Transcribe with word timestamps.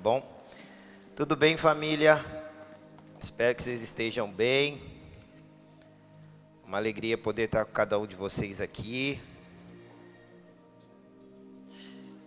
bom? 0.00 0.26
Tudo 1.14 1.36
bem, 1.36 1.58
família? 1.58 2.24
Espero 3.20 3.54
que 3.54 3.62
vocês 3.62 3.82
estejam 3.82 4.30
bem. 4.30 4.80
Uma 6.64 6.78
alegria 6.78 7.18
poder 7.18 7.42
estar 7.42 7.66
com 7.66 7.72
cada 7.72 7.98
um 7.98 8.06
de 8.06 8.16
vocês 8.16 8.62
aqui. 8.62 9.20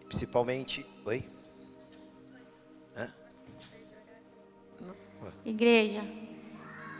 Principalmente. 0.07 0.86
Oi? 1.04 1.28
Hã? 2.96 3.12
Igreja, 5.44 6.02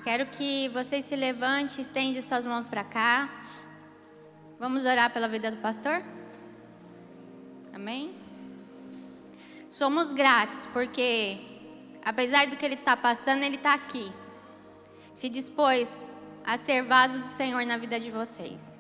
quero 0.04 0.26
que 0.26 0.70
vocês 0.70 1.06
se 1.06 1.16
levantem, 1.16 1.82
estende 1.82 2.20
suas 2.24 2.46
mãos 2.46 2.68
para 2.68 2.84
cá. 2.84 3.46
Vamos 4.60 4.86
orar 4.86 5.14
pela 5.14 5.28
vida 5.28 5.52
do 5.52 5.58
pastor? 5.58 6.02
Amém? 7.72 8.23
Somos 9.74 10.14
gratos 10.14 10.68
porque, 10.72 11.40
apesar 12.06 12.46
do 12.46 12.56
que 12.56 12.64
ele 12.64 12.76
está 12.76 12.96
passando, 12.96 13.42
ele 13.42 13.56
está 13.56 13.74
aqui. 13.74 14.14
Se 15.16 15.28
dispôs 15.28 16.12
a 16.46 16.58
ser 16.58 16.84
vaso 16.84 17.18
do 17.18 17.26
Senhor 17.26 17.66
na 17.66 17.76
vida 17.76 18.00
de 18.00 18.12
vocês. 18.12 18.80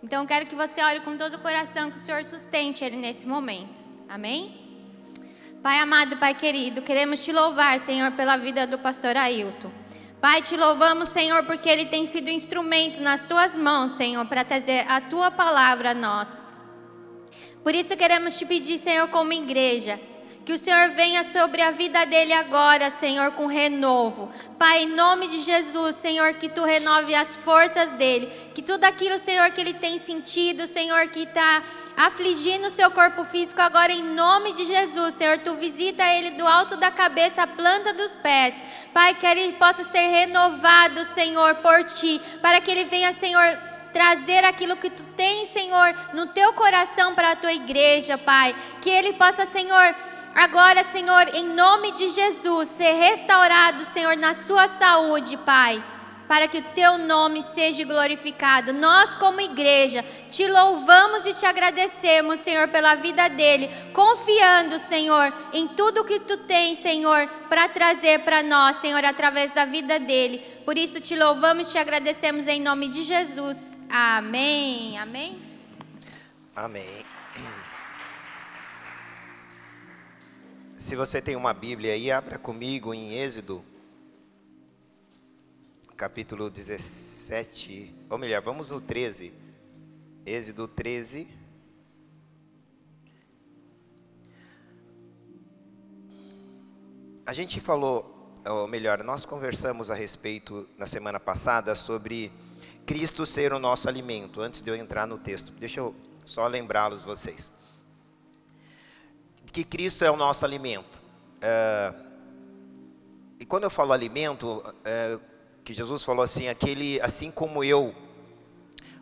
Então, 0.00 0.24
quero 0.24 0.46
que 0.46 0.54
você 0.54 0.80
ore 0.84 1.00
com 1.00 1.16
todo 1.16 1.34
o 1.34 1.40
coração, 1.40 1.90
que 1.90 1.96
o 1.96 2.00
Senhor 2.00 2.24
sustente 2.24 2.84
ele 2.84 2.96
nesse 2.96 3.26
momento. 3.26 3.82
Amém? 4.08 4.56
Pai 5.60 5.80
amado, 5.80 6.16
Pai 6.16 6.32
querido, 6.32 6.80
queremos 6.82 7.24
te 7.24 7.32
louvar, 7.32 7.80
Senhor, 7.80 8.12
pela 8.12 8.36
vida 8.36 8.64
do 8.68 8.78
pastor 8.78 9.16
Ailton. 9.16 9.72
Pai, 10.20 10.42
te 10.42 10.56
louvamos, 10.56 11.08
Senhor, 11.08 11.44
porque 11.44 11.68
ele 11.68 11.86
tem 11.86 12.06
sido 12.06 12.30
instrumento 12.30 13.00
nas 13.00 13.26
tuas 13.26 13.58
mãos, 13.58 13.90
Senhor, 13.92 14.24
para 14.26 14.44
trazer 14.44 14.88
a 14.88 15.00
tua 15.00 15.32
palavra 15.32 15.90
a 15.90 15.94
nós. 15.94 16.41
Por 17.62 17.74
isso 17.74 17.96
queremos 17.96 18.36
te 18.36 18.44
pedir, 18.44 18.78
Senhor, 18.78 19.08
como 19.08 19.32
igreja, 19.32 20.00
que 20.44 20.52
o 20.52 20.58
Senhor 20.58 20.90
venha 20.90 21.22
sobre 21.22 21.62
a 21.62 21.70
vida 21.70 22.04
dele 22.04 22.32
agora, 22.32 22.90
Senhor, 22.90 23.30
com 23.32 23.46
renovo. 23.46 24.28
Pai, 24.58 24.82
em 24.82 24.88
nome 24.88 25.28
de 25.28 25.40
Jesus, 25.40 25.94
Senhor, 25.94 26.34
que 26.34 26.48
tu 26.48 26.64
renove 26.64 27.14
as 27.14 27.36
forças 27.36 27.92
dele. 27.92 28.26
Que 28.52 28.60
tudo 28.60 28.84
aquilo, 28.84 29.18
Senhor, 29.18 29.48
que 29.52 29.60
ele 29.60 29.74
tem 29.74 29.98
sentido, 29.98 30.66
Senhor, 30.66 31.06
que 31.08 31.20
está 31.20 31.62
afligindo 31.96 32.66
o 32.66 32.70
seu 32.70 32.90
corpo 32.90 33.22
físico, 33.22 33.60
agora 33.60 33.92
em 33.92 34.02
nome 34.02 34.52
de 34.52 34.64
Jesus, 34.64 35.14
Senhor, 35.14 35.38
tu 35.38 35.54
visita 35.54 36.02
ele 36.04 36.30
do 36.30 36.46
alto 36.46 36.76
da 36.76 36.90
cabeça 36.90 37.42
à 37.42 37.46
planta 37.46 37.92
dos 37.92 38.16
pés. 38.16 38.56
Pai, 38.92 39.14
que 39.14 39.26
ele 39.26 39.52
possa 39.52 39.84
ser 39.84 40.08
renovado, 40.08 41.04
Senhor, 41.04 41.54
por 41.56 41.84
ti, 41.84 42.20
para 42.40 42.60
que 42.60 42.70
ele 42.70 42.84
venha, 42.84 43.12
Senhor, 43.12 43.71
trazer 43.92 44.44
aquilo 44.44 44.76
que 44.76 44.90
tu 44.90 45.06
tens, 45.08 45.48
Senhor, 45.48 45.94
no 46.14 46.26
teu 46.28 46.52
coração 46.54 47.14
para 47.14 47.32
a 47.32 47.36
tua 47.36 47.52
igreja, 47.52 48.16
Pai. 48.18 48.54
Que 48.80 48.90
ele 48.90 49.12
possa, 49.12 49.46
Senhor, 49.46 49.94
agora, 50.34 50.82
Senhor, 50.82 51.28
em 51.34 51.44
nome 51.44 51.92
de 51.92 52.08
Jesus, 52.08 52.68
ser 52.70 52.92
restaurado, 52.92 53.84
Senhor, 53.84 54.16
na 54.16 54.34
sua 54.34 54.66
saúde, 54.66 55.36
Pai. 55.36 55.82
Para 56.26 56.48
que 56.48 56.58
o 56.58 56.62
teu 56.74 56.96
nome 56.96 57.42
seja 57.42 57.84
glorificado. 57.84 58.72
Nós, 58.72 59.16
como 59.16 59.40
igreja, 59.40 60.02
te 60.30 60.46
louvamos 60.46 61.26
e 61.26 61.34
te 61.34 61.44
agradecemos, 61.44 62.40
Senhor, 62.40 62.68
pela 62.68 62.94
vida 62.94 63.28
dele, 63.28 63.68
confiando, 63.92 64.78
Senhor, 64.78 65.30
em 65.52 65.68
tudo 65.68 66.04
que 66.04 66.20
tu 66.20 66.38
tens, 66.38 66.78
Senhor, 66.78 67.28
para 67.50 67.68
trazer 67.68 68.20
para 68.20 68.42
nós, 68.42 68.76
Senhor, 68.76 69.04
através 69.04 69.52
da 69.52 69.66
vida 69.66 69.98
dele. 69.98 70.38
Por 70.64 70.78
isso 70.78 71.00
te 71.00 71.14
louvamos 71.14 71.68
e 71.68 71.72
te 71.72 71.78
agradecemos 71.78 72.46
em 72.46 72.62
nome 72.62 72.88
de 72.88 73.02
Jesus. 73.02 73.81
Amém. 73.94 74.96
Amém. 74.96 75.42
Amém. 76.56 77.04
Se 80.74 80.96
você 80.96 81.20
tem 81.20 81.36
uma 81.36 81.52
Bíblia 81.52 81.92
aí, 81.92 82.10
abra 82.10 82.38
comigo 82.38 82.94
em 82.94 83.12
Êxodo, 83.18 83.62
capítulo 85.94 86.48
17, 86.48 87.94
ou 88.08 88.16
melhor, 88.16 88.40
vamos 88.40 88.70
no 88.70 88.80
13. 88.80 89.30
Êxodo 90.24 90.66
13. 90.66 91.28
A 97.26 97.34
gente 97.34 97.60
falou, 97.60 98.32
ou 98.46 98.66
melhor, 98.66 99.04
nós 99.04 99.26
conversamos 99.26 99.90
a 99.90 99.94
respeito 99.94 100.66
na 100.78 100.86
semana 100.86 101.20
passada 101.20 101.74
sobre 101.74 102.32
Cristo 102.86 103.24
ser 103.24 103.52
o 103.52 103.58
nosso 103.58 103.88
alimento, 103.88 104.40
antes 104.40 104.62
de 104.62 104.70
eu 104.70 104.74
entrar 104.74 105.06
no 105.06 105.18
texto. 105.18 105.52
Deixa 105.52 105.80
eu 105.80 105.94
só 106.24 106.46
lembrá-los 106.46 107.04
vocês. 107.04 107.50
Que 109.52 109.64
Cristo 109.64 110.04
é 110.04 110.10
o 110.10 110.16
nosso 110.16 110.44
alimento. 110.44 111.02
É, 111.40 111.94
e 113.38 113.44
quando 113.44 113.64
eu 113.64 113.70
falo 113.70 113.92
alimento, 113.92 114.62
é, 114.84 115.18
que 115.64 115.74
Jesus 115.74 116.02
falou 116.02 116.22
assim, 116.22 116.48
aquele, 116.48 117.00
assim 117.00 117.30
como 117.30 117.62
eu 117.62 117.94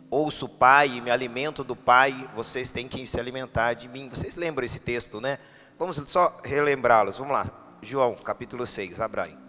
ouço 0.09 0.45
o 0.45 0.49
Pai 0.49 0.89
e 0.89 1.01
me 1.01 1.09
alimento 1.09 1.63
do 1.63 1.75
Pai, 1.75 2.29
vocês 2.35 2.71
têm 2.71 2.87
que 2.87 3.07
se 3.07 3.19
alimentar 3.19 3.73
de 3.73 3.87
mim. 3.87 4.09
Vocês 4.09 4.35
lembram 4.35 4.65
esse 4.65 4.79
texto, 4.79 5.21
né? 5.21 5.39
Vamos 5.79 5.95
só 6.07 6.39
relembrá-los. 6.43 7.17
Vamos 7.17 7.33
lá. 7.33 7.77
João, 7.81 8.13
capítulo 8.15 8.67
6, 8.67 8.99
abra 8.99 9.23
aí. 9.23 9.40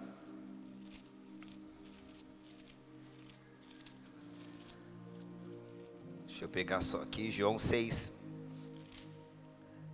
Deixa 6.43 6.51
eu 6.51 6.53
pegar 6.53 6.81
só 6.81 7.01
aqui, 7.01 7.31
João 7.31 7.57
6, 7.57 8.11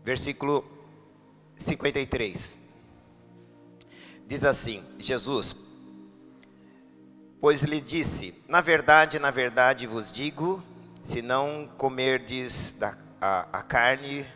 versículo 0.03 0.65
53. 1.59 2.57
Diz 4.27 4.45
assim: 4.45 4.83
Jesus, 4.99 5.55
pois 7.39 7.65
lhe 7.65 7.83
disse: 7.83 8.35
Na 8.49 8.63
verdade, 8.63 9.19
na 9.19 9.31
verdade 9.31 9.87
vos 9.87 10.11
digo, 10.11 10.65
se 11.03 11.21
não 11.21 11.69
comerdes 11.77 12.75
da, 12.79 12.97
a, 13.21 13.59
a 13.59 13.63
carne 13.63 14.27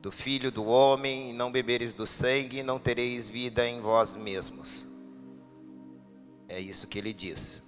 do 0.00 0.10
filho 0.10 0.50
do 0.50 0.64
homem 0.64 1.28
e 1.28 1.32
não 1.34 1.52
beberes 1.52 1.92
do 1.92 2.06
sangue, 2.06 2.62
não 2.62 2.78
tereis 2.78 3.28
vida 3.28 3.68
em 3.68 3.82
vós 3.82 4.16
mesmos. 4.16 4.86
É 6.48 6.58
isso 6.58 6.88
que 6.88 6.98
ele 6.98 7.12
diz. 7.12 7.62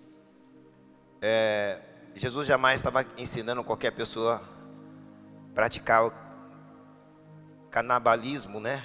É, 1.21 1.92
Jesus 2.15 2.47
jamais 2.47 2.81
estava 2.81 3.07
ensinando 3.17 3.65
qualquer 3.65 3.91
pessoa 3.93 4.43
a 5.51 5.55
praticar 5.55 6.07
o 6.07 6.13
canibalismo, 7.71 8.61
né? 8.61 8.85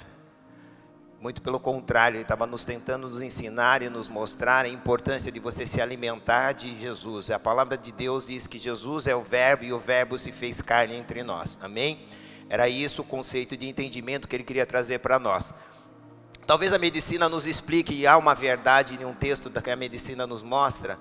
Muito 1.20 1.42
pelo 1.42 1.58
contrário, 1.58 2.16
ele 2.16 2.22
estava 2.22 2.46
nos 2.46 2.64
tentando 2.64 3.08
nos 3.08 3.20
ensinar 3.20 3.82
e 3.82 3.88
nos 3.88 4.08
mostrar 4.08 4.64
a 4.64 4.68
importância 4.68 5.32
de 5.32 5.40
você 5.40 5.66
se 5.66 5.80
alimentar 5.80 6.52
de 6.52 6.80
Jesus. 6.80 7.30
A 7.30 7.38
palavra 7.38 7.76
de 7.76 7.90
Deus 7.90 8.28
diz 8.28 8.46
que 8.46 8.56
Jesus 8.56 9.06
é 9.06 9.16
o 9.16 9.22
Verbo 9.22 9.64
e 9.64 9.72
o 9.72 9.78
Verbo 9.78 10.16
se 10.16 10.30
fez 10.30 10.62
carne 10.62 10.94
entre 10.94 11.24
nós. 11.24 11.58
Amém? 11.60 12.06
Era 12.48 12.68
isso 12.68 13.02
o 13.02 13.04
conceito 13.04 13.56
de 13.56 13.68
entendimento 13.68 14.28
que 14.28 14.36
ele 14.36 14.44
queria 14.44 14.64
trazer 14.64 15.00
para 15.00 15.18
nós. 15.18 15.52
Talvez 16.46 16.72
a 16.72 16.78
medicina 16.78 17.28
nos 17.28 17.46
explique, 17.46 17.92
e 17.92 18.06
há 18.06 18.16
uma 18.16 18.34
verdade 18.34 18.94
em 18.98 19.04
um 19.04 19.12
texto 19.12 19.50
que 19.50 19.70
a 19.70 19.76
medicina 19.76 20.26
nos 20.26 20.42
mostra, 20.42 20.98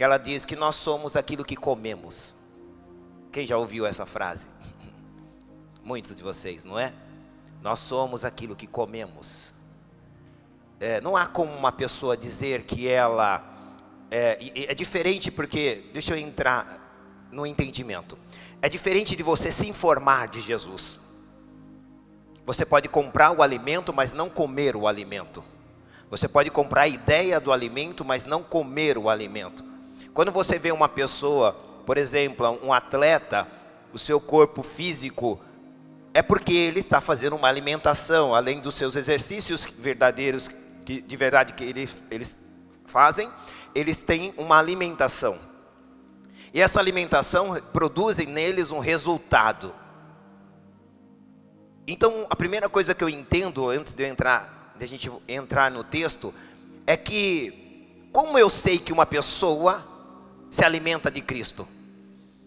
que 0.00 0.04
ela 0.04 0.16
diz 0.16 0.46
que 0.46 0.56
nós 0.56 0.76
somos 0.76 1.14
aquilo 1.14 1.44
que 1.44 1.54
comemos. 1.54 2.34
Quem 3.30 3.44
já 3.44 3.58
ouviu 3.58 3.84
essa 3.84 4.06
frase? 4.06 4.48
Muitos 5.84 6.16
de 6.16 6.22
vocês, 6.22 6.64
não 6.64 6.78
é? 6.78 6.94
Nós 7.60 7.80
somos 7.80 8.24
aquilo 8.24 8.56
que 8.56 8.66
comemos. 8.66 9.52
É, 10.80 11.02
não 11.02 11.18
há 11.18 11.26
como 11.26 11.54
uma 11.54 11.70
pessoa 11.70 12.16
dizer 12.16 12.62
que 12.62 12.88
ela. 12.88 13.44
É, 14.10 14.38
é 14.70 14.74
diferente 14.74 15.30
porque, 15.30 15.90
deixa 15.92 16.14
eu 16.14 16.18
entrar 16.18 17.28
no 17.30 17.44
entendimento. 17.44 18.16
É 18.62 18.70
diferente 18.70 19.14
de 19.14 19.22
você 19.22 19.50
se 19.50 19.68
informar 19.68 20.28
de 20.28 20.40
Jesus. 20.40 20.98
Você 22.46 22.64
pode 22.64 22.88
comprar 22.88 23.32
o 23.32 23.42
alimento, 23.42 23.92
mas 23.92 24.14
não 24.14 24.30
comer 24.30 24.76
o 24.76 24.88
alimento. 24.88 25.44
Você 26.08 26.26
pode 26.26 26.50
comprar 26.50 26.84
a 26.84 26.88
ideia 26.88 27.38
do 27.38 27.52
alimento, 27.52 28.02
mas 28.02 28.24
não 28.24 28.42
comer 28.42 28.96
o 28.96 29.10
alimento. 29.10 29.68
Quando 30.12 30.32
você 30.32 30.58
vê 30.58 30.72
uma 30.72 30.88
pessoa, 30.88 31.52
por 31.86 31.96
exemplo, 31.96 32.58
um 32.62 32.72
atleta, 32.72 33.46
o 33.92 33.98
seu 33.98 34.20
corpo 34.20 34.62
físico 34.62 35.40
é 36.12 36.22
porque 36.22 36.52
ele 36.52 36.80
está 36.80 37.00
fazendo 37.00 37.36
uma 37.36 37.48
alimentação, 37.48 38.34
além 38.34 38.60
dos 38.60 38.74
seus 38.74 38.96
exercícios 38.96 39.64
verdadeiros 39.78 40.50
que 40.84 41.00
de 41.00 41.16
verdade 41.16 41.52
que 41.52 41.62
eles, 41.62 42.04
eles 42.10 42.36
fazem, 42.86 43.30
eles 43.74 44.02
têm 44.02 44.34
uma 44.36 44.58
alimentação. 44.58 45.38
E 46.52 46.60
essa 46.60 46.80
alimentação 46.80 47.60
produz 47.72 48.18
neles 48.18 48.72
um 48.72 48.80
resultado. 48.80 49.72
Então, 51.86 52.26
a 52.28 52.34
primeira 52.34 52.68
coisa 52.68 52.94
que 52.94 53.04
eu 53.04 53.08
entendo 53.08 53.68
antes 53.68 53.94
de 53.94 54.02
eu 54.02 54.08
entrar, 54.08 54.74
de 54.76 54.84
a 54.84 54.88
gente 54.88 55.10
entrar 55.28 55.70
no 55.70 55.84
texto, 55.84 56.34
é 56.86 56.96
que 56.96 58.08
como 58.12 58.36
eu 58.36 58.50
sei 58.50 58.78
que 58.78 58.92
uma 58.92 59.06
pessoa 59.06 59.84
se 60.50 60.64
alimenta 60.64 61.10
de 61.10 61.20
Cristo? 61.20 61.66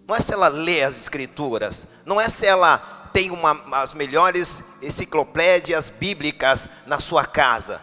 Não 0.07 0.15
é 0.15 0.19
se 0.19 0.33
ela 0.33 0.47
lê 0.47 0.83
as 0.83 0.97
escrituras, 0.97 1.87
não 2.05 2.19
é 2.19 2.27
se 2.27 2.45
ela 2.45 2.77
tem 3.13 3.31
uma, 3.31 3.61
as 3.71 3.93
melhores 3.93 4.63
enciclopédias 4.81 5.89
bíblicas 5.89 6.69
na 6.85 6.99
sua 6.99 7.25
casa? 7.25 7.81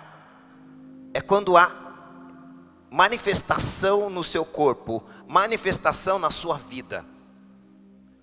É 1.14 1.20
quando 1.20 1.56
há 1.56 1.70
manifestação 2.90 4.10
no 4.10 4.22
seu 4.24 4.44
corpo, 4.44 5.02
manifestação 5.26 6.18
na 6.18 6.30
sua 6.30 6.56
vida. 6.56 7.04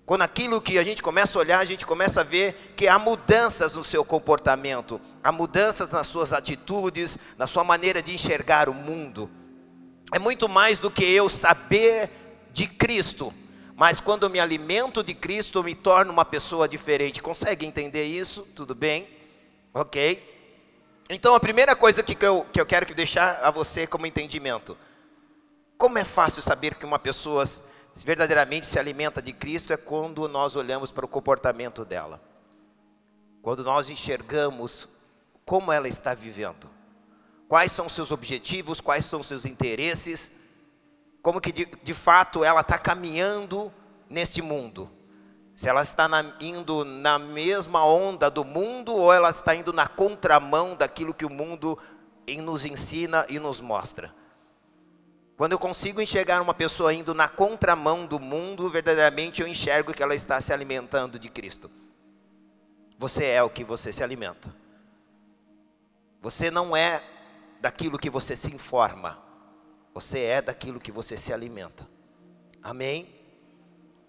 Quando 0.04 0.22
aquilo 0.22 0.60
que 0.60 0.78
a 0.78 0.84
gente 0.84 1.02
começa 1.02 1.38
a 1.38 1.40
olhar, 1.40 1.58
a 1.58 1.64
gente 1.64 1.84
começa 1.84 2.22
a 2.22 2.24
ver 2.24 2.72
que 2.76 2.88
há 2.88 2.98
mudanças 2.98 3.74
no 3.74 3.84
seu 3.84 4.04
comportamento, 4.04 5.00
há 5.22 5.30
mudanças 5.30 5.90
nas 5.90 6.06
suas 6.06 6.32
atitudes, 6.32 7.18
na 7.36 7.46
sua 7.46 7.62
maneira 7.62 8.00
de 8.00 8.14
enxergar 8.14 8.68
o 8.70 8.74
mundo. 8.74 9.30
É 10.12 10.18
muito 10.18 10.48
mais 10.48 10.78
do 10.78 10.90
que 10.90 11.04
eu 11.04 11.28
saber 11.28 12.10
de 12.52 12.66
Cristo, 12.66 13.32
mas 13.76 14.00
quando 14.00 14.24
eu 14.24 14.30
me 14.30 14.40
alimento 14.40 15.02
de 15.04 15.14
Cristo, 15.14 15.58
eu 15.58 15.62
me 15.62 15.74
torno 15.74 16.12
uma 16.12 16.24
pessoa 16.24 16.68
diferente. 16.68 17.22
Consegue 17.22 17.66
entender 17.66 18.04
isso? 18.04 18.42
Tudo 18.54 18.74
bem? 18.74 19.08
Ok? 19.72 20.24
Então 21.10 21.34
a 21.34 21.40
primeira 21.40 21.76
coisa 21.76 22.02
que 22.02 22.16
eu, 22.24 22.46
que 22.52 22.60
eu 22.60 22.66
quero 22.66 22.92
deixar 22.94 23.40
a 23.42 23.50
você 23.50 23.86
como 23.86 24.06
entendimento: 24.06 24.76
como 25.76 25.98
é 25.98 26.04
fácil 26.04 26.42
saber 26.42 26.74
que 26.74 26.84
uma 26.84 26.98
pessoa 26.98 27.44
verdadeiramente 28.04 28.66
se 28.66 28.78
alimenta 28.78 29.20
de 29.22 29.32
Cristo 29.32 29.72
é 29.72 29.76
quando 29.76 30.26
nós 30.28 30.56
olhamos 30.56 30.90
para 30.90 31.04
o 31.04 31.08
comportamento 31.08 31.84
dela. 31.84 32.20
Quando 33.42 33.62
nós 33.62 33.88
enxergamos 33.88 34.88
como 35.44 35.72
ela 35.72 35.88
está 35.88 36.14
vivendo. 36.14 36.68
Quais 37.48 37.72
são 37.72 37.88
seus 37.88 38.12
objetivos, 38.12 38.80
quais 38.80 39.06
são 39.06 39.22
seus 39.22 39.46
interesses, 39.46 40.32
como 41.22 41.40
que 41.40 41.50
de, 41.50 41.66
de 41.82 41.94
fato 41.94 42.44
ela 42.44 42.60
está 42.60 42.78
caminhando 42.78 43.72
neste 44.08 44.42
mundo. 44.42 44.90
Se 45.54 45.68
ela 45.68 45.82
está 45.82 46.06
na, 46.06 46.36
indo 46.40 46.84
na 46.84 47.18
mesma 47.18 47.84
onda 47.84 48.30
do 48.30 48.44
mundo 48.44 48.94
ou 48.94 49.12
ela 49.12 49.30
está 49.30 49.54
indo 49.54 49.72
na 49.72 49.88
contramão 49.88 50.76
daquilo 50.76 51.14
que 51.14 51.24
o 51.24 51.30
mundo 51.30 51.76
nos 52.42 52.64
ensina 52.64 53.26
e 53.28 53.38
nos 53.38 53.60
mostra. 53.60 54.14
Quando 55.36 55.52
eu 55.52 55.58
consigo 55.58 56.00
enxergar 56.00 56.42
uma 56.42 56.52
pessoa 56.52 56.92
indo 56.92 57.14
na 57.14 57.28
contramão 57.28 58.04
do 58.06 58.20
mundo, 58.20 58.68
verdadeiramente 58.68 59.40
eu 59.40 59.48
enxergo 59.48 59.94
que 59.94 60.02
ela 60.02 60.14
está 60.14 60.40
se 60.40 60.52
alimentando 60.52 61.18
de 61.18 61.28
Cristo. 61.28 61.70
Você 62.98 63.24
é 63.24 63.42
o 63.42 63.48
que 63.48 63.64
você 63.64 63.92
se 63.92 64.02
alimenta. 64.02 64.54
Você 66.20 66.50
não 66.50 66.76
é 66.76 67.02
daquilo 67.60 67.98
que 67.98 68.10
você 68.10 68.36
se 68.36 68.52
informa. 68.54 69.18
Você 69.94 70.20
é 70.20 70.42
daquilo 70.42 70.80
que 70.80 70.92
você 70.92 71.16
se 71.16 71.32
alimenta. 71.32 71.88
Amém? 72.62 73.08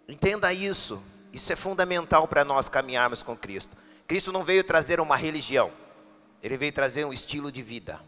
Entenda 0.08 0.52
isso. 0.54 1.02
Isso 1.32 1.52
é 1.54 1.56
fundamental 1.56 2.28
para 2.28 2.44
nós 2.44 2.70
caminharmos 2.70 3.22
com 3.22 3.36
Cristo. 3.36 3.78
Cristo 4.08 4.32
não 4.32 4.44
veio 4.44 4.64
trazer 4.64 5.00
uma 5.00 5.16
religião. 5.16 5.72
Ele 6.42 6.58
veio 6.58 6.72
trazer 6.72 7.06
um 7.06 7.14
estilo 7.14 7.52
de 7.52 7.62
vida. 7.62 8.02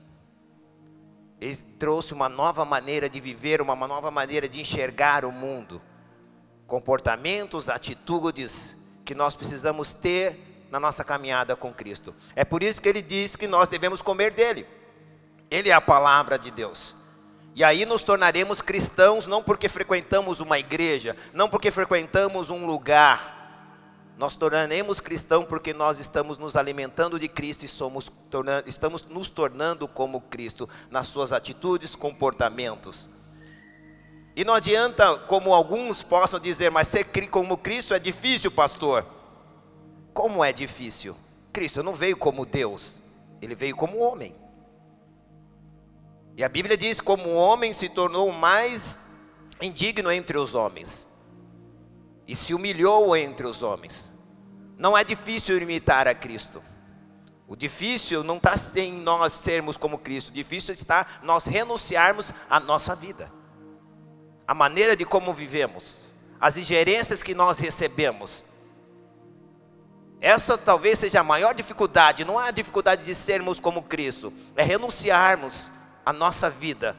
Ele 1.39 1.55
trouxe 1.77 2.13
uma 2.13 2.29
nova 2.29 2.63
maneira 2.63 3.09
de 3.09 3.19
viver, 3.19 3.61
uma 3.61 3.75
nova 3.75 4.11
maneira 4.11 4.47
de 4.47 4.61
enxergar 4.61 5.25
o 5.25 5.31
mundo. 5.31 5.81
Comportamentos, 6.67 7.69
atitudes 7.69 8.77
que 9.03 9.13
nós 9.13 9.35
precisamos 9.35 9.93
ter 9.93 10.67
na 10.71 10.79
nossa 10.79 11.03
caminhada 11.03 11.55
com 11.55 11.73
Cristo. 11.73 12.15
É 12.35 12.45
por 12.45 12.63
isso 12.63 12.81
que 12.81 12.88
ele 12.88 13.01
diz 13.01 13.35
que 13.35 13.47
nós 13.47 13.67
devemos 13.67 14.01
comer 14.01 14.33
dele. 14.33 14.65
Ele 15.51 15.69
é 15.69 15.74
a 15.74 15.81
palavra 15.81 16.39
de 16.39 16.50
Deus. 16.50 16.95
E 17.53 17.63
aí 17.63 17.86
nos 17.86 18.03
tornaremos 18.03 18.62
cristãos 18.62 19.27
não 19.27 19.44
porque 19.44 19.68
frequentamos 19.68 20.39
uma 20.39 20.57
igreja, 20.57 21.15
não 21.33 21.50
porque 21.50 21.69
frequentamos 21.69 22.50
um 22.50 22.65
lugar, 22.65 23.42
nós 24.18 24.36
tornaremos 24.36 25.00
cristão 25.00 25.44
porque 25.44 25.74
nós 25.74 26.00
estamos 26.00 26.38
nos 26.38 26.56
alimentando 26.56 27.19
de 27.19 27.27
Cristo 27.27 27.65
e 27.65 27.68
somos, 27.68 28.12
estamos 28.68 29.03
nos 29.06 29.30
tornando 29.30 29.88
como 29.88 30.21
Cristo 30.21 30.69
nas 30.89 31.07
suas 31.07 31.33
atitudes, 31.33 31.95
comportamentos. 31.95 33.09
E 34.36 34.45
não 34.45 34.53
adianta, 34.53 35.18
como 35.18 35.53
alguns 35.53 36.01
possam 36.03 36.39
dizer, 36.39 36.69
mas 36.69 36.88
ser 36.88 37.06
como 37.30 37.57
Cristo 37.57 37.94
é 37.94 38.00
difícil, 38.00 38.51
pastor. 38.51 39.06
Como 40.13 40.45
é 40.45 40.53
difícil? 40.53 41.18
Cristo 41.51 41.83
não 41.83 41.95
veio 41.95 42.15
como 42.15 42.45
Deus, 42.45 43.01
ele 43.42 43.56
veio 43.56 43.75
como 43.75 43.98
homem. 43.98 44.40
E 46.35 46.43
a 46.43 46.49
Bíblia 46.49 46.77
diz: 46.77 47.01
como 47.01 47.29
o 47.29 47.35
homem 47.35 47.73
se 47.73 47.89
tornou 47.89 48.31
mais 48.31 49.11
indigno 49.61 50.11
entre 50.11 50.37
os 50.37 50.55
homens, 50.55 51.07
e 52.27 52.35
se 52.35 52.53
humilhou 52.53 53.15
entre 53.15 53.45
os 53.45 53.61
homens. 53.61 54.11
Não 54.77 54.97
é 54.97 55.03
difícil 55.03 55.57
imitar 55.57 56.07
a 56.07 56.15
Cristo. 56.15 56.63
O 57.47 57.55
difícil 57.55 58.23
não 58.23 58.37
está 58.37 58.55
em 58.77 58.93
nós 58.93 59.33
sermos 59.33 59.75
como 59.75 59.97
Cristo, 59.97 60.29
o 60.29 60.33
difícil 60.33 60.73
está 60.73 61.05
nós 61.21 61.45
renunciarmos 61.45 62.33
à 62.49 62.61
nossa 62.61 62.95
vida, 62.95 63.29
a 64.47 64.53
maneira 64.53 64.95
de 64.95 65.03
como 65.03 65.33
vivemos, 65.33 65.99
as 66.39 66.55
ingerências 66.55 67.21
que 67.21 67.35
nós 67.35 67.59
recebemos. 67.59 68.45
Essa 70.21 70.57
talvez 70.57 70.99
seja 70.99 71.19
a 71.19 71.23
maior 71.23 71.53
dificuldade, 71.53 72.23
não 72.23 72.39
é 72.39 72.47
a 72.47 72.51
dificuldade 72.51 73.03
de 73.03 73.13
sermos 73.13 73.59
como 73.59 73.83
Cristo, 73.83 74.31
é 74.55 74.63
renunciarmos 74.63 75.69
à 76.06 76.13
nossa 76.13 76.50
vida, 76.50 76.95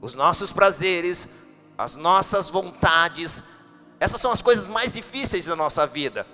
os 0.00 0.14
nossos 0.14 0.52
prazeres, 0.52 1.28
as 1.76 1.94
nossas 1.94 2.50
vontades. 2.50 3.42
Essas 4.00 4.20
são 4.20 4.32
as 4.32 4.42
coisas 4.42 4.66
mais 4.66 4.94
difíceis 4.94 5.46
da 5.46 5.56
nossa 5.56 5.86
vida. 5.86 6.26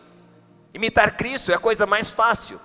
Imitar 0.72 1.16
Cristo 1.16 1.52
é 1.52 1.54
a 1.54 1.58
coisa 1.58 1.86
mais 1.86 2.10
fácil. 2.10 2.60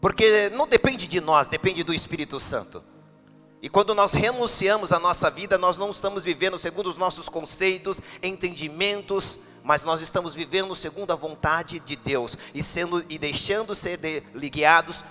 Porque 0.00 0.48
não 0.50 0.66
depende 0.66 1.06
de 1.06 1.20
nós, 1.20 1.48
depende 1.48 1.82
do 1.82 1.94
Espírito 1.94 2.40
Santo. 2.40 2.82
E 3.62 3.68
quando 3.68 3.94
nós 3.94 4.14
renunciamos 4.14 4.90
à 4.92 4.98
nossa 4.98 5.30
vida, 5.30 5.58
nós 5.58 5.76
não 5.76 5.90
estamos 5.90 6.24
vivendo 6.24 6.58
segundo 6.58 6.88
os 6.88 6.96
nossos 6.96 7.28
conceitos, 7.28 8.00
entendimentos, 8.22 9.40
mas 9.62 9.82
nós 9.82 10.00
estamos 10.00 10.34
vivendo 10.34 10.74
segundo 10.74 11.12
a 11.12 11.16
vontade 11.16 11.78
de 11.80 11.94
Deus 11.94 12.38
e 12.54 12.62
sendo 12.62 13.04
e 13.08 13.18
deixando 13.18 13.74
ser 13.74 13.98
de, 13.98 14.22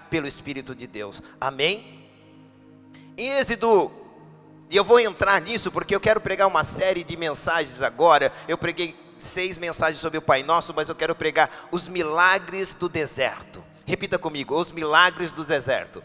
pelo 0.09 0.27
Espírito 0.27 0.73
de 0.73 0.87
Deus. 0.87 1.21
Amém? 1.39 1.98
Êxodo, 3.21 3.91
e 4.69 4.75
eu 4.75 4.83
vou 4.83 4.99
entrar 4.99 5.41
nisso 5.41 5.71
porque 5.71 5.95
eu 5.95 5.99
quero 5.99 6.21
pregar 6.21 6.47
uma 6.47 6.63
série 6.63 7.03
de 7.03 7.17
mensagens 7.17 7.81
agora. 7.81 8.31
Eu 8.47 8.57
preguei 8.57 8.97
seis 9.17 9.57
mensagens 9.57 9.99
sobre 9.99 10.17
o 10.17 10.21
Pai 10.21 10.43
Nosso, 10.43 10.73
mas 10.73 10.87
eu 10.87 10.95
quero 10.95 11.13
pregar 11.13 11.49
os 11.71 11.87
milagres 11.87 12.73
do 12.73 12.87
deserto. 12.87 13.63
Repita 13.85 14.17
comigo: 14.17 14.55
os 14.55 14.71
milagres 14.71 15.33
do 15.33 15.43
deserto. 15.43 16.03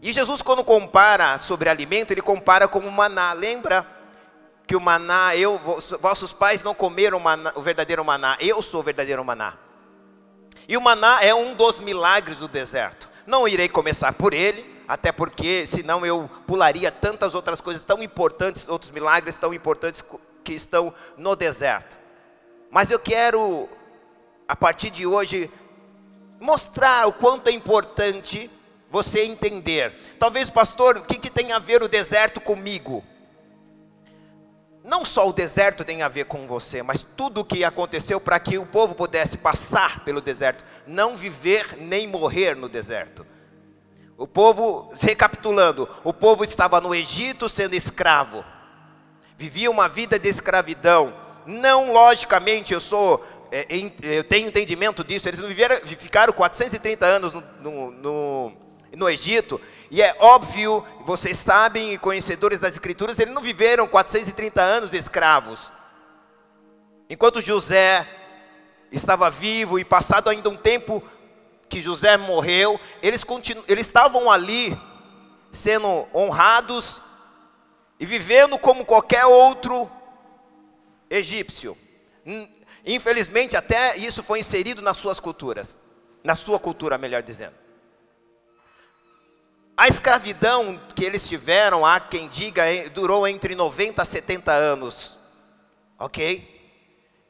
E 0.00 0.12
Jesus, 0.12 0.42
quando 0.42 0.62
compara 0.62 1.36
sobre 1.38 1.68
alimento, 1.68 2.12
ele 2.12 2.22
compara 2.22 2.68
como 2.68 2.90
maná. 2.90 3.32
Lembra 3.32 3.86
que 4.66 4.76
o 4.76 4.80
maná, 4.80 5.36
eu, 5.36 5.58
vossos 6.00 6.32
pais 6.32 6.62
não 6.62 6.74
comeram 6.74 7.18
maná, 7.18 7.52
o 7.54 7.62
verdadeiro 7.62 8.04
maná, 8.04 8.36
eu 8.40 8.62
sou 8.62 8.80
o 8.80 8.82
verdadeiro 8.82 9.24
maná. 9.24 9.54
E 10.68 10.76
o 10.76 10.80
maná 10.80 11.22
é 11.22 11.34
um 11.34 11.54
dos 11.54 11.80
milagres 11.80 12.38
do 12.38 12.48
deserto. 12.48 13.13
Não 13.26 13.48
irei 13.48 13.68
começar 13.68 14.12
por 14.12 14.34
ele, 14.34 14.64
até 14.86 15.10
porque 15.10 15.66
senão 15.66 16.04
eu 16.04 16.28
pularia 16.46 16.90
tantas 16.90 17.34
outras 17.34 17.60
coisas 17.60 17.82
tão 17.82 18.02
importantes, 18.02 18.68
outros 18.68 18.90
milagres 18.90 19.38
tão 19.38 19.54
importantes 19.54 20.04
que 20.42 20.52
estão 20.52 20.92
no 21.16 21.34
deserto. 21.34 21.98
Mas 22.70 22.90
eu 22.90 22.98
quero, 22.98 23.68
a 24.46 24.54
partir 24.54 24.90
de 24.90 25.06
hoje, 25.06 25.50
mostrar 26.40 27.06
o 27.06 27.12
quanto 27.12 27.48
é 27.48 27.52
importante 27.52 28.50
você 28.90 29.24
entender. 29.24 29.92
Talvez, 30.18 30.50
pastor, 30.50 30.98
o 30.98 31.02
que, 31.02 31.18
que 31.18 31.30
tem 31.30 31.52
a 31.52 31.58
ver 31.58 31.82
o 31.82 31.88
deserto 31.88 32.40
comigo? 32.40 33.02
Não 34.84 35.04
só 35.04 35.28
o 35.28 35.32
deserto 35.32 35.84
tem 35.84 36.02
a 36.02 36.08
ver 36.08 36.26
com 36.26 36.46
você, 36.46 36.82
mas 36.82 37.02
tudo 37.02 37.40
o 37.40 37.44
que 37.44 37.64
aconteceu 37.64 38.20
para 38.20 38.38
que 38.38 38.58
o 38.58 38.66
povo 38.66 38.94
pudesse 38.94 39.38
passar 39.38 40.04
pelo 40.04 40.20
deserto, 40.20 40.64
não 40.86 41.16
viver 41.16 41.78
nem 41.80 42.06
morrer 42.06 42.54
no 42.54 42.68
deserto. 42.68 43.26
O 44.16 44.28
povo, 44.28 44.92
recapitulando, 45.00 45.88
o 46.04 46.12
povo 46.12 46.44
estava 46.44 46.80
no 46.80 46.94
Egito 46.94 47.48
sendo 47.48 47.74
escravo 47.74 48.44
vivia 49.36 49.70
uma 49.70 49.88
vida 49.88 50.18
de 50.18 50.28
escravidão. 50.28 51.14
Não 51.46 51.92
logicamente, 51.92 52.72
eu 52.72 52.80
sou, 52.80 53.22
é, 53.52 53.66
eu 54.02 54.24
tenho 54.24 54.48
entendimento 54.48 55.04
disso. 55.04 55.28
Eles 55.28 55.40
não 55.40 55.48
viveram, 55.48 55.76
ficaram 55.86 56.32
430 56.32 57.04
anos 57.04 57.32
no, 57.32 57.42
no, 57.60 57.90
no, 57.90 58.52
no 58.96 59.08
Egito, 59.08 59.60
e 59.90 60.02
é 60.02 60.16
óbvio, 60.18 60.84
vocês 61.04 61.36
sabem, 61.36 61.96
conhecedores 61.98 62.60
das 62.60 62.74
Escrituras, 62.74 63.18
eles 63.18 63.34
não 63.34 63.42
viveram 63.42 63.86
430 63.86 64.60
anos 64.60 64.94
escravos. 64.94 65.72
Enquanto 67.08 67.40
José 67.40 68.06
estava 68.90 69.30
vivo 69.30 69.78
e 69.78 69.84
passado 69.84 70.30
ainda 70.30 70.48
um 70.48 70.56
tempo 70.56 71.02
que 71.68 71.80
José 71.80 72.16
morreu, 72.16 72.80
eles, 73.02 73.24
continu, 73.24 73.62
eles 73.68 73.86
estavam 73.86 74.30
ali 74.30 74.76
sendo 75.52 76.06
honrados 76.14 77.00
e 77.98 78.06
vivendo 78.06 78.58
como 78.58 78.84
qualquer 78.84 79.26
outro 79.26 79.90
egípcio. 81.08 81.76
Hum, 82.26 82.48
infelizmente, 82.84 83.56
até 83.56 83.96
isso 83.96 84.22
foi 84.22 84.40
inserido 84.40 84.82
nas 84.82 84.96
suas 84.96 85.20
culturas, 85.20 85.78
na 86.22 86.34
sua 86.34 86.58
cultura, 86.58 86.98
melhor 86.98 87.22
dizendo. 87.22 87.63
A 89.76 89.88
escravidão 89.88 90.80
que 90.94 91.04
eles 91.04 91.26
tiveram, 91.26 91.84
há 91.84 91.98
quem 91.98 92.28
diga, 92.28 92.62
durou 92.92 93.26
entre 93.26 93.56
90 93.56 94.00
a 94.00 94.04
70 94.04 94.52
anos. 94.52 95.18
Ok? 95.98 96.52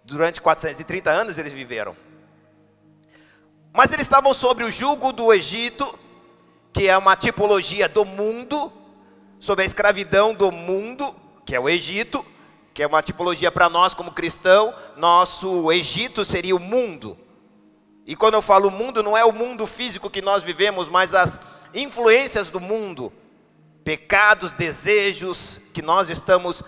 Durante 0.04 0.42
430 0.42 1.10
anos 1.10 1.38
eles 1.38 1.54
viveram. 1.54 1.96
Mas 3.72 3.92
eles 3.92 4.06
estavam 4.06 4.34
sobre 4.34 4.62
o 4.62 4.70
jugo 4.70 5.10
do 5.10 5.32
Egito, 5.32 5.98
que 6.72 6.86
é 6.86 6.96
uma 6.98 7.16
tipologia 7.16 7.88
do 7.88 8.04
mundo, 8.04 8.70
sobre 9.38 9.62
a 9.62 9.66
escravidão 9.66 10.34
do 10.34 10.52
mundo, 10.52 11.14
que 11.46 11.54
é 11.54 11.60
o 11.60 11.68
Egito, 11.68 12.24
que 12.74 12.82
é 12.82 12.86
uma 12.86 13.02
tipologia 13.02 13.50
para 13.50 13.70
nós 13.70 13.94
como 13.94 14.12
cristão, 14.12 14.74
nosso 14.96 15.72
Egito 15.72 16.24
seria 16.24 16.54
o 16.54 16.60
mundo. 16.60 17.16
E 18.06 18.14
quando 18.14 18.34
eu 18.34 18.42
falo 18.42 18.70
mundo, 18.70 19.02
não 19.02 19.16
é 19.16 19.24
o 19.24 19.32
mundo 19.32 19.66
físico 19.66 20.10
que 20.10 20.20
nós 20.20 20.42
vivemos, 20.42 20.90
mas 20.90 21.14
as 21.14 21.40
influências 21.74 22.50
do 22.50 22.60
mundo, 22.60 23.12
pecados, 23.84 24.52
desejos 24.52 25.60
que 25.72 25.82
nós 25.82 26.08
estamos, 26.08 26.62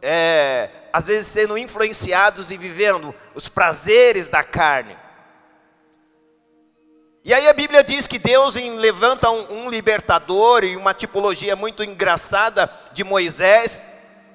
é, 0.00 0.68
às 0.92 1.06
vezes, 1.06 1.26
sendo 1.26 1.56
influenciados 1.58 2.50
e 2.50 2.56
vivendo 2.56 3.14
os 3.34 3.48
prazeres 3.48 4.28
da 4.28 4.44
carne. 4.44 4.96
E 7.24 7.32
aí 7.32 7.48
a 7.48 7.52
Bíblia 7.52 7.84
diz 7.84 8.06
que 8.08 8.18
Deus 8.18 8.56
levanta 8.56 9.30
um, 9.30 9.64
um 9.64 9.68
libertador 9.68 10.64
e 10.64 10.76
uma 10.76 10.92
tipologia 10.92 11.54
muito 11.54 11.84
engraçada 11.84 12.68
de 12.92 13.04
Moisés 13.04 13.82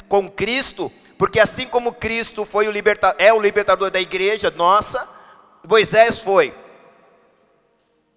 com 0.07 0.29
Cristo, 0.29 0.89
porque 1.17 1.37
assim 1.37 1.67
como 1.67 1.93
Cristo 1.93 2.45
foi 2.45 2.65
o 2.65 2.71
liberta, 2.71 3.13
é 3.17 3.33
o 3.33 3.41
libertador 3.41 3.91
da 3.91 3.99
igreja 3.99 4.49
nossa, 4.51 5.05
Moisés 5.67 6.21
foi. 6.21 6.53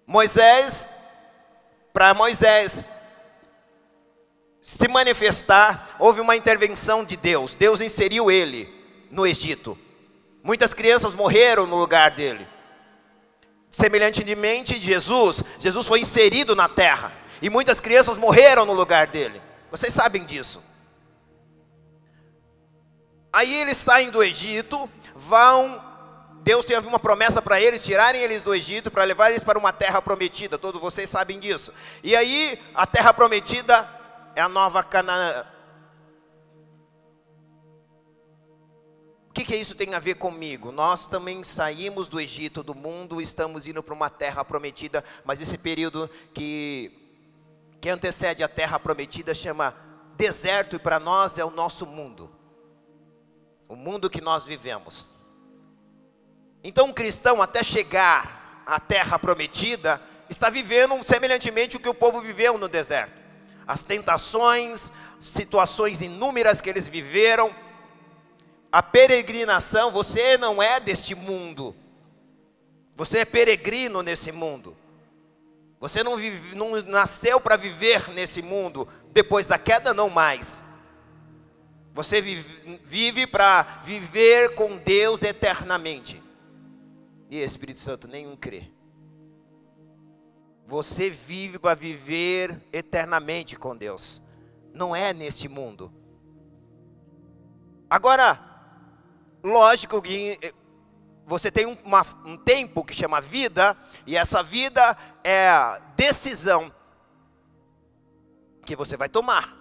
Moisés 0.07 0.87
para 1.93 2.13
Moisés 2.13 2.85
se 4.61 4.87
manifestar, 4.87 5.95
houve 5.97 6.21
uma 6.21 6.35
intervenção 6.35 7.03
de 7.03 7.17
Deus. 7.17 7.55
Deus 7.55 7.81
inseriu 7.81 8.29
ele 8.29 8.69
no 9.09 9.25
Egito. 9.25 9.77
Muitas 10.43 10.73
crianças 10.73 11.15
morreram 11.15 11.65
no 11.65 11.75
lugar 11.75 12.11
dele. 12.11 12.47
Semelhantemente, 13.69 14.79
Jesus, 14.79 15.43
Jesus 15.59 15.85
foi 15.85 15.99
inserido 16.01 16.55
na 16.55 16.69
terra 16.69 17.11
e 17.41 17.49
muitas 17.49 17.79
crianças 17.79 18.17
morreram 18.17 18.65
no 18.65 18.73
lugar 18.73 19.07
dele. 19.07 19.41
Vocês 19.71 19.93
sabem 19.93 20.25
disso. 20.25 20.61
Aí 23.33 23.53
eles 23.55 23.77
saem 23.77 24.11
do 24.11 24.21
Egito, 24.21 24.89
vão 25.15 25.81
Deus 26.43 26.65
tinha 26.65 26.79
uma 26.81 26.97
promessa 26.97 27.39
para 27.39 27.61
eles, 27.61 27.83
tirarem 27.83 28.21
eles 28.21 28.41
do 28.41 28.53
Egito, 28.53 28.89
para 28.89 29.03
levar 29.03 29.29
eles 29.29 29.43
para 29.43 29.59
uma 29.59 29.71
terra 29.71 30.01
prometida, 30.01 30.57
todos 30.57 30.81
vocês 30.81 31.07
sabem 31.07 31.39
disso. 31.39 31.71
E 32.03 32.15
aí, 32.15 32.59
a 32.73 32.87
terra 32.87 33.13
prometida 33.13 33.87
é 34.35 34.41
a 34.41 34.49
nova 34.49 34.81
Canaã. 34.81 35.45
O 39.29 39.33
que, 39.33 39.45
que 39.45 39.55
isso 39.55 39.75
tem 39.75 39.93
a 39.93 39.99
ver 39.99 40.15
comigo? 40.15 40.71
Nós 40.71 41.05
também 41.05 41.43
saímos 41.43 42.09
do 42.09 42.19
Egito, 42.19 42.63
do 42.63 42.73
mundo, 42.73 43.21
estamos 43.21 43.67
indo 43.67 43.83
para 43.83 43.93
uma 43.93 44.09
terra 44.09 44.43
prometida, 44.43 45.03
mas 45.23 45.39
esse 45.39 45.59
período 45.59 46.09
que, 46.33 46.91
que 47.79 47.87
antecede 47.87 48.43
a 48.43 48.47
terra 48.47 48.79
prometida 48.79 49.33
chama 49.33 49.75
deserto, 50.17 50.75
e 50.75 50.79
para 50.79 50.99
nós 50.99 51.37
é 51.37 51.45
o 51.45 51.51
nosso 51.51 51.85
mundo, 51.85 52.31
o 53.69 53.75
mundo 53.75 54.09
que 54.09 54.19
nós 54.19 54.43
vivemos. 54.43 55.20
Então, 56.63 56.87
um 56.87 56.93
cristão, 56.93 57.41
até 57.41 57.63
chegar 57.63 58.63
à 58.65 58.79
terra 58.79 59.17
prometida, 59.17 60.01
está 60.29 60.49
vivendo 60.49 61.01
semelhantemente 61.03 61.75
o 61.75 61.79
que 61.79 61.89
o 61.89 61.93
povo 61.93 62.21
viveu 62.21 62.57
no 62.57 62.67
deserto. 62.67 63.19
As 63.65 63.83
tentações, 63.83 64.91
situações 65.19 66.01
inúmeras 66.01 66.61
que 66.61 66.69
eles 66.69 66.87
viveram, 66.87 67.53
a 68.71 68.83
peregrinação, 68.83 69.91
você 69.91 70.37
não 70.37 70.61
é 70.61 70.79
deste 70.79 71.15
mundo. 71.15 71.75
Você 72.95 73.19
é 73.19 73.25
peregrino 73.25 74.03
nesse 74.03 74.31
mundo. 74.31 74.77
Você 75.79 76.03
não, 76.03 76.15
vive, 76.15 76.55
não 76.55 76.79
nasceu 76.83 77.39
para 77.41 77.55
viver 77.55 78.09
nesse 78.11 78.41
mundo, 78.41 78.87
depois 79.11 79.47
da 79.47 79.57
queda, 79.57 79.95
não 79.95 80.11
mais. 80.11 80.63
Você 81.91 82.21
vive, 82.21 82.79
vive 82.85 83.25
para 83.25 83.63
viver 83.83 84.53
com 84.53 84.77
Deus 84.77 85.23
eternamente 85.23 86.20
e 87.31 87.41
Espírito 87.41 87.79
Santo 87.79 88.09
nenhum 88.09 88.35
crê. 88.35 88.69
Você 90.67 91.09
vive 91.09 91.57
para 91.57 91.73
viver 91.73 92.61
eternamente 92.73 93.55
com 93.55 93.75
Deus. 93.75 94.21
Não 94.73 94.93
é 94.93 95.13
neste 95.13 95.47
mundo. 95.47 95.91
Agora, 97.89 98.37
lógico 99.41 100.01
que 100.01 100.37
eh, 100.41 100.53
você 101.25 101.49
tem 101.49 101.65
uma, 101.65 102.05
um 102.25 102.35
tempo 102.35 102.83
que 102.83 102.93
chama 102.93 103.21
vida, 103.21 103.77
e 104.05 104.17
essa 104.17 104.43
vida 104.43 104.97
é 105.23 105.47
a 105.47 105.79
decisão 105.95 106.73
que 108.65 108.75
você 108.75 108.97
vai 108.97 109.07
tomar. 109.07 109.57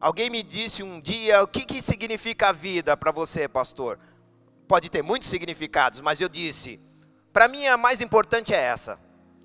Alguém 0.00 0.30
me 0.30 0.42
disse 0.42 0.82
um 0.82 0.98
dia 0.98 1.42
o 1.42 1.48
que, 1.48 1.64
que 1.66 1.82
significa 1.82 2.48
a 2.48 2.52
vida 2.52 2.96
para 2.96 3.12
você, 3.12 3.46
pastor 3.46 3.98
pode 4.66 4.90
ter 4.90 5.02
muitos 5.02 5.28
significados, 5.28 6.00
mas 6.00 6.20
eu 6.20 6.28
disse, 6.28 6.80
para 7.32 7.48
mim 7.48 7.66
a 7.66 7.76
mais 7.76 8.00
importante 8.00 8.54
é 8.54 8.60
essa. 8.60 8.98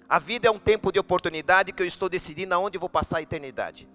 A 0.07 0.19
vida 0.19 0.47
é 0.47 0.51
um 0.51 0.59
tempo 0.59 0.91
de 0.91 0.99
oportunidade 0.99 1.71
que 1.71 1.81
eu 1.81 1.87
estou 1.87 2.09
decidindo 2.09 2.53
aonde 2.53 2.77
vou 2.77 2.89
passar 2.89 3.19
a 3.19 3.21
eternidade. 3.21 3.87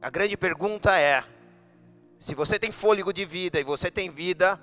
A 0.00 0.10
grande 0.10 0.36
pergunta 0.36 0.98
é: 0.98 1.22
se 2.18 2.34
você 2.34 2.58
tem 2.58 2.72
fôlego 2.72 3.12
de 3.12 3.24
vida 3.24 3.60
e 3.60 3.64
você 3.64 3.90
tem 3.90 4.08
vida, 4.08 4.60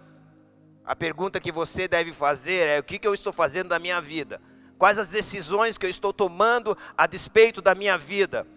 a 0.84 0.96
pergunta 0.96 1.40
que 1.40 1.52
você 1.52 1.88
deve 1.88 2.12
fazer 2.12 2.68
é: 2.68 2.80
o 2.80 2.84
que, 2.84 2.98
que 2.98 3.08
eu 3.08 3.14
estou 3.14 3.32
fazendo 3.32 3.70
da 3.70 3.80
minha 3.80 4.02
vida? 4.02 4.42
Quais 4.78 4.98
as 4.98 5.10
decisões 5.10 5.78
que 5.78 5.86
eu 5.86 5.90
estou 5.90 6.12
tomando 6.12 6.76
a 6.98 7.06
despeito 7.06 7.62
da 7.62 7.76
minha 7.76 7.98
vida? 7.98 8.48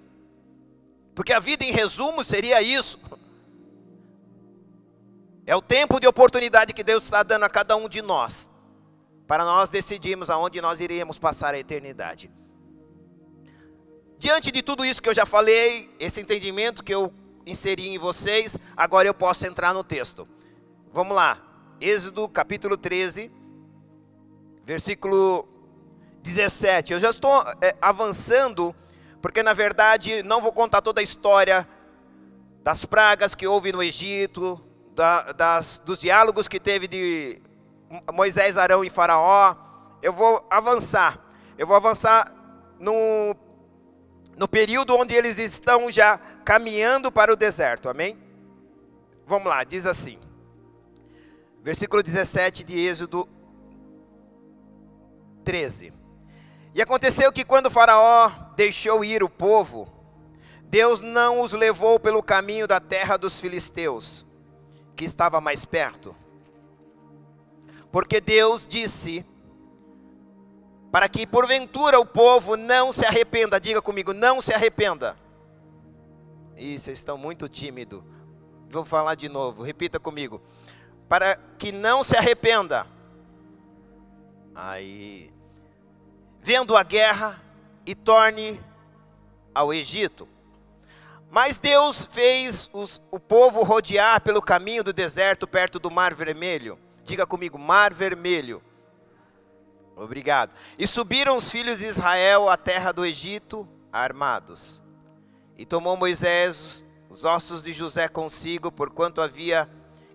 Porque 1.14 1.32
a 1.32 1.38
vida, 1.38 1.64
em 1.64 1.73
resumo, 1.73 2.25
seria 2.25 2.62
isso. 2.62 2.99
É 5.44 5.56
o 5.56 5.62
tempo 5.62 5.99
de 5.99 6.06
oportunidade 6.06 6.72
que 6.72 6.84
Deus 6.84 7.02
está 7.04 7.22
dando 7.22 7.44
a 7.44 7.49
cada 7.49 7.76
um 7.76 7.88
de 7.88 8.00
nós, 8.00 8.49
para 9.26 9.44
nós 9.44 9.70
decidirmos 9.70 10.30
aonde 10.30 10.61
nós 10.61 10.80
iríamos 10.80 11.18
passar 11.18 11.54
a 11.54 11.58
eternidade. 11.58 12.30
Diante 14.18 14.52
de 14.52 14.62
tudo 14.62 14.84
isso 14.84 15.02
que 15.02 15.08
eu 15.08 15.14
já 15.14 15.26
falei, 15.26 15.90
esse 15.99 16.20
entendimento 16.20 16.84
que 16.84 16.94
eu 16.94 17.12
inseri 17.44 17.88
em 17.88 17.99
vocês, 17.99 18.56
agora 18.76 19.08
eu 19.08 19.14
posso 19.14 19.44
entrar 19.44 19.75
no 19.75 19.82
texto. 19.82 20.28
Vamos 20.92 21.16
lá, 21.16 21.42
Êxodo 21.80 22.28
capítulo 22.28 22.76
13, 22.76 23.32
versículo 24.64 25.49
17. 26.22 26.92
Eu 26.92 27.00
já 27.00 27.11
estou 27.11 27.42
é, 27.61 27.75
avançando, 27.82 28.72
porque 29.20 29.42
na 29.42 29.52
verdade 29.52 30.22
não 30.22 30.40
vou 30.40 30.52
contar 30.52 30.80
toda 30.82 31.00
a 31.00 31.02
história 31.02 31.68
das 32.62 32.84
pragas 32.84 33.34
que 33.34 33.49
houve 33.49 33.72
no 33.72 33.82
Egito, 33.82 34.61
da, 34.94 35.32
das, 35.32 35.82
dos 35.84 36.00
diálogos 36.00 36.49
que 36.49 36.61
teve 36.61 36.87
de 36.87 37.40
Moisés, 38.12 38.56
Arão 38.56 38.84
e 38.84 38.90
Faraó, 38.90 39.54
eu 40.02 40.12
vou 40.12 40.46
avançar. 40.50 41.20
Eu 41.58 41.66
vou 41.66 41.76
avançar 41.76 42.32
no, 42.78 43.37
no 44.37 44.49
período 44.49 44.96
onde 44.96 45.14
eles 45.14 45.38
estão 45.38 45.90
já 45.90 46.18
caminhando 46.44 47.12
para 47.12 47.32
o 47.32 47.37
deserto, 47.37 47.88
amém? 47.88 48.18
Vamos 49.26 49.49
lá, 49.49 49.62
diz 49.64 49.87
assim, 49.87 50.18
versículo 51.62 52.02
17 52.02 52.64
de 52.64 52.78
Êxodo 52.78 53.28
13. 55.44 55.92
E 56.75 56.82
aconteceu 56.82 57.30
que 57.30 57.44
quando 57.44 57.70
Faraó 57.70 58.30
deixou 58.56 59.04
ir 59.04 59.22
o 59.22 59.28
povo, 59.28 59.88
Deus 60.64 61.00
não 61.00 61.40
os 61.40 61.52
levou 61.52 62.00
pelo 62.00 62.22
caminho 62.22 62.66
da 62.66 62.80
terra 62.80 63.16
dos 63.16 63.38
filisteus, 63.40 64.26
que 64.96 65.04
estava 65.04 65.40
mais 65.40 65.64
perto. 65.64 66.14
Porque 67.90 68.20
Deus 68.20 68.66
disse 68.66 69.25
para 70.90 71.08
que 71.08 71.26
porventura 71.26 71.99
o 71.99 72.04
povo 72.04 72.56
não 72.56 72.92
se 72.92 73.06
arrependa. 73.06 73.58
Diga 73.58 73.80
comigo, 73.80 74.12
não 74.12 74.40
se 74.40 74.52
arrependa. 74.52 75.16
Ih, 76.56 76.78
vocês 76.78 76.99
estão 76.99 77.16
muito 77.16 77.49
tímidos. 77.49 78.02
Vou 78.68 78.84
falar 78.84 79.14
de 79.14 79.28
novo, 79.28 79.62
repita 79.62 79.99
comigo. 79.99 80.40
Para 81.08 81.37
que 81.58 81.72
não 81.72 82.02
se 82.02 82.16
arrependa. 82.16 82.87
Aí, 84.54 85.32
vendo 86.42 86.76
a 86.76 86.82
guerra 86.82 87.42
e 87.87 87.94
torne 87.94 88.61
ao 89.54 89.72
Egito. 89.72 90.28
Mas 91.35 91.59
Deus 91.59 92.05
fez 92.05 92.69
os, 92.75 93.01
o 93.11 93.19
povo 93.19 93.62
rodear 93.62 94.21
pelo 94.21 94.43
caminho 94.43 94.85
do 94.85 94.93
deserto 94.93 95.47
perto 95.47 95.79
do 95.79 95.91
Mar 95.91 96.12
Vermelho. 96.12 96.79
Diga 97.05 97.27
comigo, 97.27 97.59
Mar 97.59 97.91
Vermelho. 97.91 98.62
Obrigado. 99.97 100.55
E 100.79 100.87
subiram 100.87 101.35
os 101.39 101.51
filhos 101.51 101.79
de 101.79 101.87
Israel 101.87 102.51
à 102.51 102.59
terra 102.59 102.93
do 102.93 103.03
Egito 103.03 103.67
armados. 103.91 104.83
E 105.57 105.65
tomou 105.65 105.97
Moisés 105.97 106.85
os 107.09 107.25
ossos 107.25 107.62
de 107.62 107.73
José 107.73 108.09
consigo, 108.09 108.71
porquanto 108.71 109.23
havia 109.23 109.71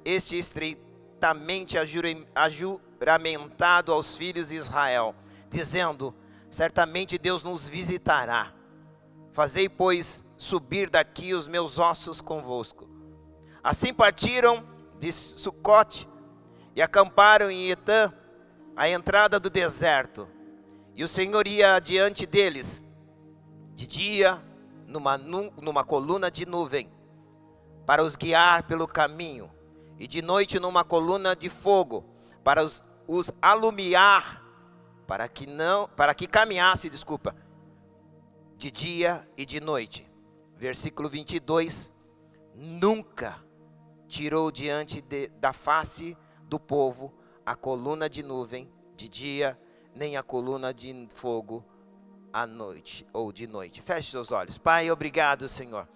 este 0.05 0.37
estreitamente 0.37 1.79
ajuramentado 2.35 3.91
aos 3.91 4.15
filhos 4.15 4.49
de 4.49 4.55
Israel, 4.55 5.15
dizendo: 5.49 6.13
Certamente 6.51 7.17
Deus 7.17 7.43
nos 7.43 7.67
visitará. 7.67 8.53
Fazei, 9.31 9.67
pois, 9.67 10.23
subir 10.37 10.89
daqui 10.89 11.33
os 11.33 11.47
meus 11.47 11.79
ossos 11.79 12.21
convosco. 12.21 12.87
Assim 13.63 13.93
partiram 13.93 14.63
de 14.99 15.11
Sucote 15.11 16.07
e 16.75 16.81
acamparam 16.81 17.49
em 17.49 17.69
Etã, 17.69 18.13
à 18.75 18.87
entrada 18.87 19.39
do 19.39 19.49
deserto. 19.49 20.27
E 20.93 21.03
o 21.03 21.07
Senhor 21.07 21.47
ia 21.47 21.75
adiante 21.75 22.25
deles, 22.25 22.83
de 23.73 23.87
dia, 23.87 24.41
numa, 24.85 25.17
numa 25.17 25.83
coluna 25.83 26.29
de 26.29 26.45
nuvem, 26.45 26.89
para 27.85 28.03
os 28.03 28.15
guiar 28.15 28.63
pelo 28.63 28.87
caminho, 28.87 29.51
e 29.99 30.07
de 30.07 30.21
noite 30.21 30.59
numa 30.59 30.83
coluna 30.83 31.35
de 31.35 31.49
fogo, 31.49 32.05
para 32.43 32.63
os, 32.63 32.83
os 33.07 33.31
alumiar, 33.41 34.43
para 35.07 35.27
que 35.27 35.47
não, 35.47 35.89
para 35.89 36.13
que 36.13 36.27
caminhasse, 36.27 36.89
desculpa, 36.89 37.35
de 38.55 38.71
dia 38.71 39.27
e 39.35 39.45
de 39.45 39.59
noite. 39.59 40.06
Versículo 40.57 41.07
22. 41.07 41.93
Nunca 42.55 43.43
tirou 44.07 44.51
diante 44.51 45.01
de, 45.01 45.27
da 45.27 45.53
face 45.53 46.17
do 46.43 46.59
povo 46.59 47.13
a 47.45 47.55
coluna 47.55 48.09
de 48.09 48.23
nuvem 48.23 48.71
de 48.95 49.07
dia, 49.07 49.59
nem 49.93 50.17
a 50.17 50.23
coluna 50.23 50.73
de 50.73 51.07
fogo 51.11 51.63
à 52.33 52.47
noite 52.47 53.05
ou 53.13 53.31
de 53.31 53.45
noite. 53.45 53.81
Feche 53.81 54.09
seus 54.09 54.31
olhos. 54.31 54.57
Pai, 54.57 54.89
obrigado, 54.89 55.47
Senhor, 55.47 55.87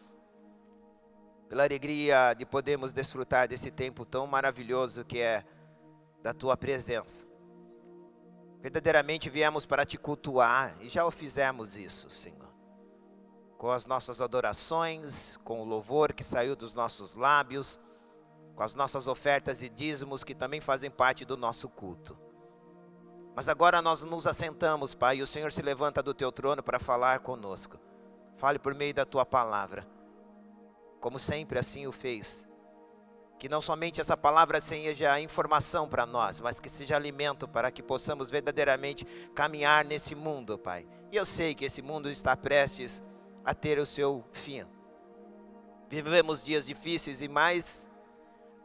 pela 1.50 1.64
alegria 1.64 2.36
de 2.36 2.46
podermos 2.46 2.94
desfrutar 2.94 3.48
desse 3.48 3.72
tempo 3.72 4.06
tão 4.06 4.28
maravilhoso 4.28 5.04
que 5.04 5.20
é 5.20 5.44
da 6.22 6.34
tua 6.34 6.56
presença. 6.56 7.26
Verdadeiramente 8.62 9.28
viemos 9.28 9.66
para 9.66 9.84
te 9.86 9.98
cultuar 9.98 10.78
e 10.80 10.88
já 10.88 11.04
o 11.04 11.10
fizemos 11.10 11.76
isso, 11.76 12.08
Senhor 12.12 12.51
com 13.62 13.70
as 13.70 13.86
nossas 13.86 14.22
adorações, 14.22 15.38
com 15.44 15.62
o 15.62 15.64
louvor 15.64 16.14
que 16.14 16.24
saiu 16.24 16.56
dos 16.56 16.74
nossos 16.74 17.14
lábios, 17.14 17.80
com 18.56 18.64
as 18.64 18.74
nossas 18.74 19.08
ofertas 19.08 19.62
e 19.62 19.70
dízimos 19.70 20.24
que 20.24 20.34
também 20.34 20.60
fazem 20.60 20.90
parte 20.90 21.24
do 21.24 21.38
nosso 21.38 21.70
culto. 21.70 22.18
Mas 23.36 23.48
agora 23.48 23.80
nós 23.80 24.04
nos 24.04 24.26
assentamos, 24.26 24.96
Pai, 24.96 25.18
e 25.18 25.22
o 25.22 25.28
Senhor 25.28 25.52
se 25.52 25.62
levanta 25.62 26.02
do 26.02 26.12
teu 26.12 26.32
trono 26.32 26.64
para 26.64 26.80
falar 26.80 27.20
conosco. 27.20 27.78
Fale 28.36 28.58
por 28.58 28.74
meio 28.74 28.96
da 28.96 29.06
tua 29.06 29.28
palavra, 29.28 29.88
como 31.00 31.20
sempre 31.20 31.60
assim 31.60 31.86
o 31.86 31.92
fez. 31.92 32.50
Que 33.38 33.48
não 33.48 33.62
somente 33.62 34.02
essa 34.02 34.18
palavra 34.18 34.60
seja 34.60 35.20
informação 35.20 35.88
para 35.88 36.08
nós, 36.08 36.42
mas 36.42 36.60
que 36.60 36.68
seja 36.68 36.96
alimento 36.96 37.48
para 37.48 37.70
que 37.70 37.84
possamos 37.84 38.32
verdadeiramente 38.32 39.06
caminhar 39.36 39.86
nesse 39.86 40.16
mundo, 40.16 40.58
Pai. 40.58 40.88
E 41.12 41.16
eu 41.16 41.26
sei 41.26 41.54
que 41.54 41.66
esse 41.66 41.84
mundo 41.84 42.10
está 42.10 42.36
prestes 42.36 43.04
a 43.44 43.54
ter 43.54 43.80
o 43.80 43.86
seu 43.86 44.24
fim. 44.32 44.64
Vivemos 45.90 46.44
dias 46.44 46.66
difíceis 46.66 47.22
e 47.22 47.28
mais 47.28 47.92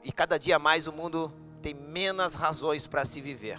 e 0.03 0.13
cada 0.13 0.39
dia 0.39 0.59
mais 0.59 0.87
o 0.87 0.93
mundo 0.93 1.33
tem 1.61 1.75
menos 1.75 2.35
razões 2.35 2.87
para 2.87 3.05
se 3.05 3.21
viver. 3.21 3.59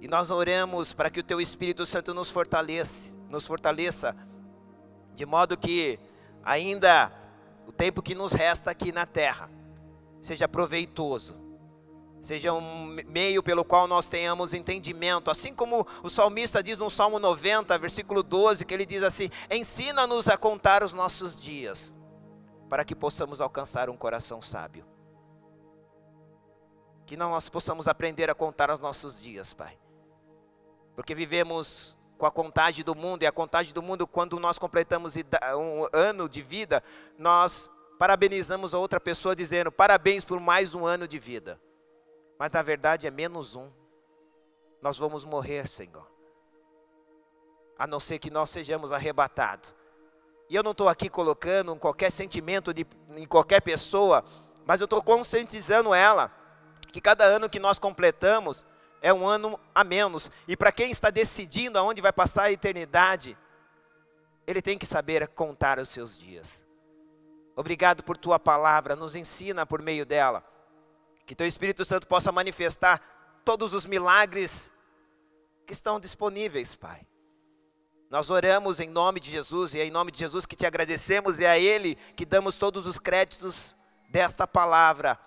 E 0.00 0.08
nós 0.08 0.30
oramos 0.30 0.92
para 0.92 1.10
que 1.10 1.20
o 1.20 1.22
teu 1.22 1.40
Espírito 1.40 1.84
Santo 1.84 2.14
nos 2.14 2.30
fortaleça, 2.30 3.18
nos 3.28 3.46
fortaleça 3.46 4.16
de 5.14 5.26
modo 5.26 5.56
que 5.56 5.98
ainda 6.42 7.12
o 7.66 7.72
tempo 7.72 8.02
que 8.02 8.14
nos 8.14 8.32
resta 8.32 8.70
aqui 8.70 8.92
na 8.92 9.06
terra 9.06 9.50
seja 10.20 10.48
proveitoso 10.48 11.43
seja 12.24 12.54
um 12.54 12.86
meio 13.06 13.42
pelo 13.42 13.64
qual 13.64 13.86
nós 13.86 14.08
tenhamos 14.08 14.54
entendimento. 14.54 15.30
Assim 15.30 15.54
como 15.54 15.86
o 16.02 16.08
salmista 16.08 16.62
diz 16.62 16.78
no 16.78 16.88
Salmo 16.88 17.18
90, 17.18 17.76
versículo 17.78 18.22
12, 18.22 18.64
que 18.64 18.72
ele 18.72 18.86
diz 18.86 19.02
assim: 19.02 19.28
Ensina-nos 19.50 20.28
a 20.28 20.36
contar 20.36 20.82
os 20.82 20.94
nossos 20.94 21.40
dias, 21.40 21.94
para 22.68 22.84
que 22.84 22.94
possamos 22.94 23.40
alcançar 23.40 23.90
um 23.90 23.96
coração 23.96 24.40
sábio. 24.40 24.86
Que 27.06 27.16
nós 27.16 27.50
possamos 27.50 27.86
aprender 27.86 28.30
a 28.30 28.34
contar 28.34 28.70
os 28.70 28.80
nossos 28.80 29.22
dias, 29.22 29.52
Pai. 29.52 29.78
Porque 30.96 31.14
vivemos 31.14 31.94
com 32.16 32.24
a 32.24 32.30
contagem 32.30 32.82
do 32.82 32.94
mundo, 32.94 33.22
e 33.22 33.26
a 33.26 33.32
contagem 33.32 33.74
do 33.74 33.82
mundo, 33.82 34.06
quando 34.06 34.40
nós 34.40 34.58
completamos 34.58 35.14
um 35.58 35.86
ano 35.92 36.26
de 36.26 36.40
vida, 36.40 36.82
nós 37.18 37.70
parabenizamos 37.98 38.72
a 38.72 38.78
outra 38.78 38.98
pessoa 38.98 39.36
dizendo: 39.36 39.70
parabéns 39.70 40.24
por 40.24 40.40
mais 40.40 40.74
um 40.74 40.86
ano 40.86 41.06
de 41.06 41.18
vida 41.18 41.60
mas 42.38 42.50
na 42.52 42.62
verdade 42.62 43.06
é 43.06 43.10
menos 43.10 43.54
um. 43.54 43.70
Nós 44.80 44.98
vamos 44.98 45.24
morrer, 45.24 45.66
Senhor, 45.68 46.06
a 47.78 47.86
não 47.86 47.98
ser 47.98 48.18
que 48.18 48.30
nós 48.30 48.50
sejamos 48.50 48.92
arrebatados. 48.92 49.74
E 50.48 50.54
eu 50.54 50.62
não 50.62 50.72
estou 50.72 50.88
aqui 50.88 51.08
colocando 51.08 51.74
qualquer 51.76 52.10
sentimento 52.10 52.74
de, 52.74 52.86
em 53.16 53.26
qualquer 53.26 53.60
pessoa, 53.62 54.22
mas 54.66 54.80
eu 54.80 54.84
estou 54.84 55.02
conscientizando 55.02 55.94
ela 55.94 56.30
que 56.92 57.00
cada 57.00 57.24
ano 57.24 57.48
que 57.48 57.58
nós 57.58 57.78
completamos 57.78 58.66
é 59.00 59.12
um 59.12 59.26
ano 59.26 59.58
a 59.74 59.82
menos. 59.82 60.30
E 60.46 60.56
para 60.56 60.70
quem 60.70 60.90
está 60.90 61.10
decidindo 61.10 61.78
aonde 61.78 62.02
vai 62.02 62.12
passar 62.12 62.44
a 62.44 62.52
eternidade, 62.52 63.36
ele 64.46 64.60
tem 64.60 64.76
que 64.76 64.86
saber 64.86 65.26
contar 65.28 65.78
os 65.78 65.88
seus 65.88 66.18
dias. 66.18 66.66
Obrigado 67.56 68.02
por 68.02 68.18
tua 68.18 68.38
palavra, 68.38 68.94
nos 68.94 69.16
ensina 69.16 69.64
por 69.64 69.80
meio 69.80 70.04
dela 70.04 70.44
que 71.26 71.34
teu 71.34 71.46
Espírito 71.46 71.84
Santo 71.84 72.06
possa 72.06 72.30
manifestar 72.30 73.00
todos 73.44 73.74
os 73.74 73.86
milagres 73.86 74.72
que 75.66 75.72
estão 75.72 75.98
disponíveis, 75.98 76.74
Pai. 76.74 77.06
Nós 78.10 78.30
oramos 78.30 78.80
em 78.80 78.88
nome 78.88 79.18
de 79.18 79.30
Jesus 79.30 79.74
e 79.74 79.80
é 79.80 79.86
em 79.86 79.90
nome 79.90 80.12
de 80.12 80.18
Jesus 80.18 80.46
que 80.46 80.56
te 80.56 80.66
agradecemos 80.66 81.40
e 81.40 81.44
é 81.44 81.50
a 81.50 81.58
Ele 81.58 81.96
que 82.14 82.24
damos 82.24 82.56
todos 82.56 82.86
os 82.86 82.98
créditos 82.98 83.76
desta 84.08 84.46
palavra, 84.46 85.18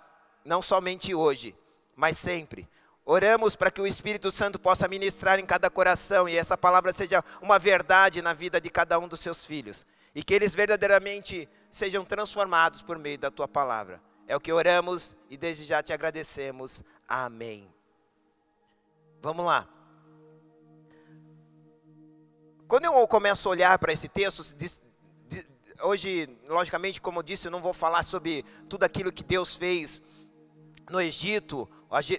não 0.46 0.62
somente 0.62 1.14
hoje, 1.14 1.56
mas 1.96 2.18
sempre. 2.18 2.68
Oramos 3.04 3.56
para 3.56 3.72
que 3.72 3.82
o 3.82 3.88
Espírito 3.88 4.30
Santo 4.32 4.60
possa 4.60 4.88
ministrar 4.88 5.40
em 5.40 5.46
cada 5.46 5.70
coração 5.70 6.28
e 6.28 6.36
essa 6.36 6.58
palavra 6.58 6.94
seja 6.94 7.24
uma 7.42 7.58
verdade 7.58 8.22
na 8.22 8.34
vida 8.34 8.60
de 8.62 8.70
cada 8.70 9.00
um 9.00 9.08
dos 9.08 9.20
seus 9.20 9.46
filhos 9.46 9.86
e 10.14 10.24
que 10.24 10.34
eles 10.34 10.56
verdadeiramente 10.56 11.48
sejam 11.70 12.04
transformados 12.04 12.82
por 12.82 12.98
meio 12.98 13.18
da 13.18 13.32
tua 13.32 13.48
palavra. 13.48 14.02
É 14.28 14.36
o 14.36 14.42
que 14.42 14.52
oramos 14.52 15.16
e 15.30 15.38
desde 15.38 15.64
já 15.64 15.82
te 15.82 15.94
agradecemos. 15.94 16.84
Amém. 17.08 17.74
Vamos 19.22 19.46
lá. 19.46 19.68
Quando 22.68 22.84
eu 22.84 23.08
começo 23.08 23.48
a 23.48 23.52
olhar 23.52 23.80
para 23.80 23.94
esse 23.94 24.10
texto, 24.10 24.44
hoje, 25.82 26.30
logicamente, 26.48 27.00
como 27.00 27.20
eu 27.20 27.24
disse, 27.24 27.48
eu 27.48 27.52
não 27.52 27.62
vou 27.62 27.74
falar 27.74 28.04
sobre 28.04 28.44
tudo 28.68 28.84
aquilo 28.84 29.14
que 29.14 29.24
Deus 29.24 29.56
fez 29.56 30.04
no 30.90 31.00
Egito. 31.00 31.70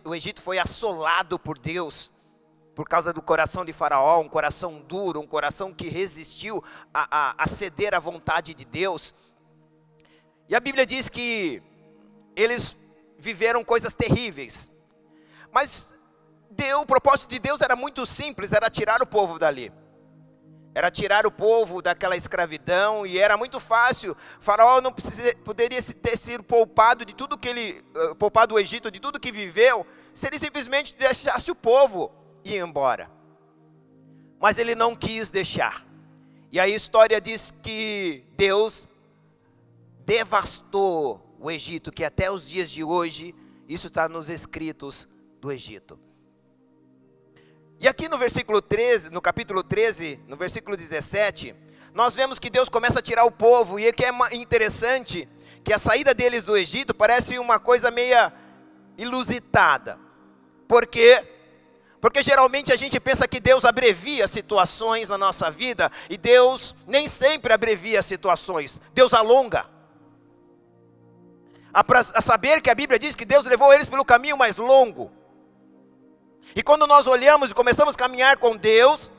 O 0.05 0.14
Egito 0.14 0.40
foi 0.40 0.59
assolado 0.59 1.38
por 1.38 1.59
Deus 1.59 2.11
por 2.75 2.88
causa 2.88 3.12
do 3.12 3.21
coração 3.21 3.64
de 3.64 3.73
Faraó, 3.73 4.21
um 4.21 4.29
coração 4.29 4.81
duro, 4.81 5.21
um 5.21 5.27
coração 5.27 5.75
que 5.75 5.88
resistiu 5.88 6.62
a, 6.94 7.33
a, 7.33 7.42
a 7.42 7.47
ceder 7.47 7.92
à 7.92 7.99
vontade 7.99 8.55
de 8.55 8.64
Deus. 8.64 9.14
E 10.49 10.55
a 10.55 10.61
Bíblia 10.61 10.87
diz 10.87 11.11
que 11.11 11.61
eles 12.40 12.79
viveram 13.18 13.64
coisas 13.64 13.94
terríveis. 13.94 14.70
Mas 15.53 15.92
Deus, 16.51 16.83
o 16.83 16.87
propósito 16.87 17.31
de 17.31 17.38
Deus 17.38 17.61
era 17.61 17.74
muito 17.74 18.07
simples, 18.07 18.53
era 18.53 18.70
tirar 18.70 19.03
o 19.03 19.07
povo 19.07 19.38
dali. 19.38 19.72
Era 20.74 20.90
tirar 20.90 21.27
o 21.27 21.31
povo 21.31 21.83
daquela 21.83 22.16
escravidão 22.16 23.05
e 23.05 23.18
era 23.18 23.37
muito 23.37 23.59
fácil. 23.59 24.16
Faraó 24.40 24.81
não 24.81 24.92
precisa, 24.92 25.35
poderia 25.44 25.83
ter 25.83 26.16
sido 26.16 26.44
poupado 26.44 27.05
de 27.05 27.14
tudo 27.14 27.37
que 27.37 27.48
ele, 27.48 27.85
eh, 27.96 28.14
poupado 28.14 28.55
o 28.55 28.59
Egito 28.61 28.90
de 28.90 29.01
tudo 29.01 29.18
que 29.18 29.33
viveu, 29.33 29.85
se 30.14 30.29
ele 30.29 30.38
simplesmente 30.38 30.94
deixasse 30.94 31.51
o 31.51 31.55
povo 31.55 32.12
ir 32.44 32.59
embora. 32.59 33.11
Mas 34.38 34.59
ele 34.59 34.77
não 34.77 34.94
quis 34.94 35.31
deixar. 35.31 35.85
E 36.53 36.61
a 36.61 36.68
história 36.68 37.20
diz 37.20 37.53
que 37.62 38.24
Deus 38.37 38.87
devastou 40.07 41.28
o 41.38 41.51
Egito, 41.51 41.92
que 41.92 42.05
até 42.05 42.31
os 42.31 42.48
dias 42.48 42.70
de 42.70 42.83
hoje, 42.83 43.35
isso 43.68 43.87
está 43.87 44.09
nos 44.09 44.29
escritos 44.29 45.09
do 45.40 45.53
Egito. 45.53 45.98
E 47.81 47.87
aqui 47.87 48.09
no 48.09 48.18
versículo 48.18 48.61
13, 48.61 49.11
no 49.11 49.22
capítulo 49.22 49.62
13, 49.62 50.20
no 50.27 50.37
versículo 50.37 50.77
17, 50.77 51.55
nós 51.94 52.16
vemos 52.16 52.38
que 52.38 52.51
Deus 52.51 52.68
começa 52.68 52.98
a 52.98 53.03
tirar 53.03 53.24
o 53.24 53.31
povo, 53.31 53.79
e 53.79 53.88
o 53.88 53.92
que 53.92 54.05
é 54.05 54.11
interessante, 54.33 55.29
que 55.62 55.72
a 55.72 55.79
saída 55.79 56.12
deles 56.12 56.44
do 56.44 56.57
Egito 56.57 56.92
parece 56.92 57.38
uma 57.38 57.59
coisa 57.59 57.90
meia 57.90 58.33
ilusitada. 58.96 59.98
Por 60.66 60.87
quê? 60.87 61.24
Porque 62.01 62.22
geralmente 62.22 62.72
a 62.72 62.77
gente 62.77 62.98
pensa 62.98 63.29
que 63.29 63.40
Deus 63.40 63.64
abrevia 63.64 64.27
situações 64.27 65.09
na 65.09 65.16
nossa 65.16 65.51
vida, 65.51 65.90
e 66.11 66.16
Deus 66.16 66.74
nem 66.87 67.07
sempre 67.07 67.53
abrevia 67.53 68.03
situações, 68.03 68.81
Deus 68.92 69.14
alonga. 69.14 69.78
A, 71.73 71.85
a 72.15 72.23
saber 72.23 72.61
que 72.61 72.71
a 72.71 72.75
Bíblia 72.75 72.99
diz 72.99 73.15
que 73.15 73.25
Deus 73.25 73.45
levou 73.47 73.73
eles 73.73 73.89
pelo 73.89 74.05
caminho 74.05 74.37
mais 74.37 74.57
longo. 74.57 75.11
E 76.55 76.63
quando 76.63 76.87
nós 76.87 77.07
olhamos 77.07 77.51
e 77.51 77.55
começamos 77.55 77.95
a 77.95 77.99
caminhar 77.99 78.37
com 78.39 78.57
Deus, 78.57 79.11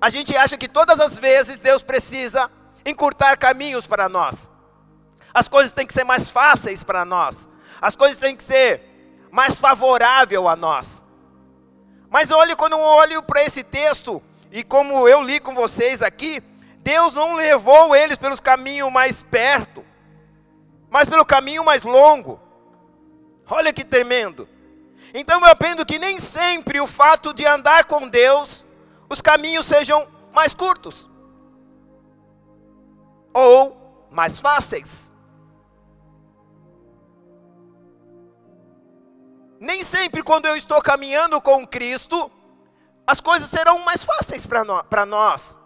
a 0.00 0.08
gente 0.10 0.36
acha 0.36 0.56
que 0.56 0.68
todas 0.68 1.00
as 1.00 1.18
vezes 1.18 1.60
Deus 1.60 1.82
precisa 1.82 2.50
encurtar 2.84 3.36
caminhos 3.36 3.86
para 3.86 4.08
nós. 4.08 4.50
As 5.34 5.48
coisas 5.48 5.74
têm 5.74 5.86
que 5.86 5.92
ser 5.92 6.04
mais 6.04 6.30
fáceis 6.30 6.82
para 6.82 7.04
nós. 7.04 7.48
As 7.80 7.94
coisas 7.94 8.18
têm 8.18 8.34
que 8.36 8.42
ser 8.42 8.82
mais 9.30 9.58
favorável 9.58 10.48
a 10.48 10.56
nós. 10.56 11.04
Mas 12.08 12.30
olhe 12.30 12.56
quando 12.56 12.72
eu 12.72 12.80
olho 12.80 13.22
para 13.22 13.42
esse 13.42 13.62
texto 13.62 14.22
e 14.50 14.64
como 14.64 15.06
eu 15.06 15.22
li 15.22 15.38
com 15.38 15.54
vocês 15.54 16.02
aqui, 16.02 16.42
Deus 16.78 17.12
não 17.12 17.34
levou 17.34 17.94
eles 17.94 18.18
pelos 18.18 18.40
caminhos 18.40 18.90
mais 18.90 19.22
perto, 19.22 19.84
mas 20.90 21.08
pelo 21.08 21.24
caminho 21.24 21.64
mais 21.64 21.82
longo. 21.82 22.40
Olha 23.48 23.72
que 23.72 23.84
tremendo. 23.84 24.48
Então 25.14 25.40
eu 25.40 25.46
aprendo 25.46 25.86
que 25.86 25.98
nem 25.98 26.18
sempre 26.18 26.80
o 26.80 26.86
fato 26.86 27.32
de 27.32 27.46
andar 27.46 27.84
com 27.84 28.08
Deus, 28.08 28.64
os 29.08 29.22
caminhos 29.22 29.66
sejam 29.66 30.06
mais 30.32 30.54
curtos 30.54 31.08
ou 33.32 34.08
mais 34.10 34.40
fáceis. 34.40 35.12
Nem 39.60 39.82
sempre 39.82 40.22
quando 40.22 40.46
eu 40.46 40.56
estou 40.56 40.80
caminhando 40.80 41.40
com 41.40 41.66
Cristo, 41.66 42.30
as 43.06 43.20
coisas 43.20 43.48
serão 43.48 43.78
mais 43.80 44.04
fáceis 44.04 44.46
para 44.46 45.06
nós. 45.06 45.58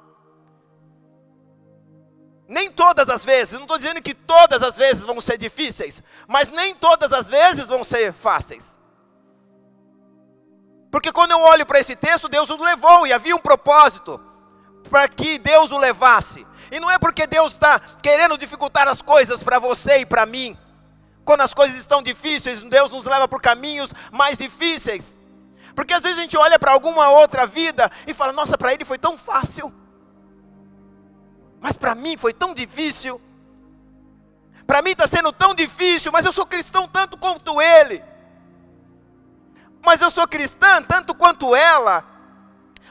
Nem 2.53 2.71
todas 2.71 3.09
as 3.09 3.25
vezes, 3.25 3.55
não 3.55 3.63
estou 3.63 3.79
dizendo 3.79 4.03
que 4.03 4.13
todas 4.13 4.63
as 4.63 4.77
vezes 4.77 5.05
vão 5.05 5.19
ser 5.23 5.39
difíceis, 5.39 6.03
mas 6.29 6.51
nem 6.51 6.75
todas 6.75 7.11
as 7.11 7.31
vezes 7.31 7.65
vão 7.65 7.83
ser 7.83 8.13
fáceis. 8.13 8.79
Porque 10.91 11.11
quando 11.11 11.31
eu 11.31 11.41
olho 11.41 11.65
para 11.65 11.81
esse 11.81 11.97
texto, 11.97 12.29
Deus 12.29 12.51
o 12.51 12.63
levou 12.63 13.07
e 13.07 13.13
havia 13.15 13.35
um 13.35 13.39
propósito 13.39 14.21
para 14.91 15.09
que 15.09 15.39
Deus 15.39 15.73
o 15.73 15.79
levasse. 15.79 16.47
E 16.71 16.79
não 16.79 16.91
é 16.91 16.99
porque 16.99 17.27
Deus 17.27 17.53
está 17.53 17.81
querendo 18.03 18.37
dificultar 18.37 18.87
as 18.87 19.01
coisas 19.01 19.43
para 19.43 19.59
você 19.59 20.01
e 20.01 20.07
para 20.07 20.27
mim. 20.27 20.55
Quando 21.25 21.41
as 21.41 21.55
coisas 21.55 21.79
estão 21.79 22.03
difíceis, 22.03 22.61
Deus 22.61 22.93
nos 22.93 23.07
leva 23.07 23.27
por 23.27 23.41
caminhos 23.41 23.95
mais 24.13 24.37
difíceis. 24.37 25.19
Porque 25.75 25.95
às 25.95 26.03
vezes 26.03 26.19
a 26.19 26.21
gente 26.21 26.37
olha 26.37 26.59
para 26.59 26.73
alguma 26.73 27.09
outra 27.09 27.47
vida 27.47 27.91
e 28.07 28.13
fala: 28.13 28.31
Nossa, 28.31 28.59
para 28.59 28.75
ele 28.75 28.85
foi 28.85 28.99
tão 28.99 29.17
fácil. 29.17 29.73
Mas 31.63 31.77
para 31.77 31.95
mim 31.95 32.19
foi 32.19 32.35
tão 32.35 32.53
difícil. 32.53 33.19
Para 34.67 34.83
mim 34.83 34.91
está 34.91 35.07
sendo 35.07 35.33
tão 35.33 35.55
difícil, 35.55 36.13
mas 36.13 36.27
eu 36.27 36.33
sou 36.33 36.45
cristão 36.45 36.87
tanto 36.87 37.17
quanto 37.17 37.59
ele 37.63 38.13
mas 39.85 40.01
eu 40.01 40.11
sou 40.11 40.27
cristã 40.27 40.83
tanto 40.83 41.15
quanto 41.15 41.55
ela. 41.55 42.05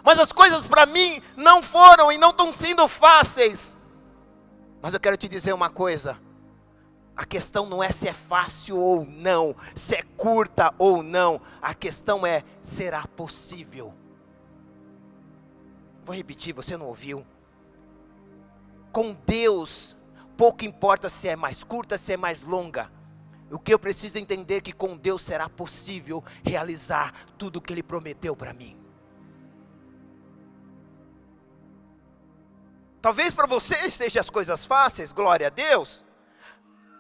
Mas 0.04 0.20
as 0.20 0.32
coisas 0.32 0.68
para 0.68 0.86
mim 0.86 1.22
não 1.38 1.62
foram 1.62 2.12
e 2.12 2.18
não 2.18 2.32
estão 2.32 2.52
sendo 2.52 2.88
fáceis. 2.88 3.78
Mas 4.82 4.94
eu 4.94 5.00
quero 5.00 5.16
te 5.16 5.28
dizer 5.30 5.54
uma 5.54 5.70
coisa: 5.70 6.20
a 7.16 7.26
questão 7.26 7.66
não 7.66 7.82
é 7.82 7.92
se 7.92 8.08
é 8.08 8.14
fácil 8.14 8.78
ou 8.78 9.06
não, 9.06 9.56
se 9.76 9.96
é 9.96 10.04
curta 10.18 10.74
ou 10.78 11.02
não, 11.02 11.40
a 11.62 11.74
questão 11.74 12.26
é: 12.26 12.44
será 12.62 13.06
possível? 13.08 13.94
Vou 16.04 16.16
repetir, 16.16 16.54
você 16.54 16.76
não 16.76 16.88
ouviu? 16.88 17.26
Com 18.92 19.14
Deus, 19.26 19.98
pouco 20.36 20.66
importa 20.66 21.10
se 21.10 21.28
é 21.28 21.36
mais 21.36 21.64
curta, 21.64 21.98
se 21.98 22.14
é 22.14 22.18
mais 22.18 22.44
longa 22.44 22.92
o 23.52 23.60
que 23.60 23.74
eu 23.74 23.80
preciso 23.80 24.18
entender 24.18 24.58
é 24.58 24.62
que 24.62 24.72
com 24.72 24.96
Deus 24.96 25.22
será 25.22 25.50
possível 25.50 26.24
realizar 26.44 27.14
tudo 27.38 27.58
o 27.58 27.62
que 27.62 27.74
Ele 27.74 27.84
prometeu 27.84 28.36
para 28.36 28.54
mim. 28.54 28.78
Talvez 33.02 33.34
para 33.34 33.48
você 33.48 33.90
sejam 33.90 34.22
as 34.22 34.30
coisas 34.30 34.66
fáceis, 34.66 35.12
glória 35.12 35.48
a 35.48 35.50
Deus. 35.50 36.06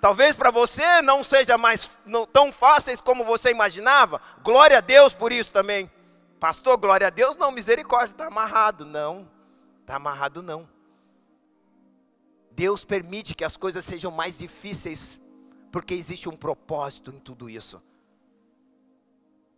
Talvez 0.01 0.35
para 0.35 0.49
você 0.49 1.01
não 1.01 1.23
seja 1.23 1.57
mais 1.57 1.97
não, 2.05 2.25
tão 2.25 2.51
fáceis 2.51 2.99
como 2.99 3.23
você 3.23 3.51
imaginava. 3.51 4.19
Glória 4.43 4.79
a 4.79 4.81
Deus 4.81 5.13
por 5.13 5.31
isso 5.31 5.51
também. 5.51 5.89
Pastor, 6.39 6.75
glória 6.77 7.07
a 7.07 7.11
Deus, 7.11 7.37
não, 7.37 7.51
misericórdia, 7.51 8.13
está 8.13 8.25
amarrado. 8.25 8.83
Não, 8.83 9.29
está 9.79 9.95
amarrado 9.95 10.41
não. 10.41 10.67
Deus 12.51 12.85
permite 12.85 13.33
que 13.33 13.43
as 13.43 13.57
coisas 13.57 13.83
sejam 13.83 14.11
mais 14.11 14.37
difíceis 14.37 15.21
porque 15.71 15.93
existe 15.93 16.27
um 16.27 16.35
propósito 16.35 17.11
em 17.11 17.19
tudo 17.19 17.49
isso. 17.49 17.81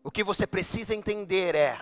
O 0.04 0.12
que 0.12 0.24
você 0.24 0.46
precisa 0.46 0.94
entender 0.94 1.56
é: 1.56 1.80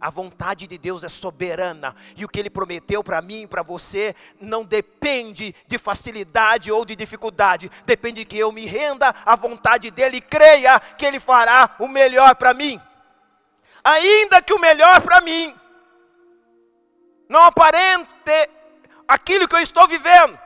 a 0.00 0.08
vontade 0.08 0.66
de 0.66 0.78
Deus 0.78 1.04
é 1.04 1.08
soberana, 1.08 1.94
e 2.16 2.24
o 2.24 2.28
que 2.28 2.38
Ele 2.38 2.48
prometeu 2.48 3.02
para 3.02 3.20
mim 3.20 3.42
e 3.42 3.46
para 3.46 3.62
você 3.62 4.14
não 4.40 4.64
depende 4.64 5.54
de 5.66 5.78
facilidade 5.78 6.70
ou 6.70 6.84
de 6.84 6.96
dificuldade, 6.96 7.70
depende 7.84 8.24
que 8.24 8.38
eu 8.38 8.52
me 8.52 8.66
renda 8.66 9.14
à 9.24 9.34
vontade 9.34 9.90
dEle 9.90 10.18
e 10.18 10.20
creia 10.20 10.80
que 10.80 11.04
Ele 11.04 11.20
fará 11.20 11.76
o 11.78 11.88
melhor 11.88 12.34
para 12.36 12.54
mim. 12.54 12.80
Ainda 13.82 14.42
que 14.42 14.52
o 14.52 14.58
melhor 14.58 15.00
para 15.00 15.20
mim 15.20 15.54
não 17.28 17.42
aparente 17.42 18.08
aquilo 19.06 19.46
que 19.46 19.54
eu 19.54 19.60
estou 19.60 19.86
vivendo, 19.86 20.38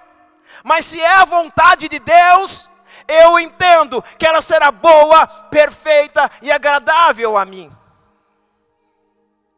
mas 0.65 0.87
se 0.87 1.01
é 1.01 1.17
a 1.17 1.25
vontade 1.25 1.89
de 1.89 1.99
Deus, 1.99 2.71
eu 3.07 3.39
entendo 3.39 4.03
que 4.19 4.27
ela 4.27 4.41
será 4.41 4.71
boa, 4.71 5.27
perfeita 5.27 6.31
e 6.43 6.51
agradável 6.51 7.37
a 7.37 7.45
mim. 7.45 7.71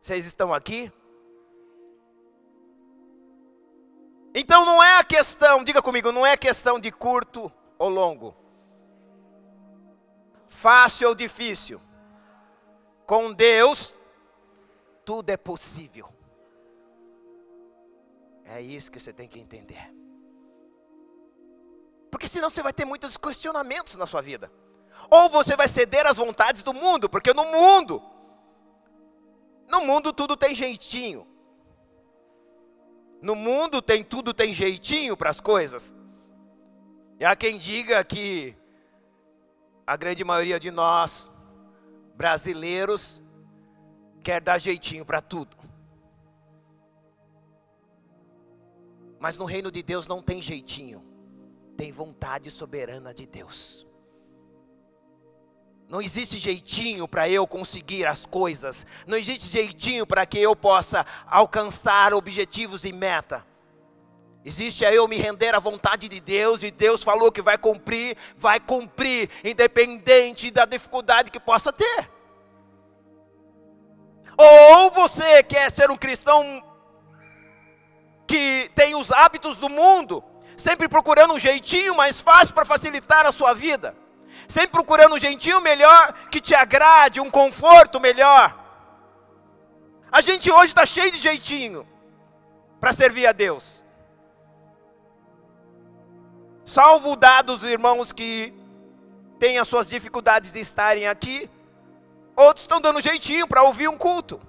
Vocês 0.00 0.26
estão 0.26 0.52
aqui? 0.52 0.92
Então 4.34 4.64
não 4.64 4.82
é 4.82 4.98
a 4.98 5.04
questão, 5.04 5.62
diga 5.62 5.82
comigo, 5.82 6.10
não 6.10 6.26
é 6.26 6.36
questão 6.36 6.80
de 6.80 6.90
curto 6.90 7.52
ou 7.78 7.88
longo, 7.88 8.34
fácil 10.46 11.08
ou 11.08 11.14
difícil. 11.14 11.80
Com 13.06 13.32
Deus, 13.32 13.94
tudo 15.04 15.28
é 15.30 15.36
possível. 15.36 16.08
É 18.44 18.60
isso 18.60 18.90
que 18.90 18.98
você 18.98 19.12
tem 19.12 19.28
que 19.28 19.38
entender. 19.38 20.01
Porque 22.12 22.28
senão 22.28 22.50
você 22.50 22.62
vai 22.62 22.74
ter 22.74 22.84
muitos 22.84 23.16
questionamentos 23.16 23.96
na 23.96 24.06
sua 24.06 24.20
vida. 24.20 24.52
Ou 25.10 25.30
você 25.30 25.56
vai 25.56 25.66
ceder 25.66 26.06
às 26.06 26.18
vontades 26.18 26.62
do 26.62 26.74
mundo, 26.74 27.08
porque 27.08 27.32
no 27.32 27.46
mundo, 27.46 28.02
no 29.66 29.80
mundo 29.80 30.12
tudo 30.12 30.36
tem 30.36 30.54
jeitinho. 30.54 31.26
No 33.22 33.34
mundo 33.34 33.80
tem 33.80 34.04
tudo 34.04 34.34
tem 34.34 34.52
jeitinho 34.52 35.16
para 35.16 35.30
as 35.30 35.40
coisas. 35.40 35.96
E 37.18 37.24
há 37.24 37.34
quem 37.34 37.56
diga 37.56 38.04
que 38.04 38.54
a 39.86 39.96
grande 39.96 40.22
maioria 40.22 40.60
de 40.60 40.70
nós 40.70 41.32
brasileiros 42.14 43.22
quer 44.22 44.42
dar 44.42 44.58
jeitinho 44.58 45.06
para 45.06 45.22
tudo. 45.22 45.56
Mas 49.18 49.38
no 49.38 49.46
reino 49.46 49.70
de 49.70 49.82
Deus 49.82 50.06
não 50.06 50.20
tem 50.20 50.42
jeitinho 50.42 51.11
tem 51.76 51.90
vontade 51.90 52.50
soberana 52.50 53.12
de 53.12 53.26
Deus. 53.26 53.86
Não 55.88 56.00
existe 56.00 56.38
jeitinho 56.38 57.06
para 57.06 57.28
eu 57.28 57.46
conseguir 57.46 58.06
as 58.06 58.24
coisas. 58.24 58.86
Não 59.06 59.18
existe 59.18 59.46
jeitinho 59.48 60.06
para 60.06 60.24
que 60.24 60.38
eu 60.38 60.56
possa 60.56 61.04
alcançar 61.26 62.14
objetivos 62.14 62.86
e 62.86 62.92
meta. 62.92 63.46
Existe 64.44 64.84
a 64.84 64.92
eu 64.92 65.06
me 65.06 65.16
render 65.16 65.54
à 65.54 65.58
vontade 65.58 66.08
de 66.08 66.18
Deus 66.18 66.62
e 66.62 66.70
Deus 66.70 67.02
falou 67.02 67.30
que 67.30 67.42
vai 67.42 67.58
cumprir, 67.58 68.16
vai 68.36 68.58
cumprir, 68.58 69.28
independente 69.44 70.50
da 70.50 70.64
dificuldade 70.64 71.30
que 71.30 71.38
possa 71.38 71.72
ter. 71.72 72.10
Ou 74.36 74.90
você 74.90 75.42
quer 75.42 75.70
ser 75.70 75.90
um 75.90 75.96
cristão 75.96 76.64
que 78.26 78.70
tem 78.74 78.94
os 78.94 79.12
hábitos 79.12 79.58
do 79.58 79.68
mundo, 79.68 80.24
sempre 80.56 80.88
procurando 80.88 81.34
um 81.34 81.38
jeitinho 81.38 81.94
mais 81.94 82.20
fácil 82.20 82.54
para 82.54 82.64
facilitar 82.64 83.26
a 83.26 83.32
sua 83.32 83.54
vida, 83.54 83.96
sempre 84.48 84.70
procurando 84.70 85.14
um 85.14 85.18
jeitinho 85.18 85.60
melhor 85.60 86.12
que 86.30 86.40
te 86.40 86.54
agrade, 86.54 87.20
um 87.20 87.30
conforto 87.30 88.00
melhor. 88.00 88.58
A 90.10 90.20
gente 90.20 90.50
hoje 90.50 90.66
está 90.66 90.84
cheio 90.84 91.10
de 91.10 91.18
jeitinho 91.18 91.86
para 92.78 92.92
servir 92.92 93.26
a 93.26 93.32
Deus. 93.32 93.82
Salvo 96.64 97.16
dados 97.16 97.64
irmãos 97.64 98.12
que 98.12 98.54
têm 99.38 99.58
as 99.58 99.66
suas 99.66 99.88
dificuldades 99.88 100.52
de 100.52 100.60
estarem 100.60 101.08
aqui, 101.08 101.50
outros 102.36 102.64
estão 102.64 102.80
dando 102.80 103.00
jeitinho 103.00 103.48
para 103.48 103.62
ouvir 103.62 103.88
um 103.88 103.96
culto. 103.96 104.40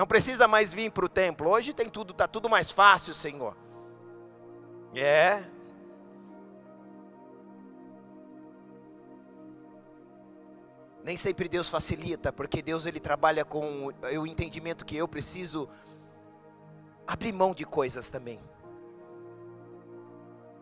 Não 0.00 0.06
precisa 0.06 0.48
mais 0.48 0.72
vir 0.72 0.90
para 0.90 1.04
o 1.04 1.08
templo. 1.10 1.50
Hoje 1.50 1.74
tem 1.74 1.86
tudo, 1.86 2.12
está 2.12 2.26
tudo 2.26 2.48
mais 2.48 2.70
fácil, 2.70 3.12
Senhor. 3.12 3.54
É. 4.94 5.44
Nem 11.04 11.18
sempre 11.18 11.50
Deus 11.50 11.68
facilita, 11.68 12.32
porque 12.32 12.62
Deus 12.62 12.86
ele 12.86 12.98
trabalha 12.98 13.44
com 13.44 13.88
o 14.18 14.26
entendimento 14.26 14.86
que 14.86 14.96
eu 14.96 15.06
preciso 15.06 15.68
abrir 17.06 17.32
mão 17.32 17.52
de 17.52 17.66
coisas 17.66 18.08
também. 18.08 18.40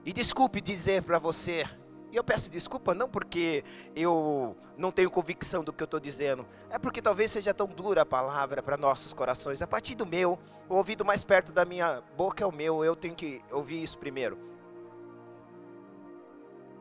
E 0.05 0.13
desculpe 0.13 0.61
dizer 0.61 1.05
para 1.05 1.21
você, 1.21 1.65
e 2.11 2.17
eu 2.17 2.25
peço 2.25 2.51
desculpa 2.51 2.95
não 2.95 3.09
porque 3.09 3.63
eu 3.95 4.57
não 4.77 4.91
tenho 4.91 5.11
convicção 5.11 5.63
do 5.63 5.73
que 5.73 5.83
eu 5.83 5.87
estou 5.87 6.01
dizendo, 6.01 6.47
é 6.71 6.79
porque 6.79 7.03
talvez 7.03 7.31
seja 7.31 7.53
tão 7.53 7.67
dura 7.67 8.03
a 8.03 8.07
palavra 8.07 8.63
para 8.63 8.77
nossos 8.77 9.13
corações. 9.13 9.61
A 9.61 9.67
partir 9.67 9.95
do 9.95 10.07
meu, 10.07 10.39
o 10.69 10.75
ouvido 10.75 11.05
mais 11.05 11.23
perto 11.23 11.53
da 11.53 11.65
minha 11.65 12.03
boca 12.17 12.43
é 12.43 12.47
o 12.47 12.53
meu, 12.53 12.85
eu 12.85 12.97
tenho 12.97 13.15
que 13.15 13.43
ouvir 13.51 13.83
isso 13.83 13.99
primeiro. 13.99 14.39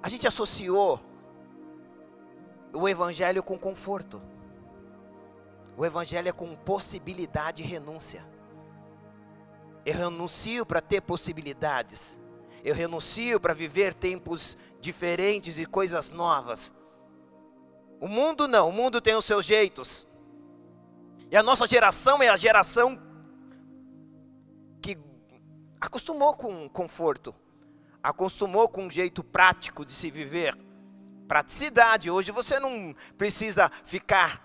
A 0.02 0.10
gente 0.10 0.28
associou 0.28 1.02
o 2.72 2.88
evangelho 2.88 3.44
com 3.44 3.58
conforto. 3.58 4.22
O 5.76 5.86
evangelho 5.86 6.30
é 6.30 6.32
com 6.32 6.56
possibilidade 6.56 7.62
e 7.62 7.66
renúncia. 7.66 8.26
Eu 9.86 9.94
renuncio 9.94 10.66
para 10.66 10.82
ter 10.82 11.02
possibilidades. 11.02 12.20
Eu 12.64 12.76
renuncio 12.76 13.40
para 13.40 13.54
viver 13.54 13.94
tempos 13.94 14.58
diferentes 14.88 15.60
e 15.60 15.66
coisas 15.66 16.10
novas. 16.10 16.74
O 18.00 18.08
mundo 18.08 18.48
não, 18.48 18.70
o 18.70 18.72
mundo 18.72 19.02
tem 19.02 19.16
os 19.16 19.26
seus 19.26 19.46
jeitos. 19.46 20.08
E 21.30 21.36
a 21.36 21.44
nossa 21.44 21.68
geração 21.68 22.24
é 22.24 22.30
a 22.30 22.38
geração 22.38 22.98
que 24.82 24.98
acostumou 25.82 26.34
com 26.36 26.70
conforto, 26.70 27.36
acostumou 28.02 28.70
com 28.70 28.86
um 28.86 28.90
jeito 28.90 29.22
prático 29.26 29.86
de 29.86 29.92
se 29.92 30.10
viver. 30.10 30.58
Praticidade, 31.28 32.10
hoje 32.10 32.32
você 32.32 32.58
não 32.58 32.96
precisa 33.18 33.70
ficar, 33.84 34.42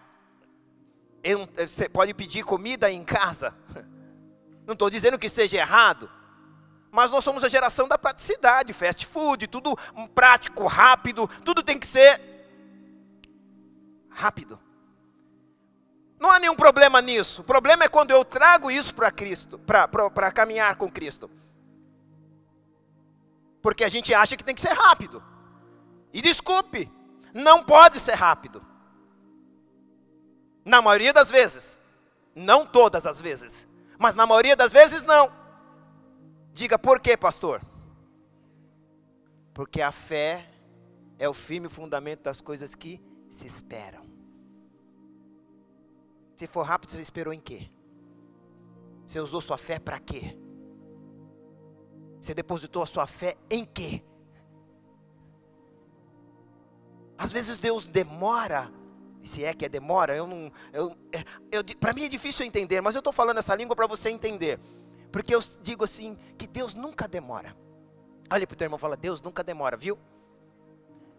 você 1.56 1.88
pode 1.88 2.12
pedir 2.14 2.44
comida 2.44 2.90
em 2.90 3.04
casa. 3.04 3.56
Não 4.64 4.74
estou 4.74 4.88
dizendo 4.88 5.18
que 5.18 5.28
seja 5.28 5.58
errado, 5.58 6.08
mas 6.92 7.10
nós 7.10 7.24
somos 7.24 7.42
a 7.42 7.48
geração 7.48 7.88
da 7.88 7.96
praticidade, 7.96 8.74
fast 8.74 9.06
food, 9.06 9.46
tudo 9.46 9.74
prático, 10.14 10.66
rápido, 10.66 11.26
tudo 11.42 11.62
tem 11.62 11.78
que 11.78 11.86
ser 11.86 12.20
rápido. 14.10 14.60
Não 16.20 16.30
há 16.30 16.38
nenhum 16.38 16.54
problema 16.54 17.00
nisso. 17.00 17.40
O 17.40 17.44
problema 17.44 17.84
é 17.84 17.88
quando 17.88 18.10
eu 18.10 18.22
trago 18.26 18.70
isso 18.70 18.94
para 18.94 19.10
Cristo, 19.10 19.58
para 19.58 20.30
caminhar 20.30 20.76
com 20.76 20.92
Cristo. 20.92 21.30
Porque 23.62 23.84
a 23.84 23.88
gente 23.88 24.12
acha 24.12 24.36
que 24.36 24.44
tem 24.44 24.54
que 24.54 24.60
ser 24.60 24.74
rápido. 24.74 25.24
E 26.12 26.20
desculpe, 26.20 26.92
não 27.32 27.64
pode 27.64 27.98
ser 28.00 28.14
rápido. 28.14 28.62
Na 30.62 30.82
maioria 30.82 31.12
das 31.12 31.30
vezes. 31.30 31.80
Não 32.36 32.66
todas 32.66 33.06
as 33.06 33.18
vezes. 33.18 33.66
Mas 33.98 34.14
na 34.14 34.26
maioria 34.26 34.54
das 34.54 34.72
vezes 34.72 35.04
não. 35.04 35.41
Diga 36.52 36.78
por 36.78 37.00
quê, 37.00 37.16
pastor? 37.16 37.62
Porque 39.54 39.80
a 39.80 39.92
fé 39.92 40.48
é 41.18 41.28
o 41.28 41.34
firme 41.34 41.68
fundamento 41.68 42.22
das 42.22 42.40
coisas 42.40 42.74
que 42.74 43.00
se 43.30 43.46
esperam. 43.46 44.04
Se 46.36 46.46
for 46.46 46.62
rápido, 46.62 46.90
você 46.90 47.00
esperou 47.00 47.32
em 47.32 47.40
quê? 47.40 47.70
Você 49.06 49.20
usou 49.20 49.40
sua 49.40 49.58
fé 49.58 49.78
para 49.78 49.98
quê? 49.98 50.36
Você 52.20 52.34
depositou 52.34 52.82
a 52.82 52.86
sua 52.86 53.06
fé 53.06 53.36
em 53.50 53.64
quê? 53.64 54.02
Às 57.16 57.30
vezes 57.30 57.58
Deus 57.58 57.86
demora, 57.86 58.72
se 59.22 59.44
é 59.44 59.54
que 59.54 59.64
é 59.64 59.68
demora, 59.68 60.16
eu 60.16 60.26
não, 60.26 60.50
eu, 60.72 60.96
é, 61.12 61.24
eu 61.52 61.62
para 61.78 61.92
mim 61.92 62.04
é 62.04 62.08
difícil 62.08 62.44
entender, 62.44 62.80
mas 62.80 62.94
eu 62.94 63.00
estou 63.00 63.12
falando 63.12 63.38
essa 63.38 63.54
língua 63.54 63.76
para 63.76 63.86
você 63.86 64.10
entender. 64.10 64.58
Porque 65.12 65.34
eu 65.34 65.40
digo 65.62 65.84
assim, 65.84 66.16
que 66.38 66.46
Deus 66.46 66.74
nunca 66.74 67.06
demora. 67.06 67.54
Olha 68.30 68.46
para 68.46 68.54
o 68.54 68.56
teu 68.56 68.64
irmão 68.64 68.78
e 68.78 68.80
fala, 68.80 68.96
Deus 68.96 69.20
nunca 69.20 69.44
demora, 69.44 69.76
viu? 69.76 69.98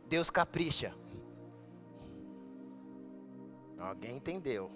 Deus 0.07 0.31
capricha. 0.31 0.95
Alguém 3.77 4.15
entendeu? 4.15 4.71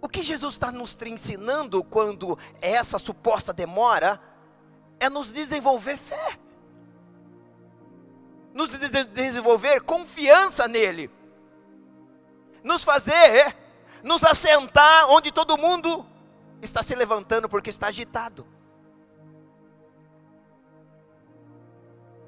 O 0.00 0.08
que 0.08 0.22
Jesus 0.22 0.54
está 0.54 0.72
nos 0.72 0.96
ensinando 1.02 1.84
quando 1.84 2.38
essa 2.60 2.98
suposta 2.98 3.52
demora 3.52 4.20
é 4.98 5.10
nos 5.10 5.32
desenvolver 5.32 5.96
fé, 5.96 6.38
nos 8.54 8.70
desenvolver 9.12 9.82
confiança 9.82 10.66
nele, 10.66 11.10
nos 12.64 12.84
fazer 12.84 13.61
nos 14.02 14.24
assentar 14.24 15.10
onde 15.10 15.30
todo 15.30 15.58
mundo 15.58 16.06
está 16.60 16.82
se 16.82 16.94
levantando 16.94 17.48
porque 17.48 17.70
está 17.70 17.88
agitado. 17.88 18.46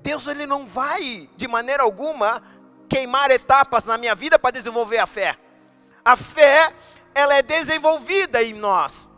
Deus 0.01 0.27
ele 0.27 0.47
não 0.47 0.67
vai 0.67 1.29
de 1.37 1.49
maneira 1.49 1.83
alguma 1.83 2.43
queimar 2.89 3.31
etapas 3.31 3.85
na 3.85 3.97
minha 3.97 4.15
vida 4.15 4.39
para 4.39 4.51
desenvolver 4.51 4.99
a 4.99 5.07
fé. 5.07 5.37
A 6.05 6.15
fé, 6.15 6.73
ela 7.15 7.35
é 7.35 7.43
desenvolvida 7.43 8.43
em 8.43 8.53
nós. 8.53 9.11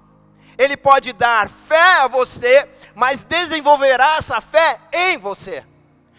Ele 0.56 0.76
pode 0.76 1.12
dar 1.12 1.50
fé 1.50 1.94
a 2.00 2.06
você, 2.06 2.68
mas 2.94 3.24
desenvolverá 3.24 4.16
essa 4.16 4.40
fé 4.40 4.80
em 4.92 5.18
você. 5.18 5.66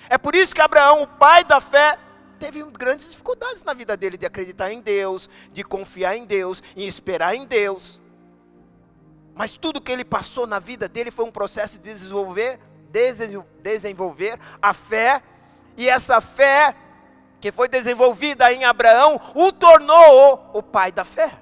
É 0.10 0.18
por 0.18 0.36
isso 0.36 0.54
que 0.54 0.62
Abraão, 0.62 1.02
o 1.02 1.08
pai 1.08 1.44
da 1.44 1.60
fé, 1.60 1.98
teve 2.38 2.64
grandes 2.72 3.10
dificuldades 3.10 3.64
na 3.64 3.74
vida 3.74 3.98
dele 3.98 4.18
de 4.18 4.26
acreditar 4.26 4.72
em 4.72 4.80
Deus, 4.82 5.30
de 5.52 5.64
confiar 5.64 6.16
em 6.16 6.26
Deus, 6.26 6.64
em 6.76 6.88
esperar 6.88 7.36
em 7.36 7.46
Deus. 7.46 8.00
Mas 9.36 9.58
tudo 9.58 9.82
que 9.82 9.92
ele 9.92 10.06
passou 10.06 10.48
na 10.48 10.60
vida 10.60 10.88
dele 10.88 11.12
foi 11.12 11.26
um 11.26 11.32
processo 11.32 11.78
de 11.78 11.92
desenvolver, 11.92 12.60
desenvolver 13.62 14.40
a 14.62 14.74
fé, 14.74 15.22
e 15.76 15.88
essa 15.88 16.20
fé 16.22 16.76
que 17.40 17.52
foi 17.52 17.68
desenvolvida 17.68 18.52
em 18.52 18.66
Abraão 18.66 19.20
o 19.36 19.52
tornou 19.52 20.50
o 20.54 20.64
pai 20.64 20.92
da 20.92 21.06
fé. 21.06 21.40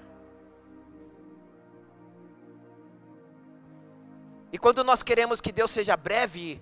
E 4.51 4.58
quando 4.58 4.84
nós 4.84 5.03
queremos 5.03 5.41
que 5.41 5.51
Deus 5.51 5.71
seja 5.71 5.97
breve 5.97 6.62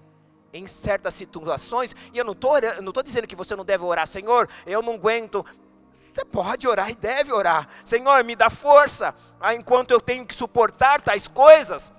em 0.54 0.68
certas 0.68 1.16
situações, 1.16 1.96
e 2.14 2.18
eu 2.18 2.24
não 2.24 2.34
estou 2.34 3.04
dizendo 3.04 3.28
que 3.28 3.36
você 3.36 3.56
não 3.56 3.66
deve 3.66 3.84
orar, 3.84 4.06
Senhor, 4.06 4.48
eu 4.68 4.84
não 4.84 4.94
aguento. 4.94 5.44
Você 5.92 6.24
pode 6.24 6.68
orar 6.68 6.90
e 6.92 6.96
deve 6.96 7.34
orar. 7.34 7.68
Senhor, 7.84 8.24
me 8.24 8.36
dá 8.36 8.50
força, 8.50 9.16
ah, 9.40 9.56
enquanto 9.56 9.92
eu 9.92 10.00
tenho 10.00 10.26
que 10.26 10.34
suportar 10.34 11.02
tais 11.02 11.28
coisas. 11.28 11.92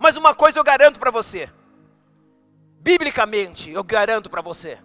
Mas 0.00 0.16
uma 0.16 0.34
coisa 0.34 0.58
eu 0.58 0.64
garanto 0.64 0.98
para 0.98 1.10
você, 1.10 1.52
biblicamente, 2.80 3.70
eu 3.70 3.84
garanto 3.84 4.30
para 4.30 4.40
você: 4.40 4.78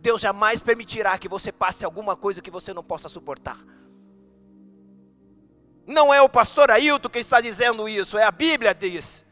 Deus 0.00 0.20
jamais 0.20 0.60
permitirá 0.60 1.16
que 1.16 1.28
você 1.28 1.52
passe 1.52 1.84
alguma 1.84 2.16
coisa 2.16 2.42
que 2.42 2.50
você 2.50 2.74
não 2.74 2.82
possa 2.82 3.08
suportar. 3.08 3.56
Não 5.86 6.12
é 6.12 6.20
o 6.20 6.28
pastor 6.28 6.70
Ailton 6.70 7.08
que 7.08 7.18
está 7.20 7.40
dizendo 7.40 7.88
isso, 7.88 8.18
é 8.18 8.24
a 8.24 8.30
Bíblia 8.30 8.74
diz. 8.74 9.26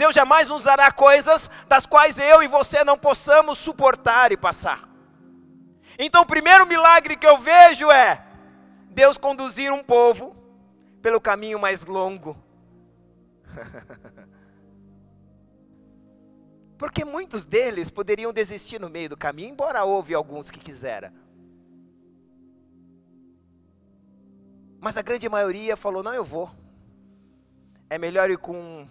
Deus 0.00 0.14
jamais 0.14 0.48
nos 0.48 0.64
dará 0.64 0.90
coisas 0.90 1.50
das 1.68 1.84
quais 1.84 2.18
eu 2.18 2.42
e 2.42 2.48
você 2.48 2.82
não 2.82 2.96
possamos 2.96 3.58
suportar 3.58 4.32
e 4.32 4.36
passar. 4.36 4.88
Então, 5.98 6.22
o 6.22 6.26
primeiro 6.26 6.66
milagre 6.66 7.18
que 7.18 7.26
eu 7.26 7.36
vejo 7.36 7.90
é 7.90 8.24
Deus 8.88 9.18
conduzir 9.18 9.70
um 9.70 9.84
povo 9.84 10.34
pelo 11.02 11.20
caminho 11.20 11.58
mais 11.58 11.84
longo. 11.84 12.34
Porque 16.78 17.04
muitos 17.04 17.44
deles 17.44 17.90
poderiam 17.90 18.32
desistir 18.32 18.80
no 18.80 18.88
meio 18.88 19.10
do 19.10 19.18
caminho, 19.18 19.50
embora 19.50 19.84
houve 19.84 20.14
alguns 20.14 20.50
que 20.50 20.58
quiseram. 20.58 21.12
Mas 24.80 24.96
a 24.96 25.02
grande 25.02 25.28
maioria 25.28 25.76
falou: 25.76 26.02
não, 26.02 26.14
eu 26.14 26.24
vou. 26.24 26.50
É 27.90 27.98
melhor 27.98 28.30
ir 28.30 28.38
com 28.38 28.88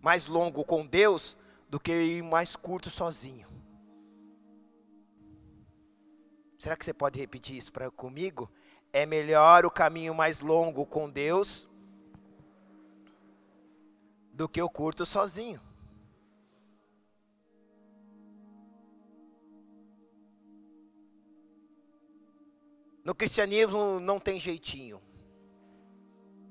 mais 0.00 0.26
longo 0.26 0.64
com 0.64 0.86
Deus 0.86 1.36
do 1.68 1.78
que 1.78 1.92
ir 1.92 2.22
mais 2.22 2.56
curto 2.56 2.88
sozinho. 2.90 3.46
Será 6.58 6.76
que 6.76 6.84
você 6.84 6.92
pode 6.92 7.18
repetir 7.18 7.56
isso 7.56 7.72
para 7.72 7.90
comigo? 7.90 8.50
É 8.92 9.06
melhor 9.06 9.64
o 9.64 9.70
caminho 9.70 10.14
mais 10.14 10.40
longo 10.40 10.84
com 10.84 11.08
Deus 11.08 11.68
do 14.32 14.48
que 14.48 14.60
o 14.60 14.68
curto 14.68 15.04
sozinho. 15.06 15.60
No 23.04 23.14
cristianismo 23.14 23.98
não 24.00 24.20
tem 24.20 24.38
jeitinho. 24.38 25.00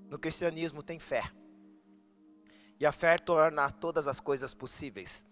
No 0.09 0.17
cristianismo 0.17 0.81
tem 0.81 0.97
fé. 0.99 1.23
E 2.79 2.85
a 2.85 2.91
fé 2.91 3.17
torna 3.17 3.71
todas 3.71 4.07
as 4.07 4.19
coisas 4.19 4.53
possíveis. 4.53 5.25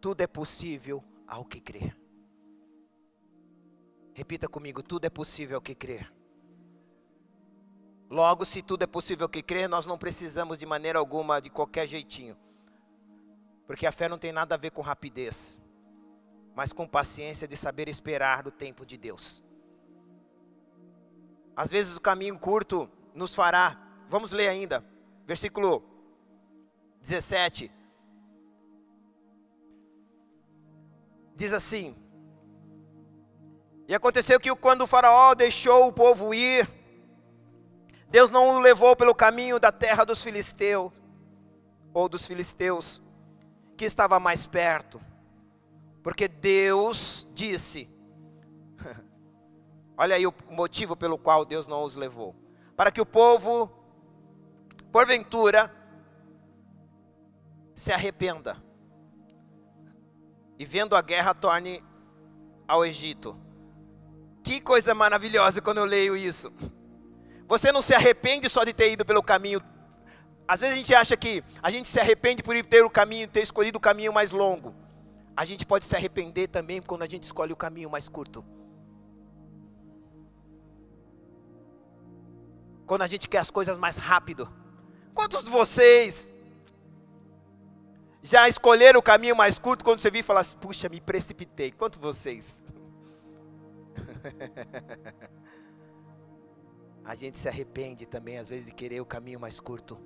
Tudo 0.00 0.20
é 0.20 0.26
possível 0.26 1.02
ao 1.26 1.44
que 1.44 1.60
crer. 1.60 1.96
Repita 4.14 4.48
comigo: 4.48 4.82
tudo 4.82 5.04
é 5.04 5.10
possível 5.10 5.56
ao 5.56 5.62
que 5.62 5.74
crer. 5.74 6.12
Logo, 8.08 8.44
se 8.44 8.62
tudo 8.62 8.82
é 8.82 8.86
possível 8.86 9.24
ao 9.24 9.28
que 9.28 9.42
crer, 9.42 9.68
nós 9.68 9.84
não 9.84 9.98
precisamos 9.98 10.60
de 10.60 10.66
maneira 10.66 10.98
alguma, 10.98 11.40
de 11.40 11.50
qualquer 11.50 11.88
jeitinho. 11.88 12.36
Porque 13.66 13.84
a 13.84 13.90
fé 13.90 14.08
não 14.08 14.16
tem 14.16 14.30
nada 14.30 14.54
a 14.54 14.58
ver 14.58 14.70
com 14.70 14.80
rapidez, 14.80 15.58
mas 16.54 16.72
com 16.72 16.86
paciência 16.86 17.48
de 17.48 17.56
saber 17.56 17.88
esperar 17.88 18.44
do 18.44 18.52
tempo 18.52 18.86
de 18.86 18.96
Deus. 18.96 19.42
Às 21.56 21.70
vezes 21.72 21.96
o 21.96 22.00
caminho 22.00 22.38
curto 22.38 22.88
nos 23.12 23.34
fará, 23.34 23.76
vamos 24.08 24.30
ler 24.30 24.48
ainda, 24.48 24.84
versículo 25.26 25.95
17. 27.06 27.70
Diz 31.36 31.52
assim: 31.52 31.96
E 33.86 33.94
aconteceu 33.94 34.40
que 34.40 34.54
quando 34.56 34.82
o 34.82 34.86
Faraó 34.86 35.32
deixou 35.34 35.86
o 35.86 35.92
povo 35.92 36.34
ir, 36.34 36.68
Deus 38.08 38.30
não 38.30 38.56
o 38.56 38.58
levou 38.58 38.96
pelo 38.96 39.14
caminho 39.14 39.60
da 39.60 39.70
terra 39.70 40.04
dos 40.04 40.22
filisteus, 40.22 40.92
ou 41.94 42.08
dos 42.08 42.26
filisteus, 42.26 43.00
que 43.76 43.84
estava 43.84 44.18
mais 44.18 44.44
perto, 44.44 45.00
porque 46.02 46.26
Deus 46.26 47.28
disse: 47.32 47.88
Olha 49.96 50.16
aí 50.16 50.26
o 50.26 50.34
motivo 50.50 50.96
pelo 50.96 51.16
qual 51.16 51.44
Deus 51.44 51.68
não 51.68 51.84
os 51.84 51.94
levou. 51.94 52.34
Para 52.76 52.90
que 52.90 53.00
o 53.00 53.06
povo, 53.06 53.70
porventura, 54.90 55.72
se 57.76 57.92
arrependa 57.92 58.56
e 60.58 60.64
vendo 60.64 60.96
a 60.96 61.02
guerra 61.02 61.34
torne 61.34 61.84
ao 62.66 62.86
Egito. 62.86 63.38
Que 64.42 64.62
coisa 64.62 64.94
maravilhosa 64.94 65.60
quando 65.60 65.78
eu 65.78 65.84
leio 65.84 66.16
isso. 66.16 66.50
Você 67.46 67.70
não 67.70 67.82
se 67.82 67.94
arrepende 67.94 68.48
só 68.48 68.64
de 68.64 68.72
ter 68.72 68.92
ido 68.92 69.04
pelo 69.04 69.22
caminho. 69.22 69.60
Às 70.48 70.60
vezes 70.60 70.74
a 70.74 70.78
gente 70.78 70.94
acha 70.94 71.16
que 71.18 71.44
a 71.62 71.70
gente 71.70 71.86
se 71.86 72.00
arrepende 72.00 72.42
por 72.42 72.54
ter 72.64 72.82
o 72.82 72.88
caminho, 72.88 73.28
ter 73.28 73.42
escolhido 73.42 73.76
o 73.76 73.80
caminho 73.80 74.12
mais 74.12 74.30
longo. 74.30 74.74
A 75.36 75.44
gente 75.44 75.66
pode 75.66 75.84
se 75.84 75.94
arrepender 75.94 76.48
também 76.48 76.80
quando 76.80 77.02
a 77.02 77.06
gente 77.06 77.24
escolhe 77.24 77.52
o 77.52 77.56
caminho 77.56 77.90
mais 77.90 78.08
curto. 78.08 78.42
Quando 82.86 83.02
a 83.02 83.06
gente 83.06 83.28
quer 83.28 83.38
as 83.38 83.50
coisas 83.50 83.76
mais 83.76 83.98
rápido. 83.98 84.50
Quantos 85.12 85.44
de 85.44 85.50
vocês 85.50 86.32
já 88.26 88.48
escolheram 88.48 88.98
o 88.98 89.02
caminho 89.02 89.36
mais 89.36 89.56
curto 89.56 89.84
quando 89.84 90.00
você 90.00 90.10
viu 90.10 90.18
e 90.18 90.22
falar 90.22 90.40
assim, 90.40 90.58
puxa, 90.58 90.88
me 90.88 91.00
precipitei. 91.00 91.70
Quanto 91.70 92.00
vocês? 92.00 92.64
A 97.04 97.14
gente 97.14 97.38
se 97.38 97.48
arrepende 97.48 98.04
também, 98.04 98.38
às 98.38 98.48
vezes, 98.48 98.66
de 98.66 98.72
querer 98.72 99.00
o 99.00 99.06
caminho 99.06 99.38
mais 99.38 99.60
curto, 99.60 99.96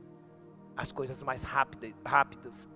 as 0.77 0.93
coisas 0.93 1.23
mais 1.23 1.45
rápidas. 1.45 2.69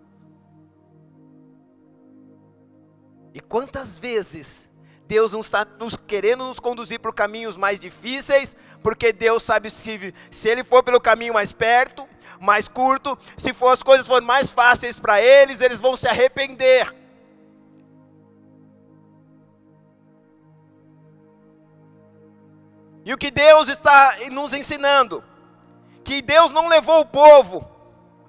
E 3.35 3.41
quantas 3.41 3.99
vezes 3.99 4.71
Deus 5.07 5.33
não 5.33 5.41
está 5.41 5.67
nos 5.79 5.97
querendo 5.97 6.45
nos 6.45 6.59
conduzir 6.59 6.99
por 6.99 7.15
caminhos 7.15 7.57
mais 7.57 7.79
difíceis, 7.79 8.57
porque 8.83 9.13
Deus 9.13 9.43
sabe 9.43 9.71
se, 9.71 10.15
se 10.31 10.49
Ele 10.49 10.65
for 10.65 10.83
pelo 10.83 11.01
caminho 11.01 11.35
mais 11.35 11.53
perto, 11.53 12.09
mais 12.41 12.69
curto, 12.69 13.19
se 13.37 13.53
for 13.53 13.71
as 13.71 13.83
coisas 13.83 14.07
forem 14.07 14.27
mais 14.27 14.51
fáceis 14.51 14.99
para 14.99 15.21
eles, 15.21 15.61
eles 15.61 15.81
vão 15.81 15.97
se 15.97 16.09
arrepender. 16.09 16.95
E 23.05 23.13
o 23.13 23.19
que 23.19 23.31
Deus 23.31 23.69
está 23.69 24.17
nos 24.33 24.55
ensinando? 24.55 25.23
Que 26.03 26.23
Deus 26.23 26.53
não 26.53 26.69
levou 26.69 27.01
o 27.01 27.07
povo, 27.07 27.69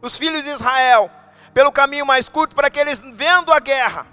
os 0.02 0.18
filhos 0.18 0.44
de 0.44 0.50
Israel, 0.50 1.10
pelo 1.54 1.72
caminho 1.72 2.06
mais 2.06 2.28
curto 2.28 2.56
para 2.56 2.70
que 2.70 2.80
eles, 2.80 3.00
vendo 3.00 3.54
a 3.54 3.60
guerra, 3.60 4.06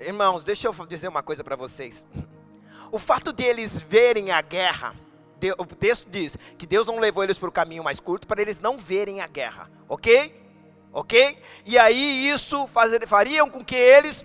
Irmãos, 0.00 0.44
deixa 0.44 0.66
eu 0.66 0.86
dizer 0.86 1.08
uma 1.08 1.22
coisa 1.22 1.44
para 1.44 1.54
vocês. 1.54 2.06
O 2.90 2.98
fato 2.98 3.34
de 3.34 3.44
eles 3.44 3.82
verem 3.82 4.30
a 4.30 4.40
guerra, 4.40 4.96
o 5.58 5.66
texto 5.66 6.08
diz 6.08 6.38
que 6.56 6.66
Deus 6.66 6.86
não 6.86 6.98
levou 6.98 7.22
eles 7.22 7.36
para 7.36 7.50
o 7.50 7.52
caminho 7.52 7.84
mais 7.84 8.00
curto 8.00 8.26
para 8.26 8.40
eles 8.40 8.60
não 8.60 8.78
verem 8.78 9.20
a 9.20 9.26
guerra, 9.26 9.70
ok? 9.86 10.34
Ok? 10.90 11.38
E 11.66 11.78
aí 11.78 12.28
isso 12.30 12.66
fazer, 12.66 13.06
fariam 13.06 13.50
com 13.50 13.62
que 13.62 13.76
eles 13.76 14.24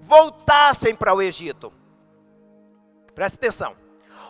voltassem 0.00 0.94
para 0.94 1.12
o 1.12 1.20
Egito. 1.20 1.70
Presta 3.14 3.36
atenção. 3.36 3.76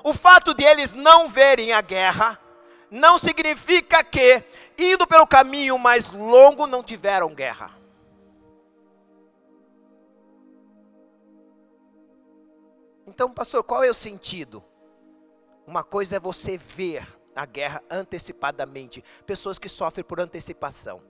O 0.02 0.12
fato 0.12 0.52
de 0.54 0.64
eles 0.64 0.92
não 0.92 1.28
verem 1.28 1.72
a 1.72 1.80
guerra 1.80 2.38
não 2.90 3.16
significa 3.16 4.02
que, 4.02 4.42
indo 4.76 5.06
pelo 5.06 5.26
caminho 5.26 5.78
mais 5.78 6.10
longo, 6.10 6.66
não 6.66 6.82
tiveram 6.82 7.32
guerra. 7.32 7.83
Então, 13.14 13.30
pastor, 13.30 13.62
qual 13.62 13.84
é 13.84 13.88
o 13.88 13.94
sentido? 13.94 14.60
Uma 15.64 15.84
coisa 15.84 16.16
é 16.16 16.18
você 16.18 16.58
ver 16.58 17.06
a 17.32 17.46
guerra 17.46 17.80
antecipadamente, 17.88 19.04
pessoas 19.24 19.56
que 19.56 19.68
sofrem 19.68 20.04
por 20.04 20.18
antecipação. 20.18 21.00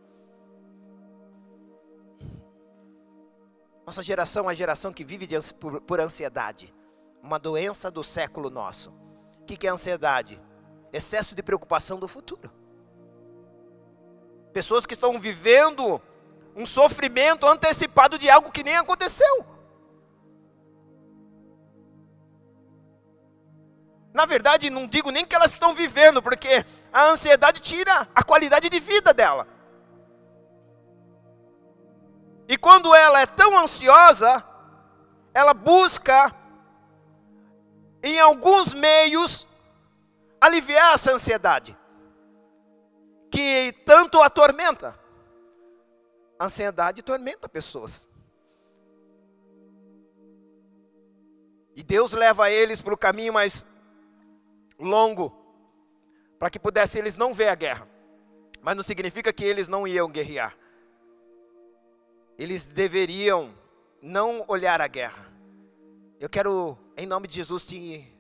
Nossa 3.87 4.03
geração 4.03 4.51
é 4.51 4.53
a 4.53 4.55
geração 4.55 4.93
que 4.93 5.03
vive 5.03 5.27
de, 5.27 5.39
por, 5.55 5.81
por, 5.81 5.99
ansiedade, 5.99 6.75
uma 7.23 7.39
doença 7.39 7.91
do 7.91 8.05
século 8.05 8.51
nosso. 8.51 8.91
O 9.41 9.45
que, 9.47 9.57
que 9.57 9.67
é 9.67 9.71
ansiedade? 9.71 10.39
Excesso 10.93 11.35
de 11.35 11.43
preocupação 11.43 11.99
do 11.99 12.07
futuro. 12.07 12.53
Pessoas 14.53 14.85
que 14.85 14.93
estão 14.93 15.19
vivendo 15.19 16.03
um 16.55 16.67
sofrimento 16.67 17.47
antecipado 17.47 18.19
de 18.19 18.29
algo 18.29 18.53
que 18.53 18.63
nem 18.63 18.77
aconteceu. 18.77 19.54
Na 24.15 24.27
verdade, 24.27 24.71
não 24.71 24.87
digo 24.87 25.11
nem 25.11 25.27
que 25.27 25.35
elas 25.35 25.51
estão 25.51 25.75
vivendo, 25.75 26.23
porque 26.23 26.65
a 26.93 27.07
ansiedade 27.07 27.61
tira 27.61 28.09
a 28.15 28.23
qualidade 28.23 28.69
de 28.69 28.79
vida 28.79 29.13
dela. 29.13 29.45
E 32.49 32.57
quando 32.57 32.95
ela 32.95 33.21
é 33.21 33.27
tão 33.27 33.59
ansiosa, 33.59 34.45
ela 35.35 35.53
busca, 35.53 36.33
em 38.05 38.21
alguns 38.21 38.73
meios, 38.73 39.49
aliviar 40.41 40.95
essa 40.95 41.11
ansiedade, 41.11 41.77
que 43.33 43.73
tanto 43.85 44.23
atormenta. 44.23 44.97
A 46.39 46.45
ansiedade 46.45 47.03
tormenta 47.03 47.49
pessoas. 47.49 48.09
E 51.75 51.83
Deus 51.83 52.13
leva 52.13 52.49
eles 52.49 52.81
para 52.81 52.95
o 52.95 52.99
caminho 52.99 53.33
mais 53.33 53.65
longo, 54.79 55.33
para 56.39 56.51
que 56.51 56.59
pudessem 56.59 57.01
eles 57.01 57.17
não 57.17 57.33
ver 57.33 57.49
a 57.49 57.55
guerra. 57.55 57.89
Mas 58.61 58.77
não 58.77 58.83
significa 58.83 59.33
que 59.33 59.45
eles 59.45 59.69
não 59.69 59.87
iam 59.87 60.11
guerrear. 60.11 60.57
Eles 62.39 62.67
deveriam 62.67 63.55
não 64.03 64.45
olhar 64.49 64.81
a 64.81 64.89
guerra. 64.89 65.33
Eu 66.19 66.29
quero, 66.29 66.79
em 66.97 67.07
nome 67.07 67.29
de 67.29 67.37
Jesus, 67.37 67.67
te 67.67 68.11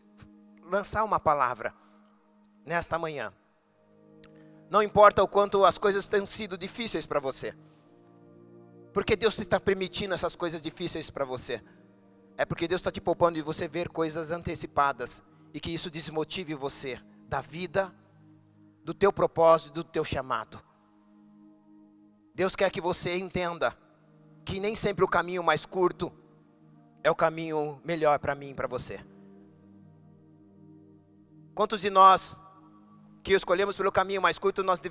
lançar 0.62 1.05
uma 1.05 1.18
palavra 1.18 1.74
nesta 2.64 2.98
manhã. 2.98 3.32
Não 4.70 4.82
importa 4.82 5.22
o 5.22 5.28
quanto 5.28 5.64
as 5.64 5.78
coisas 5.78 6.09
tenham 6.09 6.26
sido 6.26 6.59
difíceis 6.59 7.07
para 7.07 7.20
você. 7.20 7.55
Porque 8.92 9.16
Deus 9.16 9.38
está 9.38 9.59
permitindo 9.59 10.14
essas 10.14 10.36
coisas 10.36 10.62
difíceis 10.62 11.11
para 11.11 11.24
você. 11.24 11.62
É 12.36 12.44
porque 12.44 12.68
Deus 12.68 12.80
está 12.80 12.90
te 12.90 13.00
poupando 13.00 13.36
de 13.36 13.42
você 13.42 13.68
ver 13.68 13.88
coisas 13.88 14.30
antecipadas 14.30 15.22
e 15.55 15.61
que 15.61 15.70
isso 15.70 15.88
desmotive 15.88 16.52
você 16.52 17.00
da 17.28 17.40
vida, 17.40 17.94
do 18.82 18.92
teu 18.92 19.12
propósito, 19.12 19.74
do 19.74 19.84
teu 19.84 20.05
chamado. 20.05 20.61
Deus 22.34 22.57
quer 22.57 22.70
que 22.70 22.80
você 22.80 23.16
entenda 23.16 23.78
que 24.44 24.59
nem 24.59 24.74
sempre 24.74 25.05
o 25.05 25.09
caminho 25.09 25.44
mais 25.44 25.64
curto 25.64 26.12
é 27.05 27.11
o 27.11 27.14
caminho 27.14 27.80
melhor 27.84 28.18
para 28.18 28.34
mim 28.34 28.50
e 28.50 28.55
para 28.55 28.66
você. 28.66 29.00
Quantos 31.55 31.80
de 31.80 31.88
nós 31.88 32.36
que 33.22 33.32
escolhemos 33.32 33.76
pelo 33.76 33.92
caminho 33.92 34.20
mais 34.20 34.38
curto, 34.38 34.62
nós, 34.64 34.82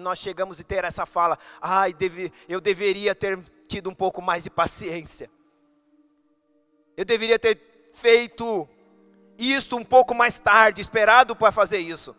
nós 0.00 0.18
chegamos 0.18 0.60
a 0.60 0.64
ter 0.64 0.82
essa 0.82 1.06
fala: 1.06 1.38
ai, 1.60 1.92
deve, 1.94 2.32
eu 2.48 2.60
deveria 2.60 3.14
ter 3.14 3.38
tido 3.68 3.88
um 3.88 3.94
pouco 3.94 4.20
mais 4.20 4.42
de 4.42 4.50
paciência. 4.50 5.30
Eu 6.96 7.04
deveria 7.04 7.38
ter 7.38 7.90
feito 7.94 8.68
isto 9.38 9.76
um 9.76 9.84
pouco 9.84 10.14
mais 10.14 10.40
tarde, 10.40 10.80
esperado 10.80 11.36
para 11.36 11.52
fazer 11.52 11.78
isso. 11.78 12.14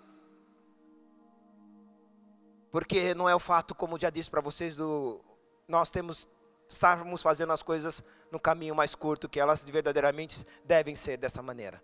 Porque 2.72 3.14
não 3.14 3.28
é 3.28 3.36
o 3.36 3.40
fato, 3.40 3.76
como 3.76 4.00
já 4.00 4.10
disse 4.10 4.32
para 4.32 4.42
vocês, 4.42 4.78
do 4.78 5.20
nós 5.68 5.90
temos 5.90 6.28
estarmos 6.68 7.22
fazendo 7.22 7.52
as 7.52 7.62
coisas 7.62 8.04
no 8.32 8.40
caminho 8.40 8.74
mais 8.74 8.96
curto, 8.96 9.28
que 9.28 9.40
elas 9.40 9.64
verdadeiramente 9.64 10.46
devem 10.64 10.96
ser 10.96 11.18
dessa 11.18 11.42
maneira. 11.42 11.84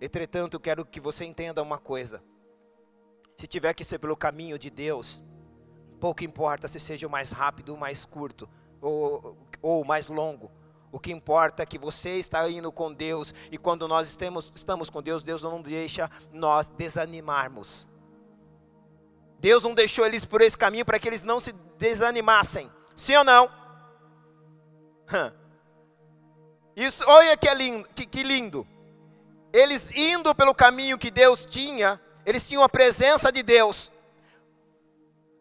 Entretanto, 0.00 0.54
eu 0.54 0.60
quero 0.60 0.84
que 0.84 1.00
você 1.00 1.24
entenda 1.24 1.62
uma 1.62 1.78
coisa. 1.78 2.22
Se 3.38 3.46
tiver 3.46 3.72
que 3.74 3.84
ser 3.84 3.98
pelo 3.98 4.16
caminho 4.16 4.58
de 4.58 4.70
Deus, 4.70 5.24
pouco 6.00 6.24
importa 6.24 6.68
se 6.68 6.78
seja 6.78 7.06
o 7.06 7.10
mais 7.10 7.30
rápido 7.30 7.70
ou 7.70 7.78
mais 7.78 8.04
curto, 8.04 8.48
ou, 8.84 9.36
ou 9.62 9.84
mais 9.84 10.08
longo. 10.08 10.50
O 10.92 11.00
que 11.00 11.12
importa 11.12 11.62
é 11.62 11.66
que 11.66 11.78
você 11.78 12.16
está 12.16 12.48
indo 12.48 12.70
com 12.70 12.92
Deus, 12.92 13.34
e 13.50 13.58
quando 13.58 13.88
nós 13.88 14.08
estamos, 14.08 14.52
estamos 14.54 14.88
com 14.88 15.02
Deus, 15.02 15.22
Deus 15.22 15.42
não 15.42 15.60
deixa 15.60 16.10
nós 16.32 16.68
desanimarmos. 16.68 17.88
Deus 19.40 19.64
não 19.64 19.74
deixou 19.74 20.06
eles 20.06 20.24
por 20.24 20.40
esse 20.40 20.56
caminho 20.56 20.84
para 20.84 20.98
que 20.98 21.08
eles 21.08 21.24
não 21.24 21.40
se 21.40 21.52
desanimassem. 21.76 22.70
Sim 22.94 23.16
ou 23.16 23.24
não? 23.24 23.50
Isso, 26.76 27.04
olha 27.06 27.36
que, 27.36 27.48
é 27.48 27.54
lindo, 27.54 27.88
que, 27.94 28.06
que 28.06 28.22
lindo 28.22 28.66
eles 29.54 29.92
indo 29.92 30.34
pelo 30.34 30.52
caminho 30.52 30.98
que 30.98 31.12
Deus 31.12 31.46
tinha, 31.46 32.00
eles 32.26 32.46
tinham 32.46 32.64
a 32.64 32.68
presença 32.68 33.30
de 33.30 33.40
Deus. 33.40 33.88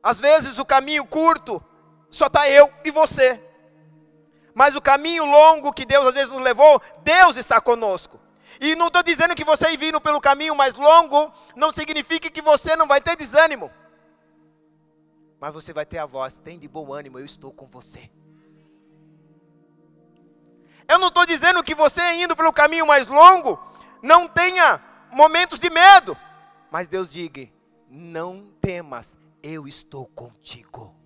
Às 0.03 0.21
vezes 0.21 0.59
o 0.59 0.65
caminho 0.65 1.03
curto 1.03 1.63
só 2.14 2.28
está 2.28 2.47
eu 2.47 2.72
e 2.86 2.91
você. 2.91 3.43
Mas 4.53 4.76
o 4.76 4.82
caminho 4.82 5.26
longo 5.26 5.74
que 5.74 5.84
Deus 5.84 6.05
às 6.05 6.14
vezes 6.14 6.32
nos 6.32 6.41
levou, 6.41 6.80
Deus 7.03 7.38
está 7.38 7.59
conosco. 7.59 8.20
E 8.61 8.76
não 8.76 8.86
estou 8.86 9.01
dizendo 9.01 9.36
que 9.36 9.43
você 9.43 9.72
ir 9.72 9.78
vindo 9.78 9.99
pelo 9.99 10.22
caminho 10.22 10.55
mais 10.55 10.76
longo, 10.76 11.34
não 11.55 11.72
significa 11.72 12.30
que 12.30 12.39
você 12.39 12.76
não 12.76 12.88
vai 12.88 13.01
ter 13.01 13.16
desânimo. 13.16 13.72
Mas 15.39 15.55
você 15.55 15.74
vai 15.74 15.88
ter 15.88 15.97
a 15.97 16.05
voz, 16.05 16.38
tem 16.38 16.59
de 16.59 16.68
bom 16.68 16.93
ânimo, 16.93 17.18
eu 17.18 17.26
estou 17.26 17.51
com 17.51 17.66
você. 17.66 18.11
Eu 20.88 20.99
não 20.99 21.07
estou 21.07 21.26
dizendo 21.26 21.64
que 21.64 21.74
você 21.74 22.14
indo 22.14 22.36
pelo 22.36 22.53
caminho 22.53 22.86
mais 22.86 23.07
longo, 23.07 23.59
não 24.03 24.28
tenha 24.28 24.80
momentos 25.11 25.57
de 25.57 25.72
medo. 25.72 26.16
Mas 26.70 26.88
Deus 26.88 27.11
diga: 27.11 27.49
não 27.89 28.53
temas, 28.61 29.18
eu 29.41 29.68
estou 29.68 30.05
contigo. 30.05 31.03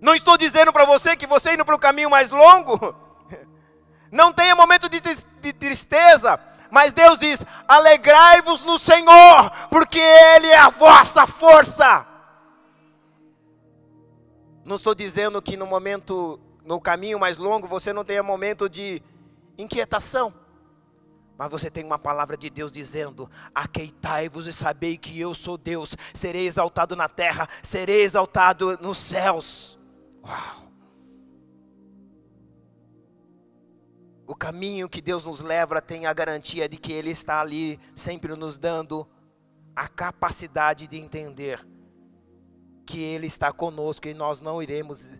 Não 0.00 0.14
estou 0.14 0.38
dizendo 0.38 0.72
para 0.72 0.84
você 0.84 1.14
que 1.14 1.26
você 1.26 1.54
indo 1.54 1.64
para 1.64 1.74
o 1.74 1.78
caminho 1.78 2.08
mais 2.08 2.30
longo, 2.30 2.94
não 4.10 4.32
tenha 4.32 4.56
momento 4.56 4.88
de, 4.88 5.52
tristeza, 5.52 6.40
mas 6.70 6.92
Deus 6.92 7.18
diz: 7.18 7.44
alegrai-vos 7.68 8.62
no 8.62 8.78
Senhor, 8.78 9.50
porque 9.68 9.98
Ele 9.98 10.46
é 10.46 10.58
a 10.58 10.70
vossa 10.70 11.26
força. 11.26 12.06
Não 14.64 14.76
estou 14.76 14.94
dizendo 14.94 15.42
que 15.42 15.56
no 15.56 15.66
momento, 15.66 16.40
no 16.64 16.80
caminho 16.80 17.18
mais 17.18 17.36
longo, 17.36 17.66
você 17.66 17.92
não 17.92 18.04
tenha 18.04 18.22
momento 18.22 18.68
de 18.68 19.02
inquietação. 19.58 20.32
Mas 21.36 21.50
você 21.50 21.70
tem 21.70 21.84
uma 21.84 21.98
palavra 21.98 22.36
de 22.36 22.48
Deus 22.48 22.70
dizendo: 22.70 23.28
Aqueitai-vos 23.54 24.46
e 24.46 24.52
sabei 24.52 24.96
que 24.96 25.18
eu 25.18 25.34
sou 25.34 25.58
Deus, 25.58 25.96
serei 26.14 26.46
exaltado 26.46 26.94
na 26.94 27.08
terra, 27.08 27.48
serei 27.62 28.02
exaltado 28.02 28.78
nos 28.80 28.96
céus. 28.96 29.79
Uau! 30.22 30.70
O 34.26 34.34
caminho 34.34 34.88
que 34.88 35.00
Deus 35.00 35.24
nos 35.24 35.40
leva 35.40 35.82
tem 35.82 36.06
a 36.06 36.12
garantia 36.12 36.68
de 36.68 36.76
que 36.76 36.92
Ele 36.92 37.10
está 37.10 37.40
ali, 37.40 37.80
sempre 37.94 38.34
nos 38.36 38.58
dando 38.58 39.08
a 39.74 39.88
capacidade 39.88 40.86
de 40.86 40.96
entender 40.96 41.66
que 42.86 43.00
Ele 43.00 43.26
está 43.26 43.52
conosco 43.52 44.06
e 44.08 44.14
nós 44.14 44.40
não 44.40 44.62
iremos 44.62 45.16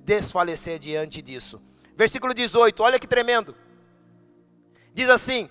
desfalecer 0.00 0.78
diante 0.78 1.22
disso. 1.22 1.62
Versículo 1.96 2.34
18, 2.34 2.82
olha 2.82 2.98
que 2.98 3.06
tremendo. 3.06 3.54
Diz 4.92 5.08
assim: 5.08 5.48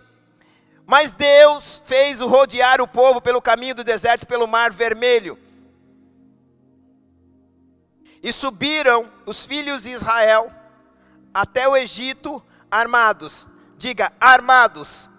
mas 0.87 1.11
Deus 1.11 1.81
fez 1.83 2.21
rodear 2.21 2.79
o 2.79 2.87
povo 2.87 3.19
pelo 3.19 3.41
caminho 3.41 3.75
do 3.75 3.83
deserto, 3.83 4.25
pelo 4.25 4.47
mar 4.47 4.71
vermelho. 4.71 5.37
E 8.21 8.31
subiram 8.31 9.11
os 9.25 9.45
filhos 9.45 9.83
de 9.83 9.91
Israel 9.91 10.51
até 11.33 11.67
o 11.67 11.75
Egito 11.75 12.43
armados. 12.69 13.47
Diga, 13.77 14.11
armados. 14.19 15.09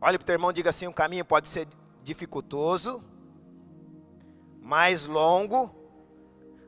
Olhe 0.00 0.18
para 0.18 0.24
o 0.24 0.26
teu 0.26 0.34
irmão, 0.34 0.52
diga 0.52 0.70
assim: 0.70 0.86
o 0.86 0.92
caminho 0.92 1.24
pode 1.24 1.48
ser 1.48 1.68
dificultoso, 2.02 3.04
mais 4.60 5.04
longo, 5.04 5.74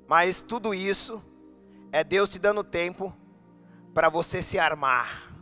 mas 0.07 0.43
tudo 0.43 0.75
isso 0.75 1.23
é 1.91 2.05
Deus 2.05 2.31
te 2.31 2.39
dando 2.39 2.63
tempo 2.63 3.15
para 3.95 4.09
você 4.09 4.43
se 4.43 4.59
armar. 4.59 5.33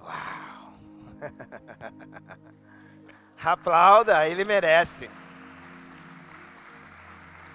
Uau! 0.00 0.74
Aplauda, 3.44 4.26
ele 4.26 4.44
merece. 4.44 5.10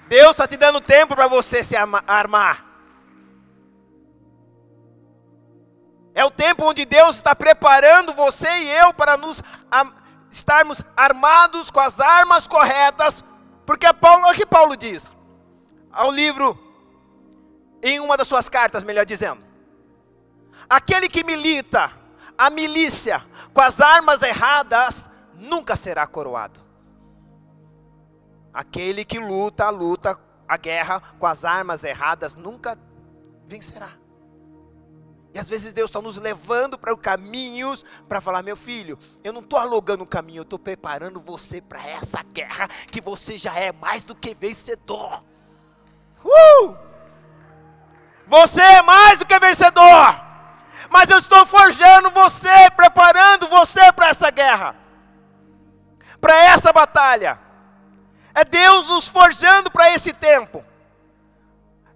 Deus 0.10 0.32
está 0.32 0.48
te 0.48 0.58
dando 0.58 0.82
tempo 0.82 1.16
para 1.16 1.28
você 1.28 1.64
se 1.64 1.76
armar. 1.76 2.66
É 6.16 6.26
o 6.26 6.32
tempo 6.32 6.66
onde 6.66 6.84
Deus 6.84 7.16
está 7.16 7.36
preparando 7.36 8.14
você 8.14 8.50
e 8.50 8.70
eu 8.72 8.92
para 8.92 9.16
nos 9.16 9.42
estarmos 10.30 10.82
armados 10.98 11.70
com 11.70 11.80
as 11.80 12.00
armas 12.00 12.48
corretas, 12.48 13.24
porque 13.66 13.94
Paulo, 13.94 14.24
olha 14.26 14.34
o 14.34 14.36
que 14.36 14.46
Paulo 14.46 14.76
diz 14.76 15.16
ao 15.92 16.12
livro, 16.12 16.58
em 17.82 18.00
uma 18.00 18.18
das 18.18 18.28
suas 18.28 18.50
cartas, 18.50 18.84
melhor 18.84 19.06
dizendo: 19.06 19.44
aquele 20.68 21.08
que 21.08 21.24
milita 21.24 21.92
a 22.36 22.50
milícia 22.50 23.24
com 23.54 23.62
as 23.62 23.80
armas 23.80 24.24
erradas 24.24 25.08
nunca 25.36 25.76
será 25.76 26.08
coroado. 26.08 26.69
Aquele 28.54 29.06
que 29.06 29.20
luta 29.20 29.66
a 29.66 29.70
luta, 29.70 30.20
a 30.48 30.58
guerra 30.58 31.02
com 31.18 31.26
as 31.26 31.46
armas 31.46 31.84
erradas 31.84 32.36
nunca 32.36 32.78
vencerá. 33.46 33.90
E 35.34 35.38
às 35.38 35.48
vezes 35.48 35.74
Deus 35.74 35.90
está 35.90 36.02
nos 36.02 36.18
levando 36.18 36.78
para 36.78 36.96
caminhos 36.98 37.86
para 38.08 38.20
falar, 38.20 38.42
meu 38.42 38.58
filho, 38.58 38.98
eu 39.24 39.32
não 39.32 39.42
estou 39.42 39.60
alugando 39.60 40.04
um 40.04 40.08
caminho, 40.08 40.40
eu 40.40 40.44
estou 40.44 40.58
preparando 40.58 41.20
você 41.20 41.62
para 41.62 41.88
essa 41.88 42.24
guerra 42.24 42.68
que 42.88 43.00
você 43.00 43.38
já 43.38 43.54
é 43.56 43.72
mais 43.72 44.04
do 44.04 44.16
que 44.16 44.34
vencedor. 44.34 45.24
Uh! 46.26 46.76
Você 48.26 48.62
é 48.62 48.82
mais 48.82 49.20
do 49.20 49.26
que 49.26 49.40
vencedor 49.40 50.30
mas 50.90 51.10
eu 51.10 51.18
estou 51.18 51.46
forjando 51.46 52.10
você, 52.10 52.70
preparando 52.76 53.48
você 53.48 53.92
para 53.92 54.10
essa 54.10 54.30
guerra, 54.32 54.76
para 56.20 56.36
essa 56.46 56.74
batalha. 56.74 57.40
É 58.40 58.46
Deus 58.46 58.88
nos 58.88 59.10
forjando 59.10 59.70
para 59.70 59.94
esse 59.94 60.14
tempo. 60.14 60.64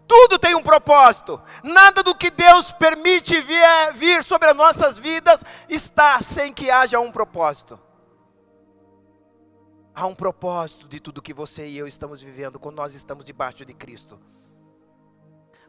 Tudo 0.05 0.37
tem 0.37 0.53
um 0.55 0.61
propósito. 0.61 1.41
Nada 1.63 2.03
do 2.03 2.13
que 2.13 2.29
Deus 2.29 2.69
permite 2.69 3.39
vir, 3.39 3.93
vir 3.93 4.21
sobre 4.25 4.49
as 4.49 4.55
nossas 4.55 4.99
vidas 4.99 5.41
está 5.69 6.21
sem 6.21 6.51
que 6.51 6.69
haja 6.69 6.99
um 6.99 7.13
propósito. 7.13 7.79
Há 9.95 10.05
um 10.05 10.13
propósito 10.13 10.85
de 10.85 10.99
tudo 10.99 11.21
que 11.21 11.33
você 11.33 11.65
e 11.65 11.77
eu 11.77 11.87
estamos 11.87 12.21
vivendo 12.21 12.59
quando 12.59 12.75
nós 12.75 12.93
estamos 12.93 13.23
debaixo 13.23 13.63
de 13.63 13.73
Cristo. 13.73 14.19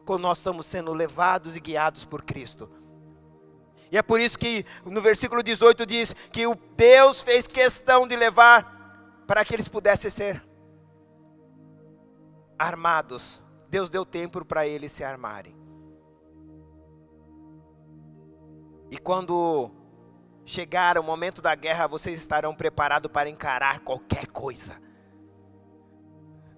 Quando 0.03 0.23
nós 0.23 0.39
estamos 0.39 0.65
sendo 0.65 0.91
levados 0.91 1.55
e 1.55 1.61
guiados 1.61 2.03
por 2.03 2.21
Cristo. 2.21 2.69
E 3.89 3.97
é 3.97 4.01
por 4.01 4.19
isso 4.19 4.37
que 4.37 4.65
no 4.83 4.99
versículo 4.99 5.41
18 5.41 5.85
diz 5.85 6.13
que 6.33 6.45
o 6.45 6.55
Deus 6.75 7.21
fez 7.21 7.47
questão 7.47 8.05
de 8.05 8.17
levar 8.17 9.23
para 9.25 9.45
que 9.45 9.53
eles 9.53 9.69
pudessem 9.69 10.11
ser 10.11 10.43
armados. 12.57 13.43
Deus 13.69 13.89
deu 13.89 14.05
tempo 14.05 14.43
para 14.45 14.67
eles 14.67 14.91
se 14.91 15.03
armarem. 15.03 15.55
E 18.89 18.97
quando 18.97 19.71
chegar 20.45 20.97
o 20.97 21.03
momento 21.03 21.41
da 21.41 21.55
guerra, 21.55 21.87
vocês 21.87 22.19
estarão 22.19 22.55
preparados 22.55 23.11
para 23.11 23.29
encarar 23.29 23.79
qualquer 23.79 24.27
coisa. 24.27 24.79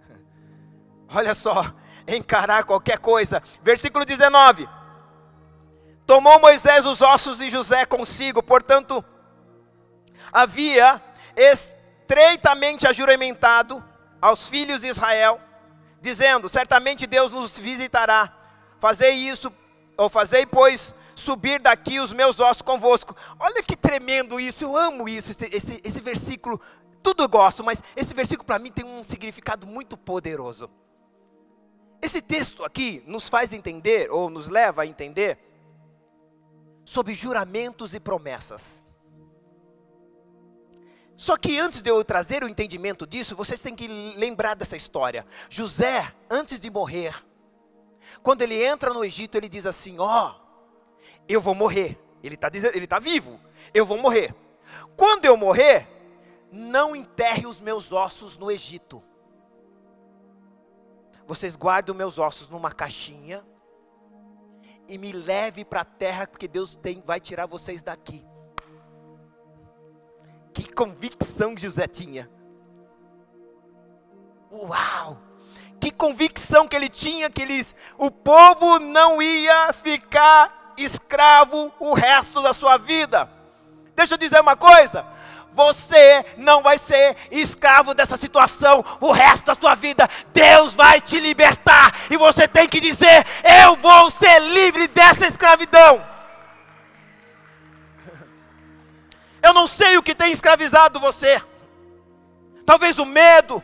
Olha 1.14 1.34
só, 1.34 1.64
encarar 2.08 2.66
qualquer 2.66 3.00
coisa. 3.00 3.42
Versículo 3.64 4.06
19. 4.06 4.68
Tomou 6.06 6.40
Moisés 6.40 6.86
os 6.86 7.02
ossos 7.02 7.38
de 7.38 7.50
José 7.50 7.86
consigo, 7.86 8.42
portanto, 8.42 9.04
havia 10.32 11.02
estreitamente 11.36 12.88
ajuramentado 12.88 13.84
aos 14.22 14.50
filhos 14.50 14.82
de 14.82 14.88
Israel, 14.88 15.40
dizendo: 16.08 16.48
Certamente 16.48 17.06
Deus 17.06 17.32
nos 17.32 17.58
visitará. 17.58 18.34
Fazei 18.80 19.12
isso, 19.12 19.52
ou 19.98 20.10
fazei, 20.10 20.46
pois, 20.46 20.96
subir 21.16 21.60
daqui 21.60 22.00
os 22.00 22.14
meus 22.14 22.40
ossos 22.40 22.62
convosco. 22.62 23.16
Olha 23.40 23.62
que 23.62 23.76
tremendo 23.76 24.40
isso, 24.40 24.64
eu 24.64 24.78
amo 24.78 25.10
isso, 25.10 25.32
esse, 25.32 25.56
esse, 25.56 25.82
esse 25.84 26.02
versículo. 26.02 26.62
Tudo 27.04 27.24
eu 27.24 27.30
gosto, 27.30 27.64
mas 27.64 27.84
esse 27.96 28.14
versículo 28.14 28.46
para 28.46 28.60
mim 28.60 28.72
tem 28.72 28.86
um 28.86 29.04
significado 29.04 29.68
muito 29.68 29.98
poderoso. 29.98 30.70
Esse 32.02 32.22
texto 32.22 32.64
aqui 32.64 33.04
nos 33.08 33.28
faz 33.28 33.54
entender, 33.54 34.12
ou 34.12 34.30
nos 34.30 34.50
leva 34.50 34.84
a 34.84 34.86
entender, 34.86 35.40
sobre 36.86 37.14
juramentos 37.16 37.94
e 37.96 38.00
promessas. 38.00 38.87
Só 41.18 41.36
que 41.36 41.58
antes 41.58 41.82
de 41.82 41.90
eu 41.90 42.04
trazer 42.06 42.44
o 42.44 42.48
entendimento 42.48 43.08
disso, 43.08 43.36
vocês 43.36 43.60
têm 43.60 43.76
que 43.76 43.88
lembrar 44.16 44.54
dessa 44.54 44.78
história. 44.78 45.26
José, 45.50 46.14
antes 46.30 46.60
de 46.60 46.70
morrer, 46.70 47.26
quando 48.22 48.44
ele 48.44 48.64
entra 48.64 48.94
no 48.94 49.04
Egito, 49.04 49.36
ele 49.36 49.50
diz 49.50 49.66
assim: 49.66 49.98
Ó, 49.98 50.30
oh, 50.30 50.36
eu 51.28 51.42
vou 51.42 51.56
morrer. 51.56 52.00
Ele 52.22 52.36
está 52.36 52.50
está 52.54 53.00
vivo, 53.00 53.40
eu 53.74 53.84
vou 53.84 53.98
morrer. 53.98 54.36
Quando 54.96 55.26
eu 55.26 55.36
morrer, 55.36 55.88
não 56.52 56.96
enterre 56.96 57.48
os 57.48 57.60
meus 57.60 57.92
ossos 57.92 58.38
no 58.38 58.52
Egito. 58.52 59.04
Vocês 61.26 61.56
guardem 61.56 61.92
os 61.94 61.98
meus 61.98 62.20
ossos 62.20 62.48
numa 62.48 62.72
caixinha 62.72 63.46
e 64.88 64.98
me 64.98 65.12
leve 65.12 65.66
para 65.66 65.82
a 65.82 65.86
terra, 65.86 66.28
porque 66.28 66.48
Deus 66.48 66.76
tem, 66.76 67.02
vai 67.06 67.20
tirar 67.20 67.48
vocês 67.48 67.82
daqui. 67.82 68.26
Convicção 70.78 71.56
que 71.56 71.64
José 71.64 71.88
tinha. 71.88 72.30
Uau! 74.52 75.18
Que 75.80 75.90
convicção 75.90 76.68
que 76.68 76.76
ele 76.76 76.88
tinha 76.88 77.32
que 77.32 77.42
eles, 77.42 77.76
o 77.98 78.12
povo 78.12 78.78
não 78.78 79.20
ia 79.20 79.74
ficar 79.74 80.76
escravo 80.78 81.74
o 81.80 81.96
resto 81.96 82.44
da 82.44 82.54
sua 82.54 82.78
vida. 82.78 83.28
Deixa 83.96 84.14
eu 84.14 84.20
dizer 84.20 84.40
uma 84.40 84.56
coisa, 84.56 85.04
você 85.50 86.24
não 86.38 86.62
vai 86.62 86.78
ser 86.78 87.18
escravo 87.32 87.96
dessa 87.96 88.16
situação 88.16 88.86
o 89.02 89.12
resto 89.12 89.48
da 89.48 89.56
sua 89.56 89.74
vida. 89.74 90.08
Deus 90.32 90.76
vai 90.76 91.02
te 91.02 91.20
libertar 91.20 91.92
e 92.12 92.18
você 92.18 92.48
tem 92.48 92.70
que 92.70 92.80
dizer: 92.80 93.26
Eu 93.64 93.76
vou 93.78 94.12
ser 94.12 94.40
livre 94.42 94.88
dessa 94.88 95.26
escravidão. 95.26 96.17
Eu 99.42 99.54
não 99.54 99.68
sei 99.68 99.98
o 99.98 100.04
que 100.04 100.16
tem 100.16 100.32
escravizado 100.32 101.00
você. 101.00 101.42
Talvez 102.66 103.00
o 103.00 103.06
medo, 103.06 103.64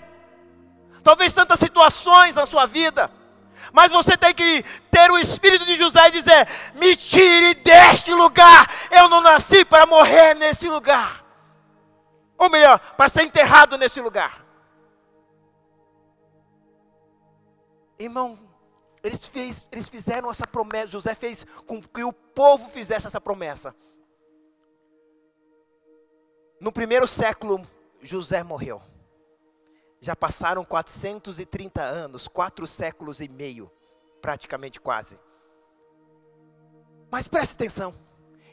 talvez 1.03 1.33
tantas 1.33 1.59
situações 1.59 2.35
na 2.35 2.45
sua 2.45 2.65
vida. 2.65 3.11
Mas 3.71 3.91
você 3.91 4.17
tem 4.17 4.33
que 4.33 4.63
ter 4.91 5.11
o 5.11 5.17
espírito 5.17 5.65
de 5.65 5.75
José 5.75 6.07
e 6.07 6.11
dizer: 6.11 6.47
Me 6.75 6.95
tire 6.95 7.55
deste 7.55 8.13
lugar. 8.13 8.67
Eu 8.91 9.09
não 9.09 9.21
nasci 9.21 9.63
para 9.63 9.85
morrer 9.85 10.33
nesse 10.33 10.67
lugar. 10.67 11.23
Ou 12.37 12.49
melhor, 12.49 12.79
para 12.79 13.07
ser 13.07 13.23
enterrado 13.23 13.77
nesse 13.77 14.01
lugar. 14.01 14.43
Irmão, 17.97 18.37
eles, 19.03 19.27
fez, 19.27 19.67
eles 19.71 19.87
fizeram 19.87 20.29
essa 20.29 20.45
promessa. 20.45 20.87
José 20.87 21.15
fez 21.15 21.45
com 21.65 21.81
que 21.81 22.03
o 22.03 22.11
povo 22.11 22.69
fizesse 22.69 23.07
essa 23.07 23.21
promessa. 23.21 23.75
No 26.63 26.71
primeiro 26.71 27.05
século, 27.05 27.67
José 28.01 28.41
morreu. 28.41 28.81
Já 29.99 30.15
passaram 30.15 30.63
430 30.63 31.81
anos, 31.81 32.25
quatro 32.25 32.65
séculos 32.65 33.19
e 33.19 33.27
meio, 33.27 33.69
praticamente 34.21 34.79
quase. 34.79 35.19
Mas 37.11 37.27
preste 37.27 37.55
atenção. 37.55 37.93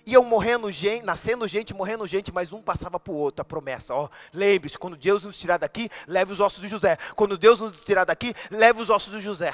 Iam 0.05 0.25
morrendo 0.25 0.73
gente, 0.73 1.05
nascendo 1.05 1.47
gente, 1.47 1.73
morrendo 1.73 2.05
gente, 2.05 2.33
mas 2.33 2.53
um 2.53 2.61
passava 2.61 2.99
para 2.99 3.13
o 3.13 3.17
outro, 3.17 3.43
a 3.43 3.45
promessa. 3.45 3.95
Ó, 3.95 4.09
lembre-se, 4.35 4.77
quando 4.77 4.97
Deus 4.97 5.23
nos 5.23 5.39
tirar 5.39 5.59
daqui, 5.59 5.89
leve 6.09 6.33
os 6.33 6.41
ossos 6.41 6.63
de 6.63 6.69
José. 6.69 6.97
Quando 7.15 7.39
Deus 7.39 7.61
nos 7.61 7.81
tirar 7.81 8.03
daqui, 8.03 8.35
leve 8.51 8.83
os 8.83 8.91
ossos 8.91 9.13
de 9.13 9.21
José. 9.21 9.53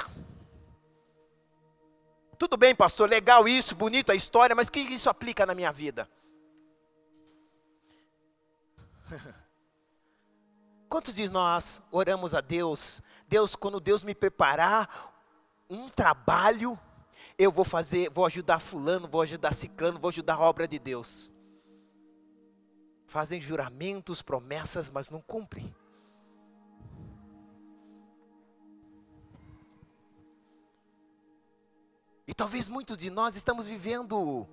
Tudo 2.39 2.57
bem, 2.57 2.75
pastor, 2.75 3.07
legal 3.07 3.47
isso, 3.47 3.75
bonito 3.75 4.13
a 4.13 4.15
história, 4.15 4.57
mas 4.57 4.69
o 4.69 4.73
que 4.73 4.81
isso 4.81 5.11
aplica 5.11 5.45
na 5.45 5.55
minha 5.55 5.71
vida? 5.71 6.09
Quantos 10.89 11.15
de 11.15 11.31
nós 11.31 11.83
oramos 11.91 12.35
a 12.35 12.41
Deus? 12.41 13.03
Deus, 13.29 13.57
quando 13.57 13.81
Deus 13.81 14.05
me 14.05 14.15
preparar 14.15 15.15
um 15.69 15.89
trabalho, 15.89 16.79
eu 17.37 17.51
vou 17.51 17.65
fazer, 17.65 18.09
vou 18.11 18.25
ajudar 18.25 18.61
fulano, 18.61 19.09
vou 19.09 19.21
ajudar 19.23 19.53
ciclano, 19.53 19.99
vou 19.99 20.09
ajudar 20.09 20.35
a 20.35 20.41
obra 20.41 20.67
de 20.69 20.79
Deus. 20.79 21.31
Fazem 23.07 23.41
juramentos, 23.41 24.23
promessas, 24.23 24.89
mas 24.91 25.11
não 25.11 25.21
cumprem. 25.21 25.75
E 32.27 32.35
talvez 32.35 32.69
muitos 32.69 32.99
de 32.99 33.09
nós 33.09 33.37
estamos 33.37 33.69
vivendo 33.69 34.49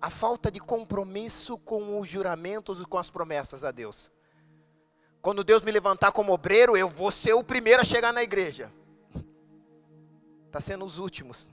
a 0.00 0.10
falta 0.10 0.50
de 0.50 0.60
compromisso 0.60 1.58
com 1.58 2.00
os 2.00 2.08
juramentos 2.08 2.80
e 2.80 2.84
com 2.84 2.98
as 2.98 3.10
promessas 3.10 3.64
a 3.64 3.70
Deus. 3.70 4.12
Quando 5.20 5.42
Deus 5.42 5.62
me 5.62 5.72
levantar 5.72 6.12
como 6.12 6.32
obreiro, 6.32 6.76
eu 6.76 6.88
vou 6.88 7.10
ser 7.10 7.32
o 7.32 7.42
primeiro 7.42 7.82
a 7.82 7.84
chegar 7.84 8.12
na 8.12 8.22
igreja. 8.22 8.72
Está 10.46 10.60
sendo 10.60 10.84
os 10.84 10.98
últimos. 10.98 11.50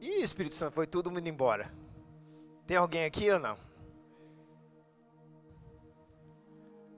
Ih, 0.00 0.22
Espírito 0.22 0.54
Santo, 0.54 0.74
foi 0.74 0.86
tudo 0.86 1.10
indo 1.10 1.28
embora. 1.28 1.72
Tem 2.66 2.76
alguém 2.76 3.04
aqui 3.04 3.30
ou 3.30 3.38
não? 3.38 3.56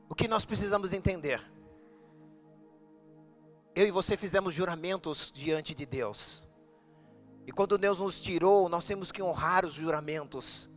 O 0.08 0.14
que 0.14 0.26
nós 0.26 0.44
precisamos 0.44 0.92
entender? 0.92 1.40
Eu 3.74 3.86
e 3.86 3.90
você 3.90 4.16
fizemos 4.16 4.52
juramentos 4.52 5.30
diante 5.32 5.74
de 5.74 5.86
Deus. 5.86 6.42
E 7.46 7.52
quando 7.52 7.78
Deus 7.78 7.98
nos 7.98 8.20
tirou, 8.20 8.68
nós 8.68 8.84
temos 8.84 9.10
que 9.10 9.22
honrar 9.22 9.64
os 9.64 9.72
juramentos, 9.72 10.68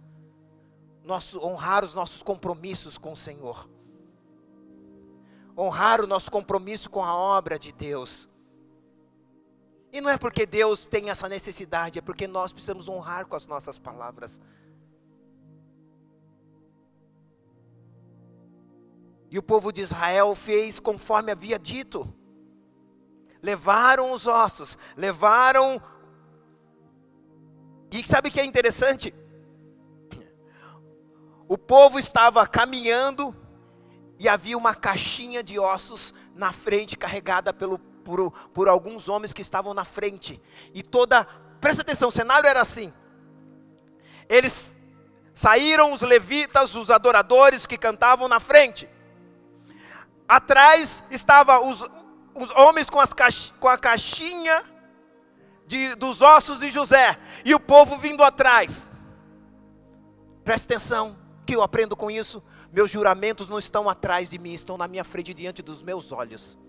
nosso, 1.03 1.39
honrar 1.45 1.83
os 1.83 1.93
nossos 1.93 2.23
compromissos 2.23 2.97
com 2.97 3.11
o 3.11 3.17
Senhor, 3.17 3.69
honrar 5.57 6.01
o 6.01 6.07
nosso 6.07 6.31
compromisso 6.31 6.89
com 6.89 7.03
a 7.03 7.15
obra 7.15 7.59
de 7.59 7.71
Deus. 7.71 8.29
E 9.91 10.01
não 10.01 10.09
é 10.09 10.17
porque 10.17 10.45
Deus 10.45 10.87
tem 10.87 11.09
essa 11.09 11.29
necessidade, 11.29 11.99
é 11.99 12.01
porque 12.01 12.27
nós 12.27 12.51
precisamos 12.51 12.89
honrar 12.89 13.27
com 13.27 13.35
as 13.35 13.45
nossas 13.45 13.77
palavras. 13.77 14.41
E 19.33 19.37
o 19.39 19.41
povo 19.41 19.71
de 19.71 19.81
Israel 19.81 20.35
fez 20.35 20.79
conforme 20.79 21.31
havia 21.31 21.57
dito. 21.57 22.11
Levaram 23.41 24.11
os 24.11 24.27
ossos, 24.27 24.77
levaram. 24.95 25.81
E 27.93 28.07
sabe 28.07 28.29
o 28.29 28.31
que 28.31 28.39
é 28.39 28.43
interessante? 28.43 29.13
O 31.47 31.55
povo 31.55 31.99
estava 31.99 32.47
caminhando 32.47 33.35
e 34.17 34.27
havia 34.27 34.57
uma 34.57 34.73
caixinha 34.73 35.43
de 35.43 35.59
ossos 35.59 36.11
na 36.33 36.51
frente 36.51 36.97
carregada 36.97 37.53
pelo 37.53 37.77
por, 37.77 38.31
por 38.49 38.67
alguns 38.67 39.07
homens 39.07 39.31
que 39.31 39.43
estavam 39.43 39.75
na 39.75 39.85
frente. 39.85 40.41
E 40.73 40.81
toda, 40.81 41.23
presta 41.61 41.83
atenção, 41.83 42.09
o 42.09 42.11
cenário 42.11 42.49
era 42.49 42.61
assim. 42.61 42.91
Eles 44.27 44.75
saíram 45.31 45.93
os 45.93 46.01
levitas, 46.01 46.75
os 46.75 46.89
adoradores 46.89 47.67
que 47.67 47.77
cantavam 47.77 48.27
na 48.27 48.39
frente. 48.39 48.89
Atrás 50.27 51.03
estavam 51.11 51.69
os, 51.69 51.85
os 52.33 52.49
homens 52.57 52.89
com, 52.89 52.99
as 52.99 53.13
com 53.59 53.67
a 53.67 53.77
caixinha 53.77 54.72
de, 55.73 55.95
dos 55.95 56.21
ossos 56.21 56.59
de 56.59 56.69
José 56.69 57.17
e 57.43 57.55
o 57.55 57.59
povo 57.59 57.97
vindo 57.97 58.23
atrás. 58.23 58.91
Preste 60.43 60.65
atenção, 60.65 61.17
que 61.45 61.55
eu 61.55 61.63
aprendo 61.63 61.95
com 61.95 62.11
isso. 62.11 62.43
Meus 62.71 62.91
juramentos 62.91 63.49
não 63.49 63.57
estão 63.57 63.89
atrás 63.89 64.29
de 64.29 64.37
mim, 64.37 64.53
estão 64.53 64.77
na 64.77 64.87
minha 64.87 65.03
frente, 65.03 65.33
diante 65.33 65.63
dos 65.63 65.81
meus 65.81 66.11
olhos. 66.11 66.59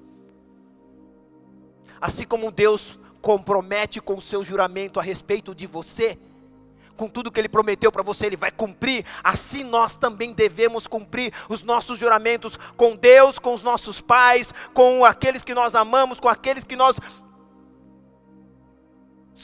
Assim 2.01 2.25
como 2.25 2.51
Deus 2.51 2.99
compromete 3.21 4.01
com 4.01 4.15
o 4.15 4.23
seu 4.23 4.43
juramento 4.43 4.99
a 4.99 5.03
respeito 5.03 5.55
de 5.55 5.67
você, 5.67 6.19
com 6.97 7.09
tudo 7.09 7.31
que 7.31 7.41
Ele 7.41 7.49
prometeu 7.49 7.93
para 7.93 8.03
você, 8.03 8.27
Ele 8.27 8.37
vai 8.37 8.51
cumprir. 8.51 9.05
Assim 9.23 9.65
nós 9.65 9.97
também 9.99 10.33
devemos 10.33 10.87
cumprir 10.87 11.33
os 11.49 11.63
nossos 11.63 11.99
juramentos 11.99 12.57
com 12.77 12.97
Deus, 12.97 13.39
com 13.39 13.53
os 13.53 13.61
nossos 13.61 14.01
pais, 14.01 14.53
com 14.73 15.05
aqueles 15.05 15.45
que 15.45 15.55
nós 15.55 15.75
amamos, 15.75 16.21
com 16.21 16.29
aqueles 16.29 16.65
que 16.65 16.77
nós 16.77 16.97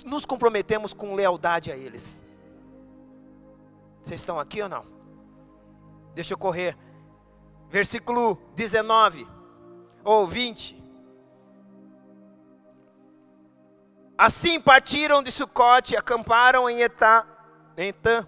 nos 0.05 0.25
comprometemos 0.25 0.93
com 0.93 1.15
lealdade 1.15 1.71
a 1.71 1.77
eles. 1.77 2.25
Vocês 4.03 4.21
estão 4.21 4.39
aqui 4.39 4.63
ou 4.63 4.69
não? 4.69 4.87
Deixa 6.15 6.35
eu 6.35 6.39
correr. 6.39 6.77
Versículo 7.69 8.37
19 8.55 9.27
ou 10.05 10.27
20. 10.27 10.81
Assim 14.17 14.61
partiram 14.61 15.23
de 15.23 15.31
Sucote 15.31 15.95
e 15.95 15.97
acamparam 15.97 16.69
em 16.69 16.83
Etã, 16.83 17.25
Etã, 17.77 18.27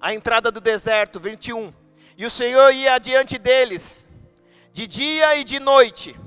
a 0.00 0.14
entrada 0.14 0.50
do 0.50 0.60
deserto, 0.60 1.18
21. 1.18 1.72
E 2.16 2.24
o 2.24 2.30
Senhor 2.30 2.72
ia 2.72 2.94
adiante 2.94 3.36
deles, 3.36 4.06
de 4.72 4.86
dia 4.86 5.36
e 5.36 5.44
de 5.44 5.58
noite. 5.58 6.18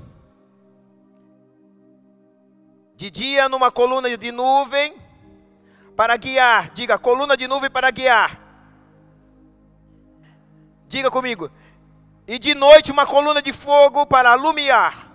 De 3.02 3.10
dia 3.10 3.50
numa 3.50 3.72
coluna 3.72 4.16
de 4.16 4.32
nuvem 4.32 4.96
para 5.96 6.16
guiar. 6.18 6.70
Diga, 6.70 7.00
coluna 7.00 7.36
de 7.36 7.48
nuvem 7.48 7.68
para 7.68 7.90
guiar. 7.90 8.40
Diga 10.88 11.10
comigo. 11.10 11.50
E 12.28 12.38
de 12.38 12.54
noite 12.54 12.92
uma 12.92 13.08
coluna 13.08 13.42
de 13.42 13.52
fogo 13.52 14.06
para 14.06 14.34
alumiar. 14.34 15.12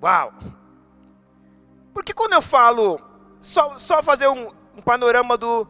Uau! 0.00 0.32
Porque 1.92 2.12
quando 2.12 2.34
eu 2.34 2.40
falo, 2.40 3.00
só, 3.40 3.76
só 3.78 4.04
fazer 4.04 4.28
um, 4.28 4.52
um 4.76 4.82
panorama 4.82 5.36
do, 5.36 5.66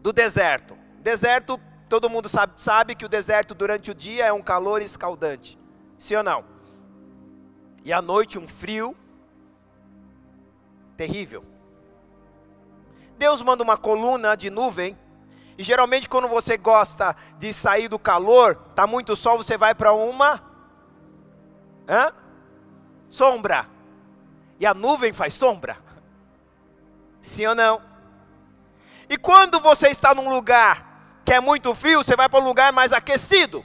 do 0.00 0.12
deserto. 0.12 0.76
Deserto, 0.98 1.56
todo 1.88 2.10
mundo 2.10 2.28
sabe, 2.28 2.54
sabe 2.56 2.96
que 2.96 3.06
o 3.06 3.08
deserto 3.08 3.54
durante 3.54 3.92
o 3.92 3.94
dia 3.94 4.26
é 4.26 4.32
um 4.32 4.42
calor 4.42 4.82
escaldante. 4.82 5.56
Sim 5.96 6.16
ou 6.16 6.24
não? 6.24 6.51
E 7.84 7.92
à 7.92 8.00
noite 8.00 8.38
um 8.38 8.46
frio 8.46 8.96
terrível. 10.96 11.44
Deus 13.18 13.42
manda 13.42 13.62
uma 13.62 13.76
coluna 13.76 14.36
de 14.36 14.50
nuvem. 14.50 14.98
E 15.58 15.62
geralmente 15.62 16.08
quando 16.08 16.28
você 16.28 16.56
gosta 16.56 17.14
de 17.38 17.52
sair 17.52 17.88
do 17.88 17.98
calor, 17.98 18.56
tá 18.74 18.86
muito 18.86 19.14
sol, 19.14 19.36
você 19.36 19.56
vai 19.58 19.74
para 19.74 19.92
uma 19.92 20.42
hã? 21.88 22.12
sombra. 23.08 23.68
E 24.58 24.66
a 24.66 24.72
nuvem 24.72 25.12
faz 25.12 25.34
sombra. 25.34 25.76
Sim 27.20 27.46
ou 27.46 27.54
não? 27.54 27.82
E 29.08 29.16
quando 29.16 29.60
você 29.60 29.88
está 29.88 30.14
num 30.14 30.32
lugar 30.32 31.20
que 31.24 31.32
é 31.32 31.40
muito 31.40 31.74
frio, 31.74 32.02
você 32.02 32.16
vai 32.16 32.28
para 32.28 32.40
um 32.40 32.44
lugar 32.44 32.72
mais 32.72 32.92
aquecido. 32.92 33.64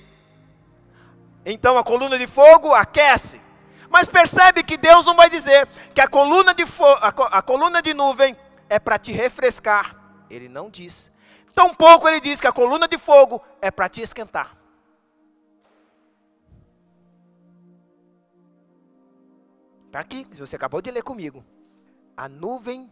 Então 1.45 1.77
a 1.77 1.83
coluna 1.83 2.17
de 2.17 2.27
fogo 2.27 2.73
aquece. 2.73 3.46
Mas 3.89 4.07
percebe 4.07 4.63
que 4.63 4.77
Deus 4.77 5.05
não 5.05 5.15
vai 5.15 5.29
dizer 5.29 5.67
que 5.93 6.01
a 6.01 6.07
coluna 6.07 6.53
de, 6.53 6.63
a, 7.01 7.37
a 7.37 7.41
coluna 7.41 7.81
de 7.81 7.93
nuvem 7.93 8.35
é 8.69 8.79
para 8.79 8.97
te 8.97 9.11
refrescar. 9.11 9.95
Ele 10.29 10.49
não 10.49 10.69
diz. 10.69 11.11
Tampouco 11.53 12.07
ele 12.07 12.19
diz 12.19 12.39
que 12.39 12.47
a 12.47 12.51
coluna 12.51 12.87
de 12.87 12.97
fogo 12.97 13.41
é 13.61 13.71
para 13.71 13.89
te 13.89 14.01
esquentar. 14.01 14.55
Está 19.87 19.99
aqui, 19.99 20.27
você 20.35 20.55
acabou 20.55 20.81
de 20.81 20.91
ler 20.91 21.01
comigo. 21.01 21.43
A 22.15 22.27
nuvem 22.27 22.91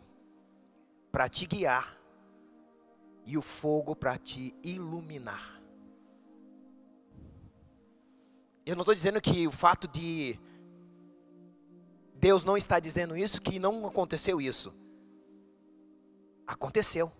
para 1.11 1.29
te 1.29 1.45
guiar 1.45 1.95
e 3.25 3.37
o 3.37 3.41
fogo 3.41 3.95
para 3.95 4.17
te 4.17 4.55
iluminar. 4.63 5.61
Eu 8.65 8.75
não 8.75 8.81
estou 8.81 8.95
dizendo 8.95 9.21
que 9.21 9.45
o 9.45 9.51
fato 9.51 9.87
de 9.87 10.39
Deus 12.25 12.43
não 12.43 12.57
está 12.57 12.79
dizendo 12.79 13.15
isso, 13.15 13.39
que 13.39 13.59
não 13.59 13.85
aconteceu 13.85 14.41
isso. 14.41 14.73
Aconteceu. 16.47 17.11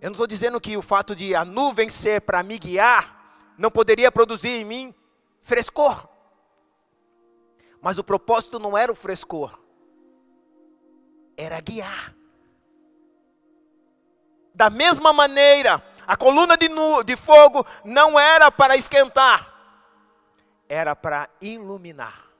Eu 0.00 0.08
não 0.08 0.12
estou 0.12 0.26
dizendo 0.28 0.60
que 0.60 0.76
o 0.76 0.82
fato 0.82 1.16
de 1.16 1.34
a 1.34 1.44
nuvem 1.44 1.90
ser 1.90 2.20
para 2.20 2.44
me 2.44 2.56
guiar 2.56 3.52
não 3.58 3.72
poderia 3.72 4.12
produzir 4.12 4.50
em 4.50 4.64
mim 4.64 4.94
frescor. 5.40 6.08
Mas 7.80 7.98
o 7.98 8.04
propósito 8.04 8.60
não 8.60 8.78
era 8.78 8.92
o 8.92 8.94
frescor, 8.94 9.58
era 11.36 11.60
guiar. 11.60 12.14
Da 14.54 14.70
mesma 14.70 15.12
maneira, 15.12 15.84
a 16.06 16.16
coluna 16.16 16.56
de, 16.56 16.68
de 17.04 17.16
fogo 17.16 17.66
não 17.84 18.16
era 18.16 18.48
para 18.48 18.76
esquentar, 18.76 19.52
era 20.68 20.94
para 20.94 21.28
iluminar. 21.40 22.31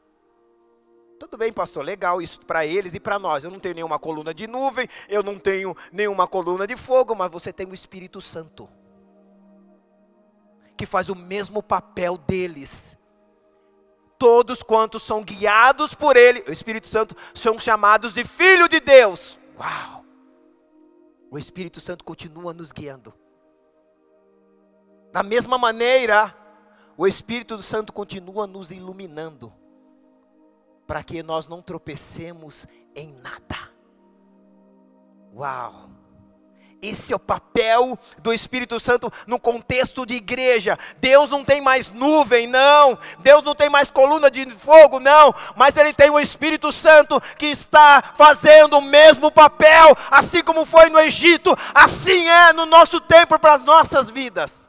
Tudo 1.22 1.38
bem, 1.38 1.52
pastor, 1.52 1.84
legal 1.84 2.20
isso 2.20 2.40
para 2.40 2.66
eles 2.66 2.94
e 2.94 2.98
para 2.98 3.16
nós. 3.16 3.44
Eu 3.44 3.50
não 3.52 3.60
tenho 3.60 3.76
nenhuma 3.76 3.96
coluna 3.96 4.34
de 4.34 4.48
nuvem, 4.48 4.88
eu 5.08 5.22
não 5.22 5.38
tenho 5.38 5.72
nenhuma 5.92 6.26
coluna 6.26 6.66
de 6.66 6.76
fogo, 6.76 7.14
mas 7.14 7.30
você 7.30 7.52
tem 7.52 7.64
o 7.64 7.72
Espírito 7.72 8.20
Santo, 8.20 8.68
que 10.76 10.84
faz 10.84 11.08
o 11.08 11.14
mesmo 11.14 11.62
papel 11.62 12.18
deles 12.18 12.98
todos 14.18 14.64
quantos 14.64 15.04
são 15.04 15.22
guiados 15.22 15.94
por 15.94 16.16
Ele, 16.16 16.44
o 16.48 16.50
Espírito 16.50 16.88
Santo, 16.88 17.14
são 17.32 17.56
chamados 17.56 18.12
de 18.12 18.24
filho 18.24 18.68
de 18.68 18.80
Deus. 18.80 19.38
Uau! 19.56 20.04
O 21.30 21.38
Espírito 21.38 21.78
Santo 21.78 22.04
continua 22.04 22.52
nos 22.52 22.72
guiando. 22.72 23.14
Da 25.12 25.22
mesma 25.22 25.56
maneira, 25.56 26.36
o 26.96 27.06
Espírito 27.06 27.62
Santo 27.62 27.92
continua 27.92 28.44
nos 28.44 28.72
iluminando, 28.72 29.52
para 30.86 31.02
que 31.02 31.22
nós 31.22 31.48
não 31.48 31.62
tropecemos 31.62 32.66
em 32.94 33.14
nada. 33.22 33.70
Uau! 35.34 35.92
Esse 36.82 37.12
é 37.12 37.16
o 37.16 37.20
papel 37.20 37.96
do 38.18 38.32
Espírito 38.32 38.80
Santo 38.80 39.10
no 39.24 39.38
contexto 39.38 40.04
de 40.04 40.16
igreja. 40.16 40.76
Deus 40.98 41.30
não 41.30 41.44
tem 41.44 41.60
mais 41.60 41.88
nuvem, 41.88 42.48
não. 42.48 42.98
Deus 43.20 43.44
não 43.44 43.54
tem 43.54 43.70
mais 43.70 43.88
coluna 43.88 44.28
de 44.28 44.50
fogo, 44.50 44.98
não. 44.98 45.32
Mas 45.54 45.76
Ele 45.76 45.92
tem 45.92 46.10
o 46.10 46.18
Espírito 46.18 46.72
Santo 46.72 47.20
que 47.38 47.46
está 47.46 48.02
fazendo 48.16 48.78
o 48.78 48.82
mesmo 48.82 49.30
papel, 49.30 49.96
assim 50.10 50.42
como 50.42 50.66
foi 50.66 50.90
no 50.90 50.98
Egito, 50.98 51.56
assim 51.72 52.28
é 52.28 52.52
no 52.52 52.66
nosso 52.66 53.00
tempo 53.00 53.38
para 53.38 53.54
as 53.54 53.62
nossas 53.62 54.10
vidas. 54.10 54.68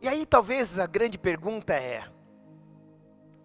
E 0.00 0.08
aí 0.08 0.24
talvez 0.24 0.78
a 0.78 0.86
grande 0.86 1.18
pergunta 1.18 1.74
é: 1.74 2.02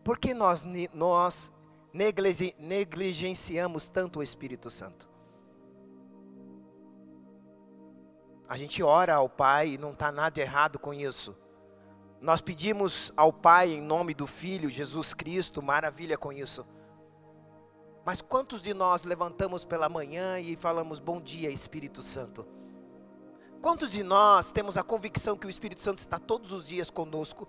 por 0.03 0.17
que 0.17 0.33
nós, 0.33 0.65
nós 0.93 1.51
negligenciamos 1.93 3.87
tanto 3.89 4.19
o 4.19 4.23
Espírito 4.23 4.69
Santo? 4.69 5.09
A 8.47 8.57
gente 8.57 8.83
ora 8.83 9.15
ao 9.15 9.29
Pai 9.29 9.69
e 9.69 9.77
não 9.77 9.91
está 9.91 10.11
nada 10.11 10.41
errado 10.41 10.77
com 10.77 10.93
isso. 10.93 11.35
Nós 12.19 12.41
pedimos 12.41 13.13
ao 13.15 13.31
Pai 13.31 13.71
em 13.71 13.81
nome 13.81 14.13
do 14.13 14.27
Filho, 14.27 14.69
Jesus 14.69 15.13
Cristo, 15.13 15.61
maravilha 15.61 16.17
com 16.17 16.33
isso. 16.33 16.65
Mas 18.03 18.21
quantos 18.21 18.61
de 18.61 18.73
nós 18.73 19.03
levantamos 19.03 19.63
pela 19.63 19.87
manhã 19.87 20.39
e 20.39 20.55
falamos 20.55 20.99
bom 20.99 21.21
dia, 21.21 21.49
Espírito 21.49 22.01
Santo? 22.01 22.45
Quantos 23.61 23.91
de 23.91 24.01
nós 24.03 24.51
temos 24.51 24.75
a 24.75 24.83
convicção 24.83 25.37
que 25.37 25.45
o 25.45 25.49
Espírito 25.49 25.81
Santo 25.81 25.99
está 25.99 26.17
todos 26.17 26.51
os 26.51 26.67
dias 26.67 26.89
conosco 26.89 27.47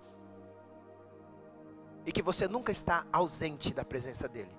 e 2.05 2.11
que 2.11 2.21
você 2.21 2.47
nunca 2.47 2.71
está 2.71 3.05
ausente 3.11 3.73
da 3.73 3.85
presença 3.85 4.27
dEle? 4.27 4.51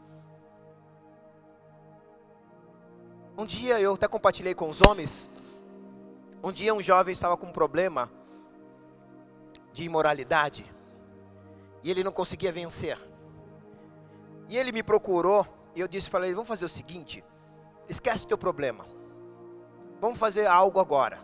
Um 3.36 3.44
dia 3.44 3.80
eu 3.80 3.94
até 3.94 4.06
compartilhei 4.06 4.54
com 4.54 4.68
os 4.68 4.80
homens 4.80 5.30
um 6.44 6.52
dia 6.52 6.74
um 6.74 6.82
jovem 6.82 7.10
estava 7.10 7.38
com 7.38 7.46
um 7.46 7.52
problema 7.52 8.12
de 9.72 9.82
imoralidade 9.82 10.70
e 11.82 11.90
ele 11.90 12.04
não 12.04 12.12
conseguia 12.12 12.52
vencer. 12.52 12.98
E 14.50 14.58
ele 14.58 14.70
me 14.70 14.82
procurou 14.82 15.46
e 15.74 15.80
eu 15.80 15.88
disse, 15.88 16.10
falei, 16.10 16.34
vamos 16.34 16.46
fazer 16.46 16.66
o 16.66 16.68
seguinte, 16.68 17.24
esquece 17.88 18.26
teu 18.26 18.36
problema. 18.36 18.86
Vamos 20.02 20.18
fazer 20.18 20.46
algo 20.46 20.78
agora. 20.78 21.18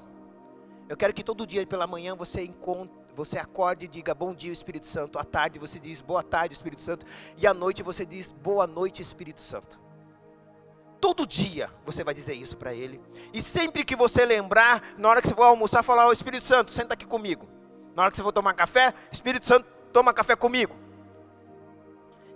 Eu 0.88 0.96
quero 0.96 1.12
que 1.12 1.22
todo 1.22 1.46
dia 1.46 1.66
pela 1.66 1.86
manhã 1.86 2.16
você 2.16 2.42
encontre, 2.42 2.98
você 3.24 3.38
acorde 3.38 3.84
e 3.84 3.88
diga 3.88 4.14
bom 4.14 4.34
dia 4.34 4.50
Espírito 4.50 4.86
Santo. 4.86 5.18
À 5.18 5.24
tarde 5.24 5.58
você 5.58 5.78
diz 5.78 6.00
boa 6.00 6.22
tarde 6.22 6.54
Espírito 6.54 6.80
Santo 6.80 7.04
e 7.36 7.46
à 7.46 7.52
noite 7.52 7.82
você 7.82 8.06
diz 8.06 8.32
boa 8.32 8.66
noite 8.66 9.02
Espírito 9.02 9.42
Santo. 9.42 9.78
Todo 10.98 11.26
dia 11.26 11.70
você 11.84 12.02
vai 12.02 12.14
dizer 12.14 12.34
isso 12.34 12.56
para 12.56 12.72
ele. 12.72 13.00
E 13.32 13.42
sempre 13.42 13.84
que 13.84 13.94
você 13.94 14.24
lembrar, 14.24 14.82
na 14.96 15.08
hora 15.08 15.20
que 15.20 15.28
você 15.28 15.34
for 15.34 15.42
almoçar, 15.42 15.82
falar: 15.82 16.06
oh, 16.06 16.12
Espírito 16.12 16.44
Santo, 16.44 16.70
senta 16.70 16.94
aqui 16.94 17.04
comigo. 17.04 17.46
Na 17.94 18.02
hora 18.02 18.10
que 18.10 18.16
você 18.16 18.22
for 18.22 18.32
tomar 18.32 18.54
café, 18.54 18.94
Espírito 19.12 19.46
Santo, 19.46 19.66
toma 19.92 20.14
café 20.14 20.34
comigo. 20.34 20.74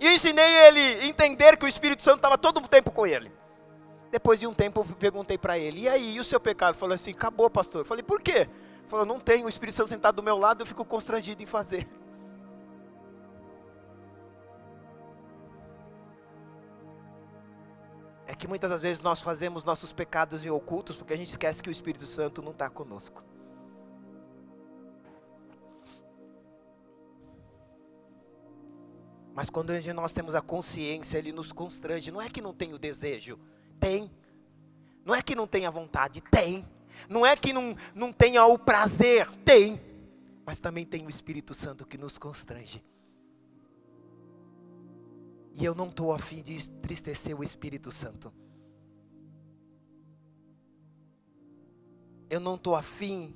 E 0.01 0.07
eu 0.07 0.13
ensinei 0.13 0.67
ele 0.67 1.07
entender 1.07 1.57
que 1.57 1.65
o 1.65 1.69
Espírito 1.69 2.03
Santo 2.03 2.17
estava 2.17 2.37
todo 2.37 2.59
o 2.59 2.69
tempo 2.69 2.91
com 2.91 3.07
ele. 3.07 3.33
Depois 4.11 4.39
de 4.39 4.47
um 4.47 4.53
tempo 4.53 4.81
eu 4.81 4.97
perguntei 4.97 5.39
para 5.39 5.59
ele: 5.59 5.83
E 5.83 5.89
aí, 5.89 6.17
e 6.17 6.21
o 6.21 6.25
seu 6.25 6.39
pecado? 6.39 6.73
Ele 6.73 6.79
falou 6.79 6.95
assim: 6.95 7.13
Acabou, 7.13 7.49
pastor. 7.49 7.83
Eu 7.83 7.87
falei: 7.87 8.03
Por 8.03 8.21
quê? 8.21 8.49
Falou, 8.87 9.07
não 9.07 9.19
tenho 9.19 9.47
o 9.47 9.49
Espírito 9.49 9.77
Santo 9.77 9.89
sentado 9.89 10.17
do 10.17 10.23
meu 10.23 10.37
lado, 10.37 10.63
eu 10.63 10.67
fico 10.67 10.85
constrangido 10.85 11.43
em 11.43 11.47
fazer. 11.47 11.89
É 18.27 18.35
que 18.35 18.49
muitas 18.49 18.71
das 18.71 18.83
vezes 18.83 19.03
nós 19.03 19.23
fazemos 19.23 19.65
nossos 19.65 19.93
pecados 19.93 20.45
em 20.45 20.51
ocultos 20.51 20.97
porque 20.97 21.15
a 21.15 21.17
gente 21.17 21.31
esquece 21.31 21.63
que 21.63 21.69
o 21.69 21.73
Espírito 21.73 22.07
Santo 22.07 22.43
não 22.43 22.53
está 22.53 22.69
conosco. 22.69 23.23
Mas 29.35 29.51
quando 29.51 29.73
nós 29.95 30.13
temos 30.13 30.35
a 30.35 30.41
consciência, 30.41 31.19
ele 31.19 31.33
nos 31.33 31.51
constrange. 31.51 32.13
Não 32.13 32.23
é 32.23 32.31
que 32.31 32.41
não 32.41 32.55
tem 32.55 32.73
o 32.73 32.79
desejo, 32.79 33.39
tem. 33.81 34.11
Não 35.05 35.15
é 35.15 35.21
que 35.21 35.35
não 35.35 35.47
tem 35.47 35.67
a 35.67 35.71
vontade, 35.71 36.21
tem. 36.23 36.65
Não 37.09 37.25
é 37.25 37.37
que 37.37 37.53
não, 37.53 37.77
não 37.95 38.13
tenha 38.13 38.45
o 38.47 38.59
prazer, 38.59 39.31
tem. 39.45 39.81
Mas 40.47 40.61
também 40.61 40.85
tem 40.85 41.05
o 41.07 41.09
Espírito 41.09 41.55
Santo 41.55 41.87
que 41.87 41.97
nos 41.97 42.19
constrange. 42.19 42.85
E 45.55 45.65
eu 45.65 45.75
não 45.75 45.89
estou 45.89 46.13
afim 46.13 46.43
de 46.43 46.55
entristecer 46.55 47.39
o 47.39 47.43
Espírito 47.43 47.93
Santo. 47.93 48.33
Eu 52.29 52.41
não 52.41 52.57
estou 52.57 52.75
afim 52.75 53.35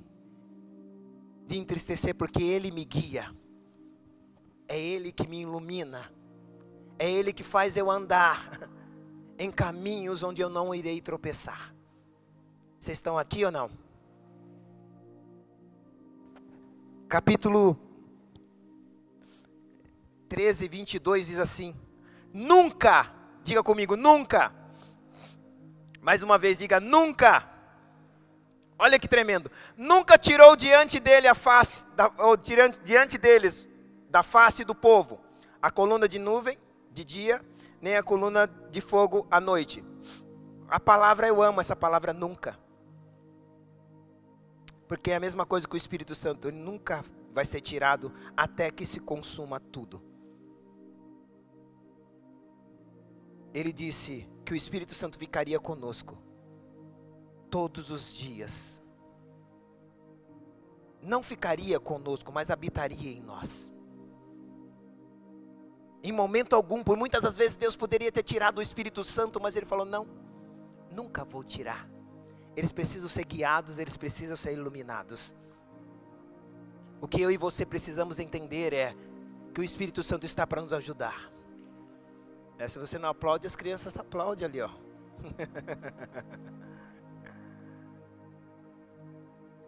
de 1.47 1.57
entristecer 1.57 2.13
porque 2.13 2.43
Ele 2.43 2.69
me 2.71 2.83
guia. 2.83 3.33
É 4.67 4.79
Ele 4.79 5.11
que 5.11 5.27
me 5.27 5.41
ilumina. 5.41 6.11
É 6.99 7.09
Ele 7.09 7.31
que 7.31 7.43
faz 7.43 7.77
eu 7.77 7.89
andar 7.89 8.69
em 9.39 9.49
caminhos 9.49 10.21
onde 10.21 10.41
eu 10.41 10.49
não 10.49 10.75
irei 10.75 10.99
tropeçar. 10.99 11.73
Vocês 12.79 12.97
estão 12.97 13.17
aqui 13.17 13.43
ou 13.43 13.51
não? 13.51 13.69
Capítulo 17.09 17.77
13, 20.29 20.69
22 20.69 21.27
diz 21.27 21.39
assim: 21.41 21.75
Nunca, 22.33 23.13
diga 23.43 23.61
comigo, 23.61 23.97
nunca. 23.97 24.53
Mais 26.01 26.23
uma 26.23 26.37
vez, 26.37 26.59
diga 26.59 26.79
nunca. 26.79 27.49
Olha 28.77 28.97
que 28.97 29.09
tremendo. 29.09 29.51
Nunca 29.75 30.17
tirou 30.17 30.55
diante 30.55 31.01
dele 31.01 31.27
a 31.27 31.35
face, 31.35 31.85
da, 31.97 32.09
ou 32.19 32.37
diante, 32.37 32.79
diante 32.79 33.17
deles, 33.17 33.67
da 34.09 34.23
face 34.23 34.63
do 34.63 34.73
povo, 34.73 35.19
a 35.61 35.69
coluna 35.69 36.07
de 36.07 36.17
nuvem 36.17 36.57
de 36.93 37.03
dia, 37.03 37.45
nem 37.81 37.97
a 37.97 38.03
coluna 38.03 38.47
de 38.71 38.79
fogo 38.79 39.27
à 39.29 39.41
noite. 39.41 39.83
A 40.69 40.79
palavra 40.79 41.27
eu 41.27 41.43
amo 41.43 41.59
essa 41.59 41.75
palavra 41.75 42.13
nunca. 42.13 42.57
Porque 44.89 45.11
é 45.11 45.15
a 45.15 45.19
mesma 45.21 45.45
coisa 45.45 45.65
que 45.65 45.75
o 45.75 45.77
Espírito 45.77 46.13
Santo, 46.13 46.49
ele 46.49 46.57
nunca 46.57 47.01
vai 47.31 47.45
ser 47.45 47.61
tirado 47.61 48.11
até 48.35 48.69
que 48.69 48.85
se 48.85 48.99
consuma 48.99 49.57
tudo. 49.57 50.09
ele 53.53 53.71
disse 53.71 54.27
que 54.45 54.53
o 54.53 54.55
Espírito 54.55 54.93
Santo 54.93 55.17
ficaria 55.17 55.59
conosco 55.59 56.17
todos 57.49 57.89
os 57.89 58.13
dias. 58.13 58.83
Não 61.01 61.23
ficaria 61.23 61.79
conosco, 61.79 62.31
mas 62.31 62.49
habitaria 62.49 63.11
em 63.11 63.21
nós. 63.21 63.73
Em 66.03 66.11
momento 66.11 66.55
algum, 66.55 66.83
por 66.83 66.95
muitas 66.95 67.23
das 67.23 67.37
vezes 67.37 67.57
Deus 67.57 67.75
poderia 67.75 68.11
ter 68.11 68.23
tirado 68.23 68.59
o 68.59 68.61
Espírito 68.61 69.03
Santo, 69.03 69.39
mas 69.41 69.55
Ele 69.55 69.65
falou: 69.65 69.85
não, 69.85 70.07
nunca 70.91 71.25
vou 71.25 71.43
tirar. 71.43 71.89
Eles 72.55 72.71
precisam 72.71 73.09
ser 73.09 73.25
guiados, 73.25 73.79
eles 73.79 73.97
precisam 73.97 74.35
ser 74.35 74.53
iluminados. 74.53 75.35
O 77.01 77.07
que 77.07 77.21
eu 77.21 77.31
e 77.31 77.37
você 77.37 77.65
precisamos 77.65 78.19
entender 78.19 78.73
é 78.73 78.93
que 79.53 79.61
o 79.61 79.63
Espírito 79.63 80.03
Santo 80.03 80.25
está 80.25 80.45
para 80.45 80.61
nos 80.61 80.73
ajudar. 80.73 81.31
É, 82.57 82.67
se 82.67 82.77
você 82.77 82.99
não 82.99 83.07
aplaude, 83.09 83.47
as 83.47 83.55
crianças 83.55 83.97
aplaudem 83.97 84.45
ali, 84.45 84.61
ó. 84.61 84.69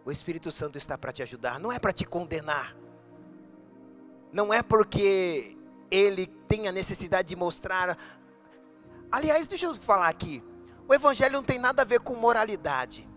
o 0.04 0.12
Espírito 0.12 0.50
Santo 0.50 0.76
está 0.76 0.98
para 0.98 1.12
te 1.12 1.22
ajudar, 1.22 1.58
não 1.58 1.72
é 1.72 1.78
para 1.78 1.92
te 1.92 2.04
condenar. 2.04 2.76
Não 4.30 4.52
é 4.52 4.62
porque 4.62 5.56
ele 5.90 6.26
tem 6.26 6.68
a 6.68 6.72
necessidade 6.72 7.28
de 7.28 7.36
mostrar. 7.36 7.96
Aliás, 9.10 9.46
deixa 9.46 9.64
eu 9.66 9.74
falar 9.74 10.08
aqui. 10.08 10.44
O 10.88 10.94
Evangelho 10.94 11.34
não 11.34 11.42
tem 11.42 11.58
nada 11.58 11.82
a 11.82 11.84
ver 11.84 12.00
com 12.00 12.14
moralidade. 12.14 13.08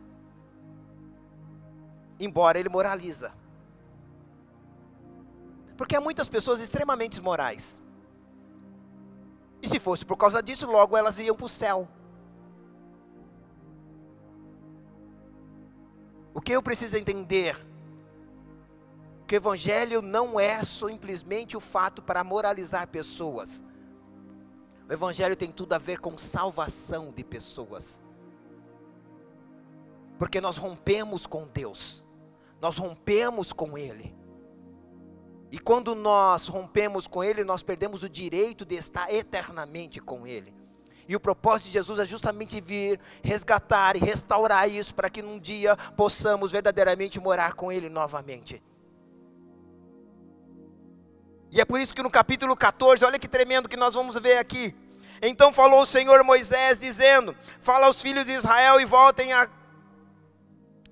Embora 2.19 2.59
ele 2.59 2.69
moraliza. 2.69 3.33
Porque 5.75 5.95
há 5.95 6.01
muitas 6.01 6.29
pessoas 6.29 6.59
extremamente 6.61 7.21
morais. 7.21 7.81
E 9.61 9.67
se 9.67 9.79
fosse 9.79 10.05
por 10.05 10.15
causa 10.15 10.41
disso, 10.41 10.69
logo 10.69 10.95
elas 10.95 11.19
iam 11.19 11.35
para 11.35 11.45
o 11.45 11.49
céu. 11.49 11.87
O 16.33 16.41
que 16.41 16.51
eu 16.51 16.61
preciso 16.61 16.97
entender? 16.97 17.65
Que 19.25 19.35
o 19.35 19.37
Evangelho 19.37 20.01
não 20.01 20.39
é 20.39 20.63
simplesmente 20.63 21.57
o 21.57 21.59
fato 21.59 22.01
para 22.01 22.23
moralizar 22.23 22.87
pessoas. 22.87 23.63
O 24.87 24.93
Evangelho 24.93 25.35
tem 25.35 25.51
tudo 25.51 25.73
a 25.73 25.77
ver 25.77 25.99
com 25.99 26.17
salvação 26.17 27.11
de 27.11 27.23
pessoas. 27.23 28.03
Porque 30.17 30.39
nós 30.39 30.57
rompemos 30.57 31.25
com 31.25 31.47
Deus, 31.47 32.03
nós 32.61 32.77
rompemos 32.77 33.51
com 33.51 33.77
Ele. 33.77 34.15
E 35.51 35.59
quando 35.59 35.95
nós 35.95 36.47
rompemos 36.47 37.07
com 37.07 37.23
Ele, 37.23 37.43
nós 37.43 37.63
perdemos 37.63 38.03
o 38.03 38.09
direito 38.09 38.65
de 38.65 38.75
estar 38.75 39.11
eternamente 39.13 39.99
com 39.99 40.27
Ele. 40.27 40.53
E 41.07 41.15
o 41.15 41.19
propósito 41.19 41.67
de 41.67 41.73
Jesus 41.73 41.99
é 41.99 42.05
justamente 42.05 42.59
vir 42.59 42.99
resgatar 43.23 43.95
e 43.95 43.99
restaurar 43.99 44.69
isso 44.69 44.93
para 44.93 45.09
que 45.09 45.21
num 45.21 45.39
dia 45.39 45.75
possamos 45.95 46.51
verdadeiramente 46.51 47.19
morar 47.19 47.53
com 47.53 47.71
Ele 47.71 47.89
novamente. 47.89 48.61
E 51.55 51.61
é 51.61 51.63
por 51.63 51.79
isso 51.79 51.95
que 51.95 52.03
no 52.03 52.11
capítulo 52.11 52.53
14, 52.53 53.05
olha 53.05 53.17
que 53.17 53.29
tremendo 53.29 53.69
que 53.69 53.77
nós 53.77 53.93
vamos 53.93 54.15
ver 54.17 54.37
aqui. 54.37 54.75
Então 55.21 55.53
falou 55.53 55.83
o 55.83 55.85
Senhor 55.85 56.21
Moisés, 56.21 56.81
dizendo: 56.81 57.33
Fala 57.61 57.85
aos 57.85 58.01
filhos 58.01 58.25
de 58.25 58.33
Israel 58.33 58.77
e 58.81 58.83
voltem 58.83 59.31
a, 59.31 59.49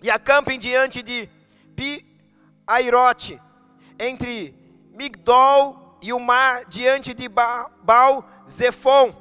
e 0.01 0.09
acampem 0.09 0.57
diante 0.57 1.03
de 1.03 1.29
Pi-Airote 1.75 3.41
entre 3.99 4.55
Migdol 4.93 5.99
e 6.01 6.13
o 6.13 6.19
mar, 6.19 6.63
diante 6.63 7.13
de 7.13 7.27
Baal 7.27 8.25
Zephon. 8.49 9.13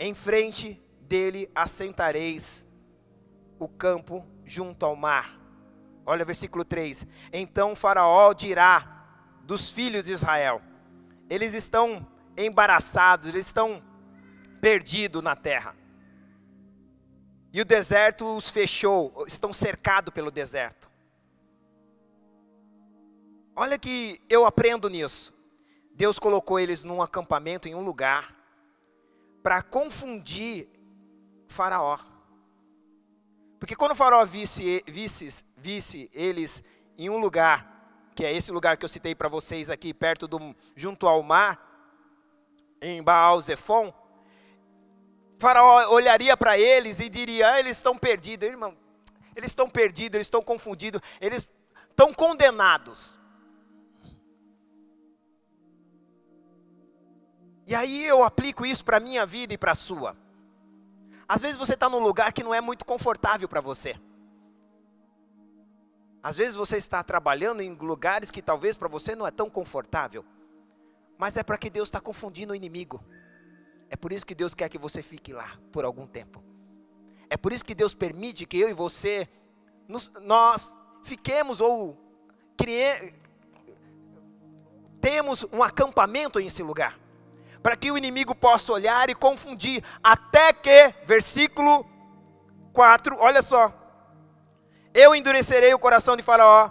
Em 0.00 0.16
frente 0.16 0.82
dele 1.02 1.48
assentareis 1.54 2.66
o 3.56 3.68
campo 3.68 4.26
junto 4.44 4.84
ao 4.84 4.96
mar. 4.96 5.38
Olha 6.04 6.24
versículo 6.24 6.64
3. 6.64 7.06
Então 7.32 7.76
Faraó 7.76 8.32
dirá 8.32 8.91
dos 9.44 9.70
filhos 9.70 10.04
de 10.04 10.12
Israel: 10.12 10.62
eles 11.28 11.54
estão 11.54 12.06
embaraçados, 12.36 13.28
eles 13.28 13.46
estão 13.46 13.82
perdidos 14.60 15.22
na 15.22 15.36
terra. 15.36 15.76
E 17.52 17.60
o 17.60 17.64
deserto 17.64 18.36
os 18.36 18.48
fechou, 18.48 19.24
estão 19.26 19.52
cercados 19.52 20.12
pelo 20.12 20.30
deserto. 20.30 20.90
Olha 23.54 23.78
que 23.78 24.20
eu 24.28 24.46
aprendo 24.46 24.88
nisso. 24.88 25.34
Deus 25.94 26.18
colocou 26.18 26.58
eles 26.58 26.84
num 26.84 27.02
acampamento, 27.02 27.68
em 27.68 27.74
um 27.74 27.82
lugar, 27.82 28.34
para 29.42 29.62
confundir 29.62 30.68
Faraó. 31.48 31.98
Porque 33.58 33.76
quando 33.76 33.92
o 33.92 33.94
Faraó 33.94 34.24
visse, 34.24 34.82
visse, 34.88 35.44
visse 35.56 36.10
eles 36.14 36.64
em 36.96 37.10
um 37.10 37.18
lugar, 37.18 37.71
que 38.14 38.24
é 38.24 38.32
esse 38.32 38.52
lugar 38.52 38.76
que 38.76 38.84
eu 38.84 38.88
citei 38.88 39.14
para 39.14 39.28
vocês 39.28 39.70
aqui, 39.70 39.94
perto 39.94 40.28
do, 40.28 40.54
junto 40.76 41.06
ao 41.06 41.22
mar, 41.22 41.70
em 42.80 43.02
Baal 43.02 43.40
Zephon, 43.40 43.92
Faraó 45.38 45.90
olharia 45.92 46.36
para 46.36 46.58
eles 46.58 47.00
e 47.00 47.08
diria: 47.08 47.52
ah, 47.52 47.58
eles 47.58 47.76
estão 47.76 47.98
perdidos, 47.98 48.48
irmão, 48.48 48.76
eles 49.34 49.50
estão 49.50 49.68
perdidos, 49.68 50.14
eles 50.14 50.26
estão 50.26 50.42
confundidos, 50.42 51.00
eles 51.20 51.52
estão 51.90 52.14
condenados. 52.14 53.18
E 57.66 57.74
aí 57.74 58.04
eu 58.04 58.22
aplico 58.22 58.66
isso 58.66 58.84
para 58.84 58.98
a 58.98 59.00
minha 59.00 59.24
vida 59.24 59.54
e 59.54 59.58
para 59.58 59.72
a 59.72 59.74
sua. 59.74 60.16
Às 61.26 61.40
vezes 61.40 61.56
você 61.56 61.74
está 61.74 61.88
num 61.88 62.00
lugar 62.00 62.32
que 62.32 62.42
não 62.42 62.52
é 62.52 62.60
muito 62.60 62.84
confortável 62.84 63.48
para 63.48 63.60
você. 63.60 63.98
Às 66.22 66.36
vezes 66.36 66.54
você 66.54 66.76
está 66.76 67.02
trabalhando 67.02 67.62
em 67.62 67.74
lugares 67.74 68.30
que 68.30 68.40
talvez 68.40 68.76
para 68.76 68.88
você 68.88 69.16
não 69.16 69.26
é 69.26 69.30
tão 69.30 69.50
confortável. 69.50 70.24
Mas 71.18 71.36
é 71.36 71.42
para 71.42 71.58
que 71.58 71.68
Deus 71.68 71.88
está 71.88 72.00
confundindo 72.00 72.52
o 72.52 72.56
inimigo. 72.56 73.02
É 73.90 73.96
por 73.96 74.12
isso 74.12 74.24
que 74.24 74.34
Deus 74.34 74.54
quer 74.54 74.68
que 74.68 74.78
você 74.78 75.02
fique 75.02 75.32
lá 75.32 75.58
por 75.72 75.84
algum 75.84 76.06
tempo. 76.06 76.42
É 77.28 77.36
por 77.36 77.52
isso 77.52 77.64
que 77.64 77.74
Deus 77.74 77.94
permite 77.94 78.46
que 78.46 78.58
eu 78.58 78.68
e 78.68 78.72
você, 78.72 79.28
nos, 79.88 80.12
nós 80.20 80.76
fiquemos 81.02 81.60
ou 81.60 81.98
criemos 82.56 83.22
temos 85.02 85.44
um 85.52 85.64
acampamento 85.64 86.38
nesse 86.38 86.62
lugar 86.62 86.96
para 87.60 87.76
que 87.76 87.90
o 87.90 87.98
inimigo 87.98 88.34
possa 88.34 88.72
olhar 88.72 89.10
e 89.10 89.14
confundir, 89.14 89.84
até 90.02 90.52
que, 90.52 90.94
versículo 91.04 91.86
4, 92.72 93.16
olha 93.18 93.42
só. 93.42 93.72
Eu 94.94 95.14
endurecerei 95.14 95.72
o 95.72 95.78
coração 95.78 96.16
de 96.16 96.22
Faraó, 96.22 96.70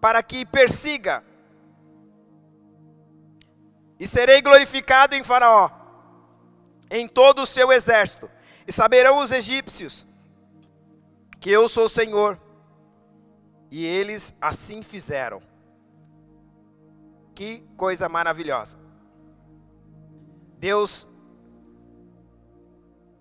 para 0.00 0.22
que 0.22 0.44
persiga, 0.44 1.24
e 3.98 4.06
serei 4.06 4.42
glorificado 4.42 5.14
em 5.14 5.24
Faraó, 5.24 5.70
em 6.90 7.08
todo 7.08 7.42
o 7.42 7.46
seu 7.46 7.72
exército, 7.72 8.30
e 8.66 8.72
saberão 8.72 9.18
os 9.18 9.32
egípcios 9.32 10.06
que 11.40 11.50
eu 11.50 11.68
sou 11.68 11.84
o 11.86 11.88
Senhor. 11.88 12.38
E 13.70 13.84
eles 13.84 14.34
assim 14.40 14.82
fizeram. 14.82 15.42
Que 17.34 17.60
coisa 17.76 18.08
maravilhosa. 18.08 18.78
Deus 20.58 21.08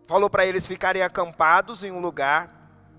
falou 0.08 0.30
para 0.30 0.46
eles 0.46 0.68
ficarem 0.68 1.02
acampados 1.02 1.84
em 1.84 1.92
um 1.92 2.00
lugar, 2.00 2.50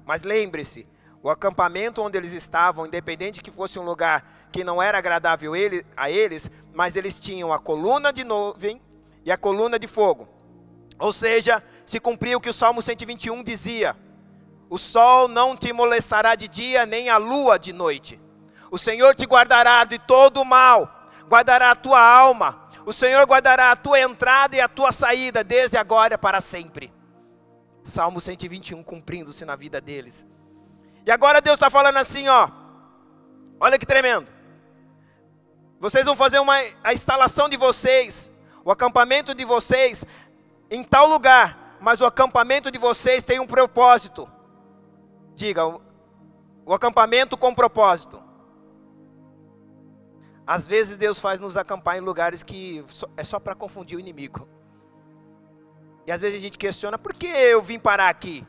mas 0.05 0.23
lembre-se, 0.23 0.87
o 1.27 1.31
acampamento 1.31 2.01
onde 2.01 2.17
eles 2.17 2.33
estavam, 2.33 2.87
independente 2.87 3.43
que 3.43 3.51
fosse 3.51 3.81
um 3.81 3.83
lugar 3.83 4.49
que 4.53 4.63
não 4.63 4.81
era 4.81 4.99
agradável 4.99 5.55
a 5.97 6.09
eles, 6.09 6.49
mas 6.73 6.95
eles 6.95 7.19
tinham 7.19 7.53
a 7.53 7.59
coluna 7.59 8.13
de 8.13 8.23
nuvem 8.23 8.81
e 9.25 9.33
a 9.33 9.37
coluna 9.37 9.77
de 9.77 9.89
fogo. 9.89 10.29
Ou 11.01 11.13
seja, 11.13 11.61
se 11.85 11.99
cumpriu 11.99 12.39
o 12.39 12.41
que 12.41 12.49
o 12.49 12.53
Salmo 12.53 12.81
121 12.81 13.43
dizia: 13.43 13.97
O 14.71 14.79
sol 14.79 15.27
não 15.27 15.57
te 15.57 15.73
molestará 15.73 16.37
de 16.37 16.47
dia, 16.47 16.87
nem 16.87 17.11
a 17.11 17.17
lua 17.17 17.59
de 17.59 17.73
noite. 17.73 18.21
O 18.71 18.79
Senhor 18.79 19.13
te 19.13 19.27
guardará 19.27 19.83
de 19.83 19.99
todo 19.99 20.43
o 20.43 20.45
mal, 20.45 21.11
guardará 21.29 21.73
a 21.73 21.77
tua 21.77 22.01
alma. 22.01 22.69
O 22.87 22.93
Senhor 22.93 23.27
guardará 23.27 23.73
a 23.73 23.77
tua 23.77 23.99
entrada 23.99 24.55
e 24.55 24.61
a 24.61 24.69
tua 24.69 24.93
saída, 24.93 25.43
desde 25.43 25.77
agora 25.77 26.17
para 26.17 26.41
sempre. 26.41 26.95
Salmo 27.83 28.21
121 28.21 28.81
cumprindo-se 28.85 29.45
na 29.45 29.57
vida 29.57 29.81
deles. 29.81 30.25
E 31.07 31.11
agora 31.13 31.41
Deus 31.41 31.55
está 31.55 31.71
falando 31.71 31.99
assim, 31.99 32.27
ó. 32.29 32.51
Olha 33.61 33.79
que 33.79 33.87
tremendo. 33.87 34.31
Vocês 35.79 36.05
vão 36.05 36.17
fazer 36.17 36.41
uma 36.41 36.57
a 36.83 36.93
instalação 36.93 37.49
de 37.49 37.57
vocês, 37.57 38.33
o 38.65 38.73
acampamento 38.73 39.33
de 39.33 39.45
vocês 39.45 40.05
em 40.69 40.83
tal 40.83 41.07
lugar, 41.07 41.77
mas 41.81 42.01
o 42.01 42.07
acampamento 42.07 42.73
de 42.73 42.79
vocês 42.79 43.23
tem 43.23 43.39
um 43.39 43.47
propósito. 43.47 44.29
Diga, 45.35 45.65
o, 45.65 45.81
o 46.65 46.75
acampamento 46.75 47.37
com 47.37 47.55
propósito. 47.55 48.21
Às 50.45 50.67
vezes 50.67 50.97
Deus 50.97 51.21
faz 51.21 51.39
nos 51.39 51.57
acampar 51.57 51.97
em 51.99 52.01
lugares 52.01 52.43
que 52.43 52.85
é 53.17 53.23
só 53.23 53.39
para 53.39 53.55
confundir 53.55 53.97
o 53.97 54.01
inimigo. 54.01 54.49
E 56.05 56.11
às 56.11 56.21
vezes 56.21 56.39
a 56.39 56.43
gente 56.43 56.59
questiona, 56.59 56.99
por 56.99 57.15
que 57.15 57.27
eu 57.27 57.63
vim 57.63 57.79
parar 57.79 58.09
aqui? 58.09 58.45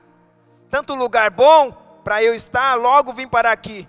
Tanto 0.70 0.96
lugar 0.96 1.30
bom 1.30 1.87
para 2.08 2.24
eu 2.24 2.34
estar, 2.34 2.76
logo 2.76 3.12
vim 3.12 3.28
parar 3.28 3.52
aqui. 3.52 3.86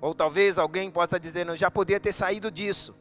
Ou 0.00 0.12
talvez 0.12 0.58
alguém 0.58 0.90
possa 0.90 1.20
dizer, 1.20 1.46
eu 1.46 1.56
já 1.56 1.70
podia 1.70 2.00
ter 2.00 2.12
saído 2.12 2.50
disso. 2.50 2.96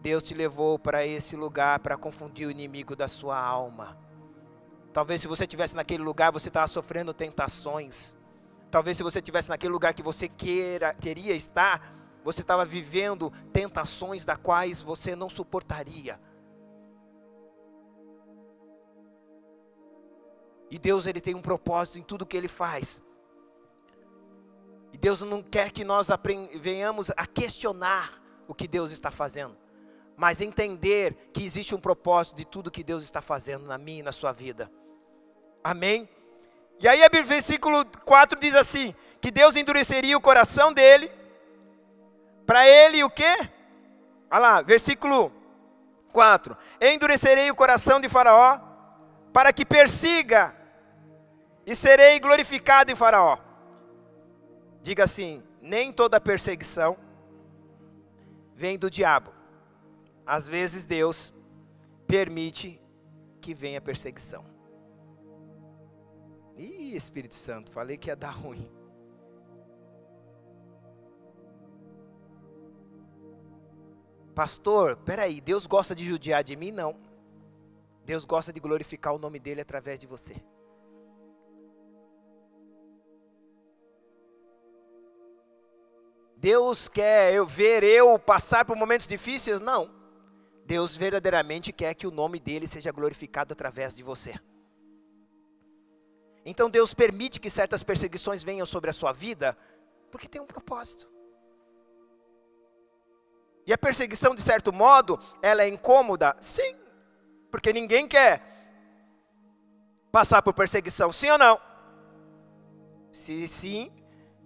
Deus 0.00 0.22
te 0.22 0.32
levou 0.32 0.78
para 0.78 1.04
esse 1.04 1.36
lugar 1.36 1.80
para 1.80 1.98
confundir 1.98 2.48
o 2.48 2.50
inimigo 2.50 2.96
da 2.96 3.08
sua 3.08 3.38
alma. 3.38 3.98
Talvez 4.90 5.20
se 5.20 5.28
você 5.28 5.44
estivesse 5.44 5.76
naquele 5.76 6.02
lugar, 6.02 6.32
você 6.32 6.48
estava 6.48 6.66
sofrendo 6.66 7.12
tentações. 7.12 8.16
Talvez 8.70 8.96
se 8.96 9.02
você 9.02 9.18
estivesse 9.18 9.50
naquele 9.50 9.74
lugar 9.74 9.92
que 9.92 10.02
você 10.02 10.26
queira, 10.26 10.94
queria 10.94 11.34
estar, 11.34 11.94
você 12.24 12.40
estava 12.40 12.64
vivendo 12.64 13.30
tentações 13.52 14.24
da 14.24 14.34
quais 14.34 14.80
você 14.80 15.14
não 15.14 15.28
suportaria. 15.28 16.18
E 20.70 20.78
Deus 20.78 21.06
ele 21.06 21.20
tem 21.20 21.34
um 21.34 21.42
propósito 21.42 21.98
em 21.98 22.02
tudo 22.02 22.24
que 22.24 22.34
ele 22.34 22.48
faz. 22.48 23.02
Deus 25.00 25.22
não 25.22 25.42
quer 25.42 25.70
que 25.70 25.84
nós 25.84 26.08
venhamos 26.60 27.10
a 27.16 27.26
questionar 27.26 28.22
o 28.46 28.54
que 28.54 28.68
Deus 28.68 28.92
está 28.92 29.10
fazendo 29.10 29.56
mas 30.20 30.42
entender 30.42 31.30
que 31.32 31.42
existe 31.42 31.74
um 31.74 31.80
propósito 31.80 32.36
de 32.36 32.44
tudo 32.44 32.70
que 32.70 32.84
Deus 32.84 33.02
está 33.02 33.22
fazendo 33.22 33.64
na 33.64 33.78
minha 33.78 34.00
e 34.00 34.02
na 34.02 34.12
sua 34.12 34.32
vida. 34.32 34.70
Amém? 35.64 36.06
E 36.78 36.86
aí, 36.86 37.00
o 37.02 37.24
versículo 37.24 37.86
4 38.04 38.38
diz 38.38 38.54
assim: 38.54 38.94
que 39.18 39.30
Deus 39.30 39.56
endureceria 39.56 40.14
o 40.14 40.20
coração 40.20 40.74
dele, 40.74 41.10
para 42.44 42.68
ele 42.68 43.02
o 43.02 43.08
quê? 43.08 43.48
Olha 44.30 44.40
lá, 44.40 44.60
versículo 44.60 45.32
4: 46.12 46.54
Endurecerei 46.82 47.50
o 47.50 47.54
coração 47.54 47.98
de 47.98 48.06
Faraó, 48.06 48.60
para 49.32 49.54
que 49.54 49.64
persiga, 49.64 50.54
e 51.64 51.74
serei 51.74 52.20
glorificado 52.20 52.92
em 52.92 52.94
Faraó. 52.94 53.38
Diga 54.82 55.04
assim: 55.04 55.42
nem 55.60 55.92
toda 55.92 56.20
perseguição 56.20 56.96
vem 58.54 58.78
do 58.78 58.90
diabo. 58.90 59.32
Às 60.26 60.48
vezes 60.48 60.84
Deus 60.84 61.32
permite 62.06 62.80
que 63.40 63.54
venha 63.54 63.80
perseguição. 63.80 64.44
Ih, 66.56 66.94
Espírito 66.94 67.34
Santo, 67.34 67.72
falei 67.72 67.96
que 67.96 68.10
ia 68.10 68.16
dar 68.16 68.30
ruim. 68.30 68.70
Pastor, 74.34 74.96
peraí, 74.96 75.40
Deus 75.40 75.66
gosta 75.66 75.94
de 75.94 76.04
judiar 76.04 76.44
de 76.44 76.54
mim? 76.56 76.70
Não. 76.70 76.96
Deus 78.04 78.24
gosta 78.24 78.52
de 78.52 78.60
glorificar 78.60 79.14
o 79.14 79.18
nome 79.18 79.38
dele 79.38 79.60
através 79.60 79.98
de 79.98 80.06
você. 80.06 80.36
Deus 86.40 86.88
quer 86.88 87.34
eu 87.34 87.46
ver 87.46 87.82
eu 87.82 88.18
passar 88.18 88.64
por 88.64 88.74
momentos 88.74 89.06
difíceis? 89.06 89.60
Não. 89.60 89.90
Deus 90.64 90.96
verdadeiramente 90.96 91.70
quer 91.70 91.92
que 91.92 92.06
o 92.06 92.10
nome 92.10 92.40
dele 92.40 92.66
seja 92.66 92.90
glorificado 92.90 93.52
através 93.52 93.94
de 93.94 94.02
você. 94.02 94.34
Então 96.42 96.70
Deus 96.70 96.94
permite 96.94 97.38
que 97.38 97.50
certas 97.50 97.82
perseguições 97.82 98.42
venham 98.42 98.64
sobre 98.64 98.88
a 98.88 98.92
sua 98.92 99.12
vida, 99.12 99.54
porque 100.10 100.26
tem 100.26 100.40
um 100.40 100.46
propósito. 100.46 101.10
E 103.66 103.72
a 103.74 103.76
perseguição, 103.76 104.34
de 104.34 104.40
certo 104.40 104.72
modo, 104.72 105.20
ela 105.42 105.62
é 105.62 105.68
incômoda? 105.68 106.34
Sim, 106.40 106.74
porque 107.50 107.70
ninguém 107.70 108.08
quer 108.08 108.42
passar 110.10 110.40
por 110.40 110.54
perseguição, 110.54 111.12
sim 111.12 111.28
ou 111.28 111.36
não? 111.36 111.60
Se 113.12 113.46
sim, 113.46 113.92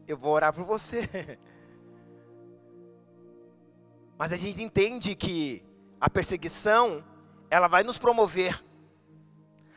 eu 0.09 0.17
vou 0.17 0.33
orar 0.33 0.53
por 0.53 0.65
você. 0.65 1.09
Mas 4.17 4.33
a 4.33 4.37
gente 4.37 4.63
entende 4.63 5.15
que 5.15 5.65
a 6.01 6.09
perseguição, 6.09 7.05
ela 7.51 7.69
vai 7.69 7.83
nos 7.83 7.99
promover. 7.99 8.63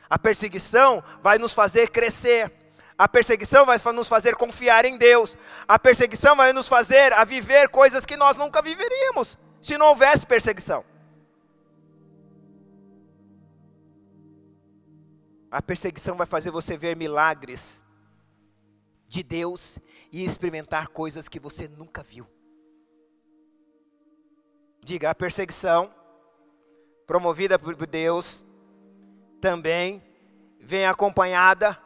A 0.10 0.18
perseguição 0.18 1.04
vai 1.22 1.38
nos 1.38 1.54
fazer 1.54 1.90
crescer. 1.90 2.52
A 2.98 3.08
perseguição 3.08 3.66
vai 3.66 3.78
nos 3.94 4.08
fazer 4.08 4.36
confiar 4.36 4.86
em 4.86 4.98
Deus. 4.98 5.38
A 5.68 5.78
perseguição 5.78 6.36
vai 6.36 6.54
nos 6.54 6.68
fazer 6.68 7.14
a 7.14 7.24
viver 7.24 7.70
coisas 7.70 8.06
que 8.06 8.18
nós 8.18 8.38
nunca 8.38 8.62
viveríamos 8.62 9.38
se 9.62 9.78
não 9.78 9.88
houvesse 9.88 10.26
perseguição. 10.26 10.84
A 15.50 15.62
perseguição 15.62 16.16
vai 16.16 16.28
fazer 16.28 16.52
você 16.52 16.78
ver 16.78 16.96
milagres 16.96 17.84
de 19.08 19.24
Deus 19.24 19.80
e 20.12 20.24
experimentar 20.24 20.90
coisas 20.90 21.30
que 21.30 21.40
você 21.40 21.68
nunca 21.68 22.04
viu. 22.04 22.28
Diga, 24.88 25.10
a 25.10 25.14
perseguição 25.14 25.94
promovida 27.06 27.60
por 27.60 27.76
Deus, 27.86 28.46
também 29.42 30.02
vem 30.62 30.86
acompanhada 30.86 31.78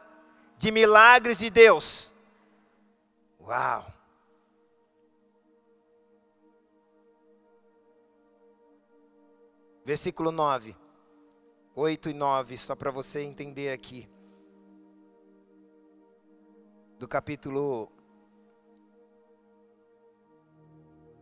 de 0.56 0.70
milagres 0.70 1.40
de 1.40 1.50
Deus. 1.50 2.14
Uau! 3.40 3.92
Versículo 9.84 10.30
9, 10.30 10.76
8 11.74 12.08
e 12.08 12.14
9, 12.14 12.56
só 12.56 12.76
para 12.76 12.92
você 12.92 13.22
entender 13.22 13.72
aqui. 13.72 14.08
Do 17.00 17.08
capítulo. 17.08 17.90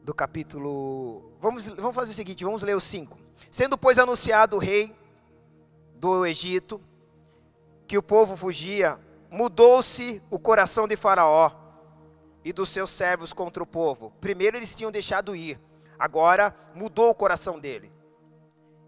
Do 0.03 0.15
capítulo. 0.15 1.33
Vamos, 1.41 1.69
vamos 1.69 1.95
fazer 1.95 2.13
o 2.13 2.15
seguinte: 2.15 2.45
vamos 2.45 2.63
ler 2.63 2.75
o 2.75 2.81
5. 2.81 3.19
Sendo, 3.51 3.77
pois, 3.77 3.99
anunciado 3.99 4.57
o 4.57 4.59
rei 4.59 4.95
do 5.95 6.25
Egito, 6.25 6.81
que 7.87 7.99
o 7.99 8.03
povo 8.03 8.37
fugia, 8.37 8.99
mudou-se 9.31 10.23
o 10.31 10.39
coração 10.39 10.89
de 10.89 10.97
Faraó 10.97 11.51
e 12.45 12.53
dos 12.53 12.71
seus 12.71 12.91
servos 12.91 13.33
contra 13.33 13.63
o 13.63 13.67
povo. 13.67 14.13
Primeiro 14.21 14.57
eles 14.57 14.75
tinham 14.75 14.91
deixado 14.91 15.37
ir, 15.37 15.61
agora 15.99 16.55
mudou 16.75 17.11
o 17.11 17.15
coração 17.15 17.59
dele. 17.59 17.93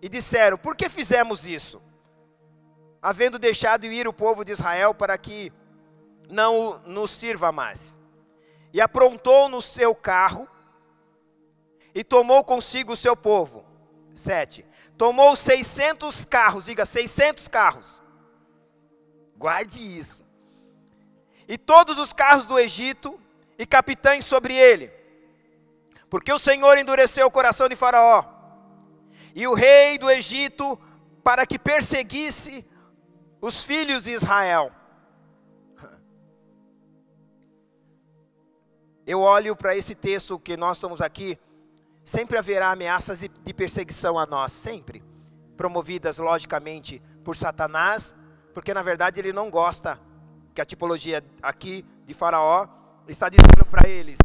e 0.01 0.09
disseram: 0.09 0.59
Por 0.59 0.75
que 0.75 0.89
fizemos 0.89 1.47
isso? 1.47 1.81
Havendo 3.01 3.39
deixado 3.39 3.85
ir 3.87 4.09
o 4.09 4.13
povo 4.13 4.45
de 4.45 4.53
Israel 4.53 4.95
para 4.95 5.17
que 5.19 5.53
não 6.29 6.81
nos 6.87 7.11
sirva 7.11 7.53
mais. 7.53 7.99
E 8.73 8.81
aprontou 8.81 9.49
no 9.49 9.61
seu 9.61 9.95
carro 9.95 10.49
e 11.95 12.03
tomou 12.03 12.45
consigo 12.45 12.93
o 12.93 12.97
seu 12.97 13.17
povo. 13.17 13.65
Sete. 14.15 14.65
Tomou 14.97 15.35
600 15.35 16.25
carros, 16.25 16.67
diga 16.67 16.85
600 16.85 17.49
carros. 17.49 18.03
Guarde 19.37 19.81
isso. 19.99 20.25
E 21.49 21.59
todos 21.59 21.99
os 21.99 22.13
carros 22.13 22.47
do 22.47 22.59
Egito 22.59 23.19
e 23.59 23.67
capitães 23.67 24.25
sobre 24.25 24.55
ele. 24.55 24.93
Porque 26.09 26.33
o 26.33 26.39
Senhor 26.39 26.79
endureceu 26.79 27.27
o 27.27 27.31
coração 27.31 27.69
de 27.69 27.77
Faraó 27.77 28.25
e 29.35 29.47
o 29.47 29.55
rei 29.55 29.99
do 29.99 30.11
Egito 30.11 30.79
para 31.25 31.47
que 31.47 31.59
perseguisse 31.59 32.65
os 33.41 33.65
filhos 33.65 34.05
de 34.05 34.13
Israel. 34.13 34.71
Eu 39.07 39.21
olho 39.21 39.57
para 39.57 39.77
esse 39.77 39.95
texto 39.95 40.39
que 40.39 40.57
nós 40.57 40.77
estamos 40.77 41.01
aqui, 41.01 41.39
sempre 42.05 42.39
haverá 42.39 42.71
ameaças 42.71 43.21
de 43.21 43.55
perseguição 43.55 44.19
a 44.19 44.27
nós, 44.27 44.53
sempre. 44.53 45.03
Promovidas, 45.57 46.19
logicamente, 46.19 47.01
por 47.23 47.37
Satanás, 47.37 48.15
porque 48.53 48.75
na 48.75 48.83
verdade 48.83 49.21
ele 49.21 49.33
não 49.33 49.51
gosta 49.51 50.01
que 50.55 50.61
a 50.61 50.65
tipologia 50.65 51.25
aqui 51.43 51.85
de 52.05 52.15
Faraó 52.15 52.67
está 53.09 53.29
dizendo 53.29 53.65
para 53.71 53.89
eles: 53.89 54.19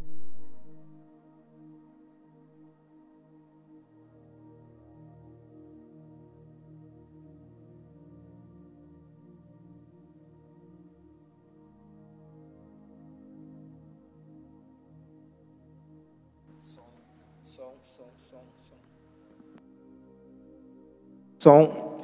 Som. 21.39 22.01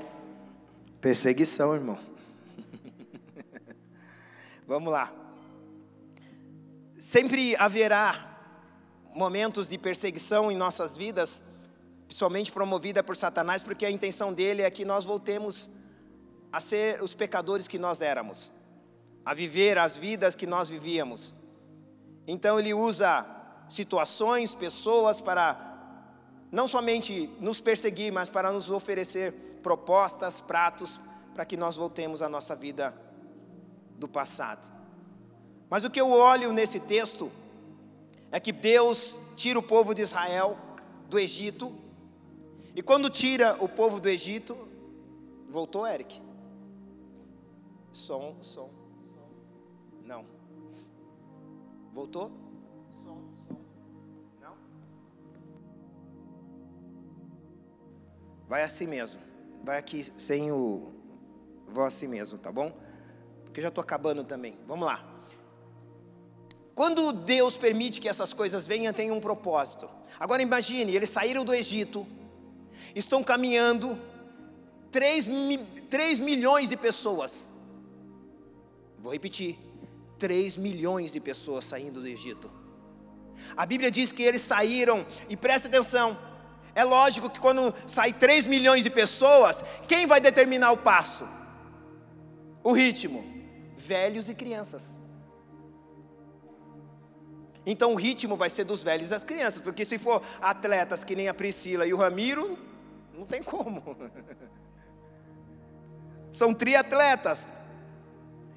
Perseguição, 1.02 1.74
irmão. 1.74 1.98
Vamos 4.68 4.94
lá. 4.94 5.12
Sempre 6.98 7.56
haverá 7.56 8.30
momentos 9.14 9.68
de 9.68 9.78
perseguição 9.78 10.52
em 10.52 10.56
nossas 10.56 10.96
vidas, 10.96 11.44
principalmente 12.06 12.52
promovida 12.52 13.04
por 13.04 13.18
Satanás, 13.18 13.64
porque 13.64 13.86
a 13.86 13.92
intenção 13.92 14.32
dele 14.32 14.62
é 14.62 14.70
que 14.70 14.86
nós 14.86 15.04
voltemos 15.04 15.70
a 16.52 16.60
ser 16.60 17.02
os 17.02 17.16
pecadores 17.16 17.68
que 17.68 17.80
nós 17.80 18.02
éramos, 18.02 18.52
a 19.26 19.34
viver 19.34 19.80
as 19.80 19.98
vidas 19.98 20.36
que 20.36 20.46
nós 20.46 20.70
vivíamos. 20.70 21.34
Então 22.28 22.60
ele 22.60 22.74
usa 22.74 23.26
situações, 23.68 24.54
pessoas 24.54 25.20
para 25.20 25.73
não 26.54 26.68
somente 26.68 27.32
nos 27.40 27.60
perseguir, 27.60 28.14
mas 28.14 28.30
para 28.30 28.52
nos 28.52 28.70
oferecer 28.70 29.34
propostas, 29.64 30.40
pratos, 30.40 31.00
para 31.34 31.44
que 31.46 31.58
nós 31.58 31.76
voltemos 31.76 32.22
à 32.22 32.30
nossa 32.30 32.56
vida 32.56 32.96
do 33.98 34.08
passado. 34.08 34.72
Mas 35.68 35.84
o 35.84 35.90
que 35.90 36.00
eu 36.00 36.12
olho 36.12 36.54
nesse 36.54 36.80
texto 36.80 37.32
é 38.32 38.40
que 38.40 38.52
Deus 38.52 39.18
tira 39.36 39.58
o 39.58 39.64
povo 39.64 39.96
de 39.96 40.04
Israel 40.04 40.56
do 41.10 41.18
Egito, 41.18 41.76
e 42.76 42.84
quando 42.84 43.10
tira 43.10 43.58
o 43.60 43.68
povo 43.68 44.00
do 44.00 44.08
Egito, 44.08 44.56
voltou 45.50 45.88
Eric. 45.88 46.22
Som, 47.92 48.36
som. 48.42 48.70
Não. 50.06 50.24
Voltou? 51.92 52.43
Vai 58.48 58.64
assim 58.64 58.88
mesmo. 58.88 59.20
Vai 59.64 59.78
aqui 59.78 60.06
sem 60.18 60.52
o. 60.52 60.92
Vou 61.68 61.84
assim 61.84 62.08
mesmo, 62.08 62.38
tá 62.38 62.52
bom? 62.52 62.72
Porque 63.46 63.60
eu 63.60 63.64
já 63.64 63.70
estou 63.70 63.82
acabando 63.82 64.24
também. 64.24 64.58
Vamos 64.68 64.86
lá. 64.86 65.14
Quando 66.76 67.12
Deus 67.12 67.56
permite 67.56 68.02
que 68.02 68.10
essas 68.10 68.34
coisas 68.34 68.66
venham, 68.66 68.92
tem 68.92 69.12
um 69.12 69.20
propósito. 69.20 69.90
Agora 70.20 70.42
imagine, 70.42 70.96
eles 70.96 71.10
saíram 71.10 71.46
do 71.46 71.54
Egito, 71.54 72.06
estão 72.96 73.24
caminhando, 73.24 74.00
3, 74.92 75.28
3 75.90 76.20
milhões 76.20 76.70
de 76.70 76.78
pessoas. 76.78 77.52
Vou 78.98 79.14
repetir: 79.14 79.60
3 80.18 80.58
milhões 80.58 81.12
de 81.12 81.20
pessoas 81.20 81.66
saindo 81.66 82.02
do 82.02 82.08
Egito. 82.08 82.50
A 83.56 83.66
Bíblia 83.66 83.92
diz 83.92 84.12
que 84.12 84.24
eles 84.24 84.42
saíram, 84.42 85.06
e 85.30 85.38
preste 85.38 85.68
atenção, 85.68 86.18
é 86.76 86.84
lógico 86.84 87.30
que 87.30 87.40
quando 87.40 87.74
sai 87.88 88.12
3 88.12 88.48
milhões 88.48 88.84
de 88.84 88.90
pessoas, 88.90 89.64
quem 89.88 90.08
vai 90.08 90.20
determinar 90.20 90.72
o 90.72 90.78
passo? 90.78 91.28
O 92.64 92.72
ritmo? 92.72 93.24
Velhos 93.78 94.30
e 94.30 94.34
crianças. 94.34 95.00
Então 97.66 97.94
o 97.94 97.96
ritmo 97.96 98.36
vai 98.36 98.50
ser 98.50 98.64
dos 98.64 98.84
velhos 98.84 99.08
e 99.08 99.12
das 99.12 99.24
crianças, 99.24 99.62
porque 99.62 99.86
se 99.86 99.98
for 99.98 100.22
atletas 100.42 101.04
que 101.04 101.16
nem 101.16 101.30
a 101.30 101.34
Priscila 101.34 101.86
e 101.86 101.94
o 101.94 101.98
Ramiro, 101.98 102.58
não 103.14 103.26
tem 103.26 103.44
como. 103.44 103.96
São 106.32 106.54
triatletas. 106.54 107.50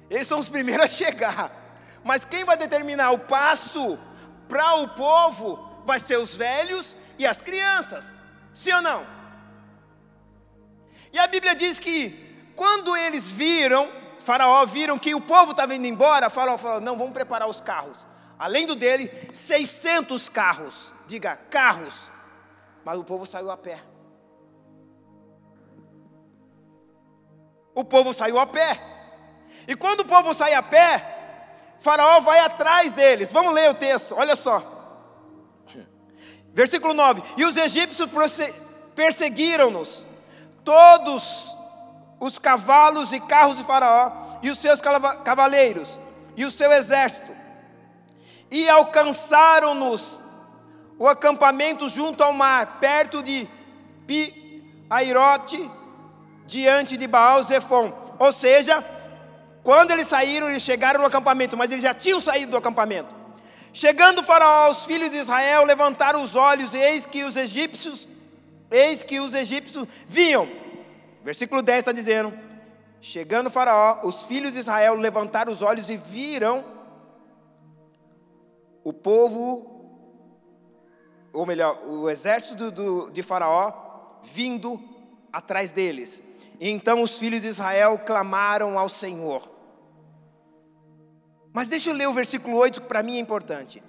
Eles 0.09 0.25
são 0.25 0.39
os 0.39 0.49
primeiros 0.49 0.85
a 0.85 0.89
chegar. 0.89 1.79
Mas 2.03 2.25
quem 2.25 2.43
vai 2.43 2.57
determinar 2.57 3.11
o 3.11 3.19
passo 3.19 3.99
para 4.47 4.77
o 4.77 4.87
povo 4.87 5.83
vai 5.85 5.99
ser 5.99 6.17
os 6.17 6.35
velhos 6.35 6.97
e 7.17 7.25
as 7.25 7.41
crianças. 7.41 8.21
Sim 8.53 8.73
ou 8.73 8.81
não? 8.81 9.05
E 11.11 11.19
a 11.19 11.27
Bíblia 11.27 11.55
diz 11.55 11.79
que 11.79 12.51
quando 12.55 12.95
eles 12.95 13.31
viram, 13.31 13.91
Faraó 14.19 14.65
viram 14.65 14.99
que 14.99 15.15
o 15.15 15.21
povo 15.21 15.51
estava 15.51 15.75
indo 15.75 15.87
embora, 15.87 16.29
Faraó 16.29 16.57
falou: 16.57 16.81
não, 16.81 16.97
vamos 16.97 17.13
preparar 17.13 17.47
os 17.47 17.61
carros. 17.61 18.05
Além 18.37 18.67
do 18.67 18.75
dele, 18.75 19.11
600 19.33 20.29
carros. 20.29 20.93
Diga, 21.07 21.35
carros. 21.35 22.11
Mas 22.83 22.99
o 22.99 23.03
povo 23.03 23.25
saiu 23.25 23.49
a 23.49 23.57
pé. 23.57 23.79
O 27.73 27.83
povo 27.83 28.13
saiu 28.13 28.39
a 28.39 28.45
pé. 28.45 28.79
E 29.67 29.75
quando 29.75 30.01
o 30.01 30.05
povo 30.05 30.33
sai 30.33 30.53
a 30.53 30.63
pé, 30.63 31.17
Faraó 31.79 32.19
vai 32.21 32.39
atrás 32.39 32.91
deles. 32.93 33.31
Vamos 33.31 33.53
ler 33.53 33.69
o 33.69 33.73
texto, 33.73 34.15
olha 34.15 34.35
só. 34.35 34.76
Versículo 36.57 36.95
9: 36.95 37.21
E 37.37 37.45
os 37.45 37.55
egípcios 37.55 38.09
perseguiram-nos, 38.95 40.07
todos 40.65 41.55
os 42.19 42.39
cavalos 42.39 43.13
e 43.13 43.19
carros 43.19 43.59
de 43.59 43.63
Faraó, 43.63 44.39
e 44.41 44.49
os 44.49 44.57
seus 44.57 44.81
cavaleiros, 45.23 45.99
e 46.35 46.43
o 46.43 46.49
seu 46.49 46.71
exército, 46.71 47.31
e 48.49 48.67
alcançaram-nos 48.67 50.23
o 50.97 51.07
acampamento 51.07 51.87
junto 51.89 52.23
ao 52.23 52.33
mar, 52.33 52.79
perto 52.79 53.21
de 53.21 53.47
Pi-Airote, 54.07 55.71
diante 56.47 56.97
de 56.97 57.05
Baal-Zephon. 57.05 57.93
Ou 58.17 58.33
seja, 58.33 58.83
quando 59.61 59.91
eles 59.91 60.07
saíram, 60.07 60.49
eles 60.49 60.63
chegaram 60.63 61.01
no 61.01 61.05
acampamento, 61.05 61.55
mas 61.55 61.71
eles 61.71 61.83
já 61.83 61.93
tinham 61.93 62.19
saído 62.19 62.49
do 62.49 62.57
acampamento. 62.57 63.16
Chegando 63.77 64.23
faraó, 64.23 64.71
os 64.71 64.85
filhos 64.85 65.11
de 65.11 65.17
Israel 65.17 65.63
levantaram 65.63 66.23
os 66.23 66.35
olhos, 66.35 66.73
e 66.73 66.79
eis 66.79 67.05
que 67.05 67.23
os 67.23 67.37
egípcios, 67.37 68.07
eis 68.71 69.03
que 69.03 69.19
os 69.19 69.35
egípcios 69.35 69.87
vinham. 70.07 70.49
Versículo 71.23 71.61
10 71.61 71.77
está 71.77 71.91
dizendo: 71.91 72.33
Chegando 72.99 73.51
faraó, 73.51 73.99
os 74.01 74.25
filhos 74.25 74.53
de 74.53 74.59
Israel 74.61 74.95
levantaram 74.95 75.51
os 75.51 75.61
olhos 75.61 75.91
e 75.91 75.95
viram 75.95 76.65
o 78.83 78.91
povo, 78.91 79.85
ou 81.31 81.45
melhor, 81.45 81.79
o 81.85 82.09
exército 82.09 82.71
do, 82.71 83.11
de 83.11 83.21
faraó 83.21 84.19
vindo 84.23 84.81
atrás 85.31 85.71
deles. 85.71 86.19
E 86.59 86.67
então 86.67 87.03
os 87.03 87.19
filhos 87.19 87.43
de 87.43 87.49
Israel 87.49 88.01
clamaram 88.03 88.79
ao 88.79 88.89
Senhor. 88.89 89.56
Mas 91.57 91.69
deixa 91.69 91.89
eu 91.89 91.95
ler 91.95 92.07
o 92.07 92.13
versículo 92.13 92.55
8, 92.55 92.81
que 92.81 92.87
para 92.87 93.01
mim 93.01 93.17
é 93.17 93.19
importante. 93.19 93.81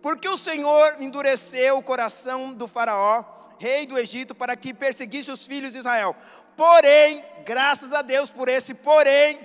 Porque 0.00 0.28
o 0.28 0.36
Senhor 0.36 1.02
endureceu 1.02 1.76
o 1.76 1.82
coração 1.82 2.54
do 2.54 2.68
Faraó, 2.68 3.24
rei 3.58 3.88
do 3.88 3.98
Egito, 3.98 4.36
para 4.36 4.54
que 4.54 4.72
perseguisse 4.72 5.28
os 5.28 5.44
filhos 5.44 5.72
de 5.72 5.78
Israel. 5.78 6.14
Porém, 6.56 7.24
graças 7.44 7.92
a 7.92 8.02
Deus 8.02 8.30
por 8.30 8.48
esse 8.48 8.72
porém, 8.72 9.40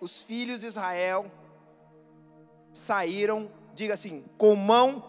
os 0.00 0.20
filhos 0.20 0.62
de 0.62 0.66
Israel 0.66 1.30
saíram, 2.72 3.48
diga 3.72 3.94
assim, 3.94 4.24
com 4.36 4.56
mão 4.56 5.08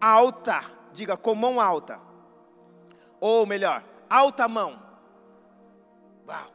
alta. 0.00 0.64
Diga, 0.92 1.16
com 1.16 1.32
mão 1.32 1.60
alta. 1.60 2.00
Ou 3.20 3.46
melhor, 3.46 3.84
alta 4.10 4.48
mão. 4.48 4.82
Uau! 6.26 6.52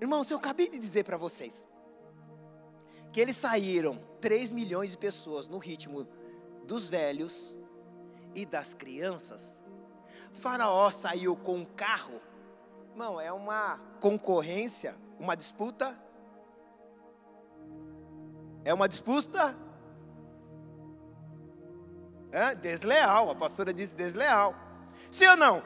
Irmãos, 0.00 0.30
eu 0.30 0.38
acabei 0.38 0.68
de 0.68 0.78
dizer 0.78 1.02
para 1.02 1.16
vocês 1.16 1.67
que 3.12 3.20
eles 3.20 3.36
saíram 3.36 4.00
3 4.20 4.52
milhões 4.52 4.92
de 4.92 4.98
pessoas 4.98 5.48
no 5.48 5.58
ritmo 5.58 6.06
dos 6.64 6.88
velhos 6.88 7.56
e 8.34 8.44
das 8.44 8.74
crianças. 8.74 9.64
Faraó 10.32 10.90
saiu 10.90 11.36
com 11.36 11.58
um 11.58 11.64
carro. 11.64 12.20
Irmão, 12.90 13.20
é 13.20 13.32
uma 13.32 13.78
concorrência, 14.00 14.94
uma 15.18 15.36
disputa. 15.36 15.98
É 18.64 18.74
uma 18.74 18.88
disputa 18.88 19.56
é, 22.30 22.54
desleal. 22.54 23.30
A 23.30 23.34
pastora 23.34 23.72
disse 23.72 23.94
desleal. 23.96 24.54
Sim 25.10 25.26
ou 25.28 25.36
não? 25.36 25.62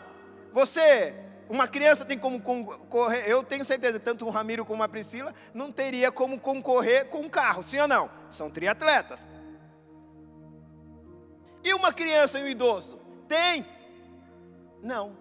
Você 0.53 1.32
uma 1.49 1.69
criança 1.69 2.05
tem 2.05 2.19
como 2.19 2.41
concorrer, 2.41 3.29
eu 3.29 3.43
tenho 3.43 3.65
certeza, 3.65 4.01
tanto 4.01 4.27
o 4.27 4.31
Ramiro 4.31 4.65
como 4.65 4.83
a 4.83 4.89
Priscila 4.89 5.35
não 5.53 5.71
teria 5.71 6.11
como 6.11 6.41
concorrer 6.41 7.09
com 7.09 7.21
um 7.21 7.29
carro, 7.29 7.63
sim 7.63 7.79
ou 7.79 7.89
não? 7.89 8.11
São 8.31 8.51
triatletas. 8.51 9.35
E 11.63 11.75
uma 11.75 11.93
criança 11.93 12.39
e 12.39 12.43
um 12.43 12.49
idoso? 12.49 12.99
Tem? 13.29 13.67
Não. 14.83 15.17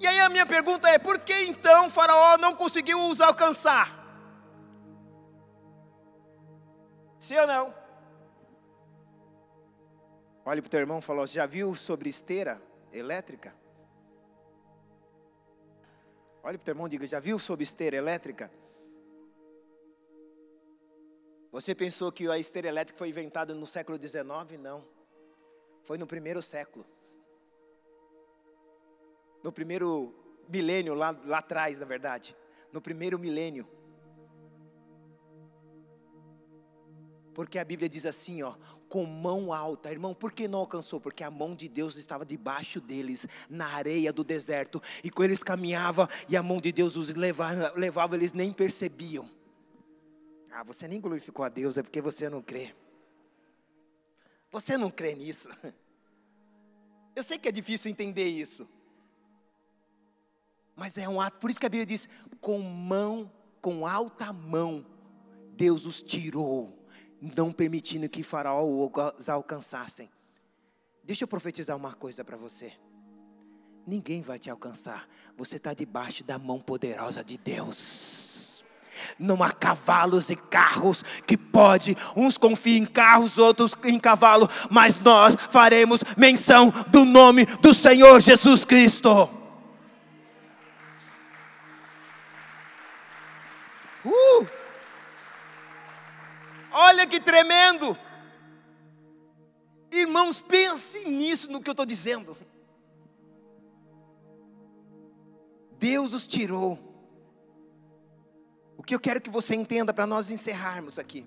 E 0.00 0.06
aí 0.06 0.20
a 0.20 0.28
minha 0.28 0.46
pergunta 0.46 0.88
é: 0.88 0.98
por 0.98 1.18
que 1.20 1.32
então 1.44 1.88
Faraó 1.88 2.36
não 2.38 2.54
conseguiu 2.54 3.00
os 3.08 3.20
alcançar? 3.20 4.02
Sim 7.18 7.38
ou 7.38 7.46
não? 7.46 7.74
Olhe 10.44 10.60
para 10.60 10.68
o 10.68 10.70
teu 10.70 10.80
irmão 10.80 10.98
e 10.98 11.02
falou: 11.02 11.26
já 11.26 11.46
viu 11.46 11.74
sobre 11.74 12.10
esteira 12.10 12.60
elétrica? 12.92 13.54
Olhe 16.44 16.58
para 16.58 16.62
o 16.62 16.64
teu 16.66 16.72
irmão 16.72 16.86
e 16.86 16.90
diga: 16.90 17.06
já 17.06 17.18
viu 17.18 17.38
sobre 17.38 17.62
esteira 17.62 17.96
elétrica? 17.96 18.50
Você 21.50 21.74
pensou 21.74 22.12
que 22.12 22.28
a 22.28 22.36
esteira 22.36 22.68
elétrica 22.68 22.98
foi 22.98 23.08
inventada 23.08 23.54
no 23.54 23.66
século 23.66 23.96
XIX? 23.96 24.24
Não. 24.60 24.84
Foi 25.84 25.96
no 25.96 26.06
primeiro 26.06 26.42
século. 26.42 26.84
No 29.42 29.52
primeiro 29.52 30.14
milênio, 30.48 30.94
lá, 30.94 31.18
lá 31.24 31.38
atrás, 31.38 31.78
na 31.78 31.86
verdade. 31.86 32.36
No 32.72 32.80
primeiro 32.80 33.18
milênio. 33.18 33.66
Porque 37.34 37.58
a 37.58 37.64
Bíblia 37.64 37.88
diz 37.88 38.04
assim, 38.04 38.42
ó, 38.42 38.54
com 38.88 39.04
mão 39.04 39.52
alta. 39.52 39.90
Irmão, 39.90 40.14
por 40.14 40.32
que 40.32 40.46
não 40.46 40.60
alcançou? 40.60 41.00
Porque 41.00 41.24
a 41.24 41.30
mão 41.30 41.54
de 41.54 41.68
Deus 41.68 41.96
estava 41.96 42.24
debaixo 42.24 42.80
deles, 42.80 43.26
na 43.48 43.66
areia 43.66 44.12
do 44.12 44.24
deserto. 44.24 44.82
E 45.02 45.10
quando 45.10 45.30
eles 45.30 45.42
caminhavam 45.42 46.08
e 46.28 46.36
a 46.36 46.42
mão 46.42 46.60
de 46.60 46.72
Deus 46.72 46.96
os 46.96 47.10
levava, 47.10 47.72
levava 47.76 48.14
eles 48.14 48.32
nem 48.32 48.52
percebiam. 48.52 49.28
Ah, 50.50 50.62
você 50.62 50.86
nem 50.86 51.00
glorificou 51.00 51.44
a 51.44 51.48
Deus, 51.48 51.76
é 51.76 51.82
porque 51.82 52.00
você 52.00 52.28
não 52.28 52.40
crê. 52.40 52.74
Você 54.50 54.76
não 54.76 54.90
crê 54.90 55.14
nisso. 55.14 55.48
Eu 57.16 57.22
sei 57.22 57.38
que 57.38 57.48
é 57.48 57.52
difícil 57.52 57.90
entender 57.90 58.26
isso. 58.26 58.68
Mas 60.76 60.98
é 60.98 61.08
um 61.08 61.20
ato, 61.20 61.38
por 61.38 61.50
isso 61.50 61.60
que 61.60 61.66
a 61.66 61.68
Bíblia 61.68 61.86
diz: 61.86 62.08
com 62.40 62.58
mão, 62.60 63.30
com 63.60 63.86
alta 63.86 64.32
mão, 64.32 64.84
Deus 65.56 65.86
os 65.86 66.02
tirou 66.02 66.73
não 67.36 67.52
permitindo 67.52 68.08
que 68.08 68.22
Faraó 68.22 68.64
os 68.64 69.28
alcançassem. 69.28 70.10
Deixa 71.02 71.24
eu 71.24 71.28
profetizar 71.28 71.76
uma 71.76 71.92
coisa 71.92 72.24
para 72.24 72.36
você. 72.36 72.72
Ninguém 73.86 74.22
vai 74.22 74.38
te 74.38 74.50
alcançar. 74.50 75.06
Você 75.36 75.56
está 75.56 75.74
debaixo 75.74 76.24
da 76.24 76.38
mão 76.38 76.58
poderosa 76.58 77.22
de 77.22 77.36
Deus. 77.36 78.64
Não 79.18 79.42
há 79.42 79.52
cavalos 79.52 80.30
e 80.30 80.36
carros 80.36 81.02
que 81.26 81.36
pode, 81.36 81.96
uns 82.16 82.38
confiam 82.38 82.78
em 82.78 82.86
carros, 82.86 83.38
outros 83.38 83.72
em 83.84 83.98
cavalo, 83.98 84.48
mas 84.70 84.98
nós 84.98 85.36
faremos 85.50 86.00
menção 86.16 86.72
do 86.88 87.04
nome 87.04 87.44
do 87.60 87.74
Senhor 87.74 88.20
Jesus 88.20 88.64
Cristo. 88.64 89.43
Olha 96.74 97.06
que 97.06 97.20
tremendo. 97.20 97.96
Irmãos, 99.90 100.42
pense 100.42 101.04
nisso 101.04 101.50
no 101.50 101.62
que 101.62 101.70
eu 101.70 101.72
estou 101.72 101.86
dizendo. 101.86 102.36
Deus 105.78 106.12
os 106.12 106.26
tirou. 106.26 106.78
O 108.76 108.82
que 108.82 108.94
eu 108.94 109.00
quero 109.00 109.20
que 109.20 109.30
você 109.30 109.54
entenda 109.54 109.94
para 109.94 110.06
nós 110.06 110.30
encerrarmos 110.30 110.98
aqui 110.98 111.26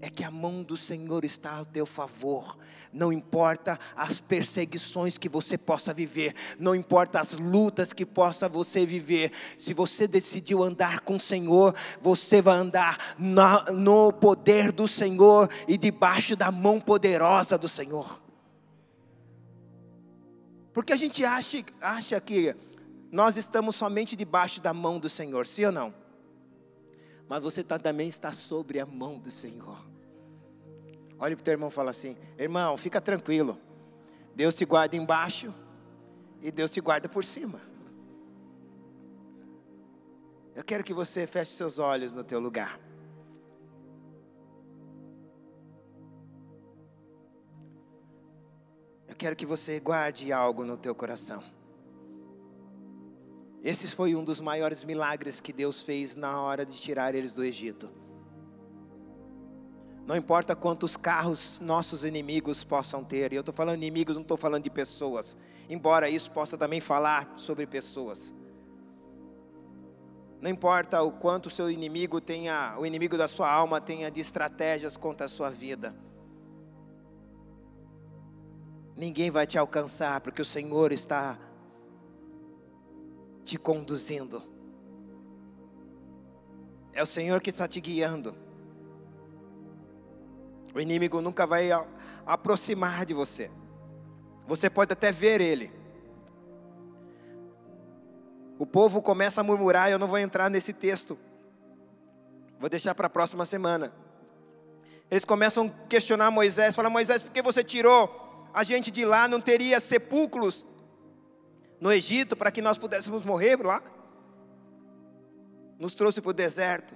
é 0.00 0.08
que 0.08 0.24
a 0.24 0.30
mão 0.30 0.62
do 0.62 0.76
Senhor 0.76 1.24
está 1.24 1.56
ao 1.56 1.64
teu 1.64 1.84
favor. 1.84 2.56
Não 2.92 3.12
importa 3.12 3.78
as 3.94 4.20
perseguições 4.20 5.18
que 5.18 5.28
você 5.28 5.58
possa 5.58 5.92
viver, 5.92 6.34
não 6.58 6.74
importa 6.74 7.20
as 7.20 7.38
lutas 7.38 7.92
que 7.92 8.06
possa 8.06 8.48
você 8.48 8.86
viver. 8.86 9.30
Se 9.58 9.74
você 9.74 10.08
decidiu 10.08 10.62
andar 10.62 11.00
com 11.00 11.16
o 11.16 11.20
Senhor, 11.20 11.74
você 12.00 12.40
vai 12.40 12.56
andar 12.56 13.16
no 13.18 14.12
poder 14.12 14.72
do 14.72 14.88
Senhor 14.88 15.50
e 15.68 15.76
debaixo 15.76 16.34
da 16.34 16.50
mão 16.50 16.80
poderosa 16.80 17.58
do 17.58 17.68
Senhor. 17.68 18.22
Porque 20.72 20.92
a 20.92 20.96
gente 20.96 21.24
acha, 21.24 21.64
acha 21.80 22.20
que 22.20 22.54
nós 23.12 23.36
estamos 23.36 23.76
somente 23.76 24.16
debaixo 24.16 24.60
da 24.60 24.72
mão 24.72 24.98
do 24.98 25.08
Senhor, 25.08 25.46
sim 25.46 25.64
ou 25.64 25.72
não? 25.72 25.92
Mas 27.28 27.42
você 27.42 27.62
também 27.62 28.08
está 28.08 28.32
sobre 28.32 28.80
a 28.80 28.86
mão 28.86 29.18
do 29.18 29.30
Senhor. 29.30 29.89
Olhe 31.20 31.36
para 31.36 31.42
o 31.42 31.44
teu 31.44 31.52
irmão 31.52 31.68
e 31.68 31.72
fala 31.72 31.90
assim: 31.90 32.16
irmão, 32.38 32.78
fica 32.78 32.98
tranquilo. 32.98 33.58
Deus 34.34 34.54
te 34.54 34.64
guarda 34.64 34.96
embaixo 34.96 35.52
e 36.40 36.50
Deus 36.50 36.72
te 36.72 36.80
guarda 36.80 37.10
por 37.10 37.22
cima. 37.22 37.60
Eu 40.54 40.64
quero 40.64 40.82
que 40.82 40.94
você 40.94 41.26
feche 41.26 41.52
seus 41.52 41.78
olhos 41.78 42.14
no 42.14 42.24
teu 42.24 42.40
lugar. 42.40 42.80
Eu 49.06 49.14
quero 49.14 49.36
que 49.36 49.44
você 49.44 49.78
guarde 49.78 50.32
algo 50.32 50.64
no 50.64 50.78
teu 50.78 50.94
coração. 50.94 51.44
Esse 53.62 53.94
foi 53.94 54.14
um 54.14 54.24
dos 54.24 54.40
maiores 54.40 54.84
milagres 54.84 55.38
que 55.38 55.52
Deus 55.52 55.82
fez 55.82 56.16
na 56.16 56.40
hora 56.40 56.64
de 56.64 56.80
tirar 56.80 57.14
eles 57.14 57.34
do 57.34 57.44
Egito. 57.44 57.99
Não 60.10 60.16
importa 60.16 60.56
quantos 60.56 60.96
carros 60.96 61.60
nossos 61.60 62.04
inimigos 62.04 62.64
possam 62.64 63.04
ter, 63.04 63.32
e 63.32 63.36
eu 63.36 63.42
estou 63.42 63.54
falando 63.54 63.76
inimigos, 63.76 64.16
não 64.16 64.22
estou 64.22 64.36
falando 64.36 64.64
de 64.64 64.68
pessoas, 64.68 65.36
embora 65.68 66.10
isso 66.10 66.32
possa 66.32 66.58
também 66.58 66.80
falar 66.80 67.32
sobre 67.36 67.64
pessoas. 67.64 68.34
Não 70.40 70.50
importa 70.50 71.00
o 71.00 71.12
quanto 71.12 71.46
o 71.46 71.50
seu 71.50 71.70
inimigo 71.70 72.20
tenha, 72.20 72.74
o 72.76 72.84
inimigo 72.84 73.16
da 73.16 73.28
sua 73.28 73.48
alma 73.48 73.80
tenha 73.80 74.10
de 74.10 74.20
estratégias 74.20 74.96
contra 74.96 75.26
a 75.26 75.28
sua 75.28 75.48
vida. 75.48 75.94
Ninguém 78.96 79.30
vai 79.30 79.46
te 79.46 79.56
alcançar, 79.58 80.20
porque 80.22 80.42
o 80.42 80.44
Senhor 80.44 80.90
está 80.90 81.38
te 83.44 83.56
conduzindo. 83.56 84.42
É 86.92 87.00
o 87.00 87.06
Senhor 87.06 87.40
que 87.40 87.50
está 87.50 87.68
te 87.68 87.80
guiando. 87.80 88.49
O 90.74 90.80
inimigo 90.80 91.20
nunca 91.20 91.46
vai 91.46 91.70
aproximar 92.26 93.04
de 93.04 93.14
você. 93.14 93.50
Você 94.46 94.68
pode 94.68 94.92
até 94.92 95.10
ver 95.10 95.40
ele. 95.40 95.72
O 98.58 98.66
povo 98.66 99.00
começa 99.00 99.40
a 99.40 99.44
murmurar, 99.44 99.90
eu 99.90 99.98
não 99.98 100.06
vou 100.06 100.18
entrar 100.18 100.50
nesse 100.50 100.72
texto. 100.72 101.16
Vou 102.58 102.68
deixar 102.68 102.94
para 102.94 103.06
a 103.06 103.10
próxima 103.10 103.46
semana. 103.46 103.92
Eles 105.10 105.24
começam 105.24 105.66
a 105.66 105.86
questionar 105.88 106.30
Moisés, 106.30 106.76
falam: 106.76 106.90
Moisés, 106.90 107.22
por 107.22 107.32
que 107.32 107.42
você 107.42 107.64
tirou 107.64 108.48
a 108.52 108.62
gente 108.62 108.90
de 108.90 109.04
lá? 109.04 109.26
Não 109.26 109.40
teria 109.40 109.80
sepulcros 109.80 110.66
no 111.80 111.90
Egito 111.90 112.36
para 112.36 112.50
que 112.50 112.60
nós 112.60 112.76
pudéssemos 112.76 113.24
morrer 113.24 113.56
lá? 113.64 113.82
Nos 115.78 115.94
trouxe 115.94 116.20
para 116.20 116.30
o 116.30 116.34
deserto. 116.34 116.94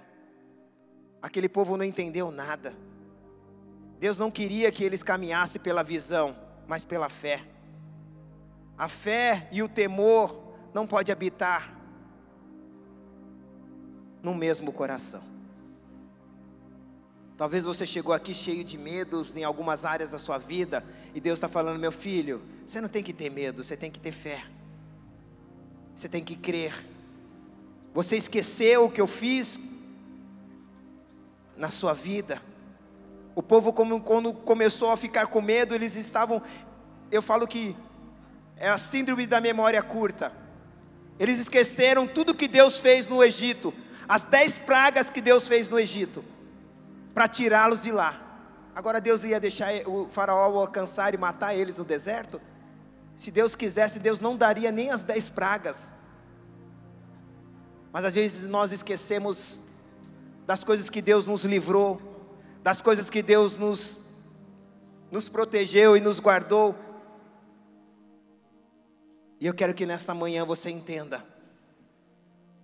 Aquele 1.22 1.48
povo 1.48 1.76
não 1.76 1.84
entendeu 1.84 2.30
nada. 2.30 2.76
Deus 4.04 4.18
não 4.18 4.30
queria 4.30 4.70
que 4.70 4.84
eles 4.84 5.02
caminhassem 5.02 5.58
pela 5.58 5.82
visão, 5.82 6.36
mas 6.68 6.84
pela 6.84 7.08
fé. 7.08 7.42
A 8.76 8.86
fé 8.86 9.48
e 9.50 9.62
o 9.62 9.66
temor 9.66 10.42
não 10.74 10.86
pode 10.86 11.10
habitar 11.10 11.74
no 14.22 14.34
mesmo 14.34 14.70
coração. 14.74 15.22
Talvez 17.34 17.64
você 17.64 17.86
chegou 17.86 18.12
aqui 18.12 18.34
cheio 18.34 18.62
de 18.62 18.76
medos 18.76 19.34
em 19.34 19.42
algumas 19.42 19.86
áreas 19.86 20.10
da 20.10 20.18
sua 20.18 20.36
vida, 20.36 20.84
e 21.14 21.18
Deus 21.18 21.38
está 21.38 21.48
falando, 21.48 21.80
meu 21.80 21.90
filho, 21.90 22.42
você 22.66 22.82
não 22.82 22.90
tem 22.90 23.02
que 23.02 23.14
ter 23.14 23.30
medo, 23.30 23.64
você 23.64 23.74
tem 23.74 23.90
que 23.90 23.98
ter 23.98 24.12
fé. 24.12 24.44
Você 25.94 26.10
tem 26.10 26.22
que 26.22 26.36
crer. 26.36 26.74
Você 27.94 28.18
esqueceu 28.18 28.84
o 28.84 28.90
que 28.90 29.00
eu 29.00 29.06
fiz 29.06 29.58
na 31.56 31.70
sua 31.70 31.94
vida. 31.94 32.42
O 33.34 33.42
povo, 33.42 33.72
quando 33.72 34.32
começou 34.32 34.90
a 34.90 34.96
ficar 34.96 35.26
com 35.26 35.40
medo, 35.40 35.74
eles 35.74 35.96
estavam. 35.96 36.40
Eu 37.10 37.20
falo 37.20 37.46
que 37.46 37.76
é 38.56 38.68
a 38.68 38.78
síndrome 38.78 39.26
da 39.26 39.40
memória 39.40 39.82
curta. 39.82 40.32
Eles 41.18 41.38
esqueceram 41.38 42.06
tudo 42.06 42.34
que 42.34 42.48
Deus 42.48 42.78
fez 42.78 43.08
no 43.08 43.22
Egito, 43.22 43.74
as 44.08 44.24
dez 44.24 44.58
pragas 44.58 45.10
que 45.10 45.20
Deus 45.20 45.48
fez 45.48 45.68
no 45.68 45.78
Egito, 45.78 46.24
para 47.12 47.28
tirá-los 47.28 47.82
de 47.82 47.92
lá. 47.92 48.20
Agora 48.74 49.00
Deus 49.00 49.22
ia 49.24 49.38
deixar 49.38 49.72
o 49.86 50.08
faraó 50.08 50.60
alcançar 50.60 51.14
e 51.14 51.16
matar 51.16 51.54
eles 51.54 51.76
no 51.76 51.84
deserto? 51.84 52.40
Se 53.14 53.30
Deus 53.30 53.54
quisesse, 53.54 54.00
Deus 54.00 54.18
não 54.18 54.36
daria 54.36 54.72
nem 54.72 54.90
as 54.90 55.04
dez 55.04 55.28
pragas. 55.28 55.94
Mas 57.92 58.04
às 58.04 58.14
vezes 58.14 58.48
nós 58.48 58.72
esquecemos 58.72 59.62
das 60.44 60.64
coisas 60.64 60.90
que 60.90 61.00
Deus 61.00 61.26
nos 61.26 61.44
livrou, 61.44 62.13
das 62.64 62.80
coisas 62.80 63.10
que 63.10 63.22
Deus 63.22 63.58
nos, 63.58 64.00
nos 65.10 65.28
protegeu 65.28 65.98
e 65.98 66.00
nos 66.00 66.18
guardou. 66.18 66.74
E 69.38 69.46
eu 69.46 69.52
quero 69.52 69.74
que 69.74 69.84
nesta 69.84 70.14
manhã 70.14 70.46
você 70.46 70.70
entenda: 70.70 71.22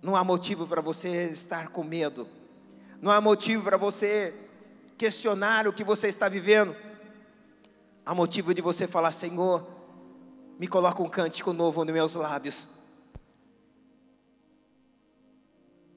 não 0.01 0.15
há 0.15 0.23
motivo 0.23 0.65
para 0.65 0.81
você 0.81 1.25
estar 1.25 1.67
com 1.67 1.83
medo, 1.83 2.27
não 2.99 3.11
há 3.11 3.21
motivo 3.21 3.63
para 3.63 3.77
você 3.77 4.33
questionar 4.97 5.67
o 5.67 5.73
que 5.73 5.83
você 5.83 6.07
está 6.07 6.27
vivendo, 6.27 6.75
há 8.03 8.15
motivo 8.15 8.55
de 8.55 8.61
você 8.61 8.87
falar: 8.87 9.11
Senhor, 9.11 9.67
me 10.57 10.67
coloca 10.67 11.03
um 11.03 11.09
cântico 11.09 11.53
novo 11.53 11.85
nos 11.85 11.93
meus 11.93 12.15
lábios. 12.15 12.69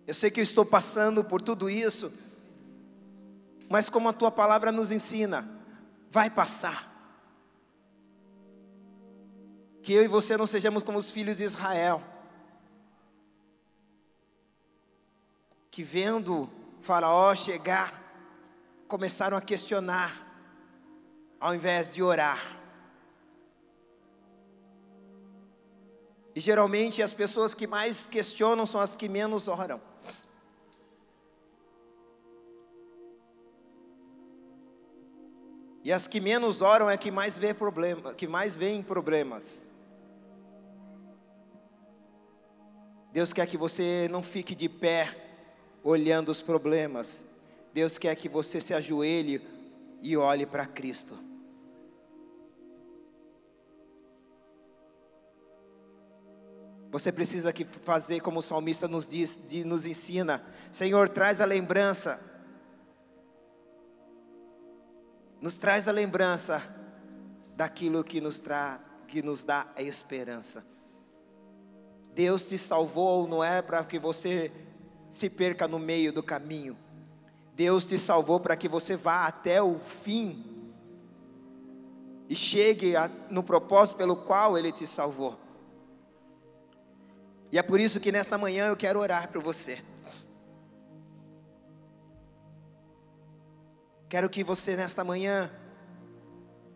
Eu 0.07 0.13
sei 0.13 0.31
que 0.31 0.41
eu 0.41 0.45
estou 0.45 0.67
passando 0.67 1.25
por 1.25 1.41
tudo 1.41 1.71
isso, 1.71 2.13
mas 3.69 3.89
como 3.89 4.09
a 4.09 4.12
tua 4.12 4.31
palavra 4.31 4.70
nos 4.70 4.93
ensina, 4.93 5.49
vai 6.11 6.31
passar. 6.31 6.93
Que 9.82 9.93
eu 9.93 10.05
e 10.05 10.09
você 10.09 10.36
não 10.36 10.47
sejamos 10.47 10.82
como 10.82 10.99
os 10.99 11.11
filhos 11.11 11.39
de 11.39 11.45
Israel, 11.45 12.03
que 15.70 15.82
vendo 15.82 16.49
Faraó 16.81 17.35
chegar, 17.35 18.01
começaram 18.86 19.36
a 19.36 19.41
questionar, 19.41 20.12
ao 21.41 21.55
invés 21.55 21.95
de 21.95 22.03
orar. 22.03 22.41
E 26.35 26.41
geralmente 26.41 27.03
as 27.03 27.15
pessoas 27.15 27.55
que 27.55 27.66
mais 27.66 28.07
questionam 28.07 28.66
são 28.66 28.81
as 28.81 28.95
que 28.95 29.09
menos 29.09 29.49
oram. 29.49 29.94
E 35.85 35.93
as 35.93 36.09
que 36.09 36.19
menos 36.19 36.62
oram 36.62 36.89
é 36.89 36.97
que 36.97 37.11
mais 37.11 37.36
vê 37.36 37.52
problema, 37.52 38.15
que 38.15 38.27
mais 38.27 38.56
veem 38.56 38.82
problemas. 38.82 39.70
Deus 43.12 43.35
quer 43.35 43.47
que 43.47 43.59
você 43.59 44.09
não 44.11 44.23
fique 44.23 44.55
de 44.55 44.66
pé 44.66 45.15
olhando 45.82 46.31
os 46.31 46.40
problemas. 46.40 47.27
Deus 47.74 47.98
quer 47.98 48.16
que 48.16 48.31
você 48.31 48.62
se 48.62 48.73
ajoelhe 48.73 49.47
e 50.01 50.16
olhe 50.16 50.47
para 50.47 50.65
Cristo. 50.65 51.19
Você 56.90 57.12
precisa 57.12 57.52
fazer 57.82 58.20
como 58.20 58.39
o 58.39 58.43
salmista 58.43 58.89
nos 58.89 59.06
diz, 59.06 59.39
nos 59.66 59.85
ensina. 59.85 60.43
Senhor, 60.73 61.11
traz 61.11 61.43
a 61.43 61.44
lembrança 61.44 62.19
nos 65.45 65.59
traz 65.59 65.87
a 65.87 65.93
lembrança 65.93 66.62
daquilo 67.55 68.03
que 68.03 68.19
nos, 68.19 68.41
tra, 68.41 68.81
que 69.07 69.23
nos 69.23 69.43
dá 69.43 69.66
a 69.77 69.83
esperança. 69.83 70.65
Deus 72.15 72.49
te 72.49 72.57
salvou 72.57 73.29
não 73.29 73.45
é 73.45 73.61
para 73.61 73.85
que 73.85 73.99
você 73.99 74.51
se 75.11 75.29
perca 75.29 75.69
no 75.69 75.79
meio 75.79 76.15
do 76.15 76.23
caminho. 76.23 76.75
Deus 77.55 77.87
te 77.87 77.99
salvou 77.99 78.41
para 78.41 78.57
que 78.57 78.71
você 78.71 78.97
vá 78.97 79.27
até 79.27 79.62
o 79.62 79.79
fim 79.79 80.43
e 82.27 82.35
chegue 82.35 82.97
a, 82.97 83.11
no 83.29 83.43
propósito 83.43 83.99
pelo 83.99 84.16
qual 84.16 84.57
Ele 84.57 84.73
te 84.73 84.87
salvou. 84.87 85.39
E 87.53 87.59
é 87.59 87.62
por 87.62 87.79
isso 87.79 88.01
que 88.01 88.11
nesta 88.11 88.39
manhã 88.39 88.69
eu 88.69 88.77
quero 88.79 88.99
orar 88.99 89.29
para 89.29 89.43
você. 89.43 89.85
Quero 94.09 94.29
que 94.29 94.45
você 94.45 94.77
nesta 94.77 95.03
manhã 95.03 95.51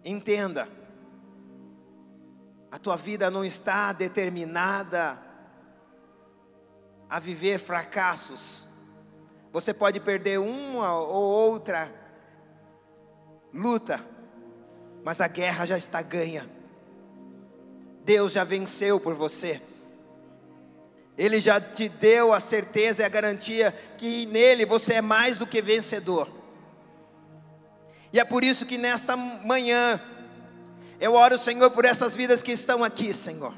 entenda, 0.05 0.69
a 2.71 2.79
tua 2.79 2.97
vida 2.97 3.31
não 3.31 3.45
está 3.45 3.93
determinada 3.93 5.21
a 7.09 7.19
viver 7.19 7.59
fracassos. 7.59 8.67
Você 9.53 9.73
pode 9.73 9.99
perder 10.01 10.39
uma 10.39 10.99
ou 11.01 11.51
outra 11.51 11.93
luta, 13.53 14.05
mas 15.03 15.21
a 15.21 15.29
guerra 15.29 15.65
já 15.65 15.79
está 15.79 16.03
ganha. 16.03 16.49
Deus 18.05 18.33
já 18.33 18.45
venceu 18.45 19.01
por 19.01 19.15
você. 19.15 19.61
Ele 21.17 21.41
já 21.41 21.61
te 21.61 21.89
deu 21.89 22.33
a 22.33 22.41
certeza 22.41 23.03
e 23.03 23.07
a 23.07 23.09
garantia 23.09 23.73
que 23.97 24.27
nele 24.27 24.65
você 24.65 24.95
é 24.95 25.01
mais 25.01 25.37
do 25.37 25.47
que 25.47 25.61
vencedor. 25.61 26.38
E 28.13 28.19
é 28.19 28.25
por 28.25 28.43
isso 28.43 28.65
que 28.65 28.79
nesta 28.79 29.17
manhã, 29.17 30.01
eu 31.01 31.15
oro, 31.15 31.37
Senhor, 31.39 31.71
por 31.71 31.85
essas 31.85 32.17
vidas 32.17 32.43
que 32.43 32.53
estão 32.53 32.83
aqui, 32.83 33.13
Senhor. 33.13 33.53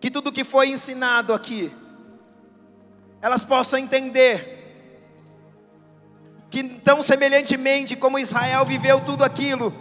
Que 0.00 0.10
tudo 0.10 0.32
que 0.32 0.44
foi 0.44 0.68
ensinado 0.70 1.34
aqui, 1.34 1.72
elas 3.20 3.44
possam 3.44 3.78
entender 3.78 4.58
que 6.48 6.64
tão 6.64 7.02
semelhantemente 7.02 7.94
como 7.94 8.18
Israel 8.18 8.64
viveu 8.64 9.00
tudo 9.00 9.22
aquilo, 9.22 9.72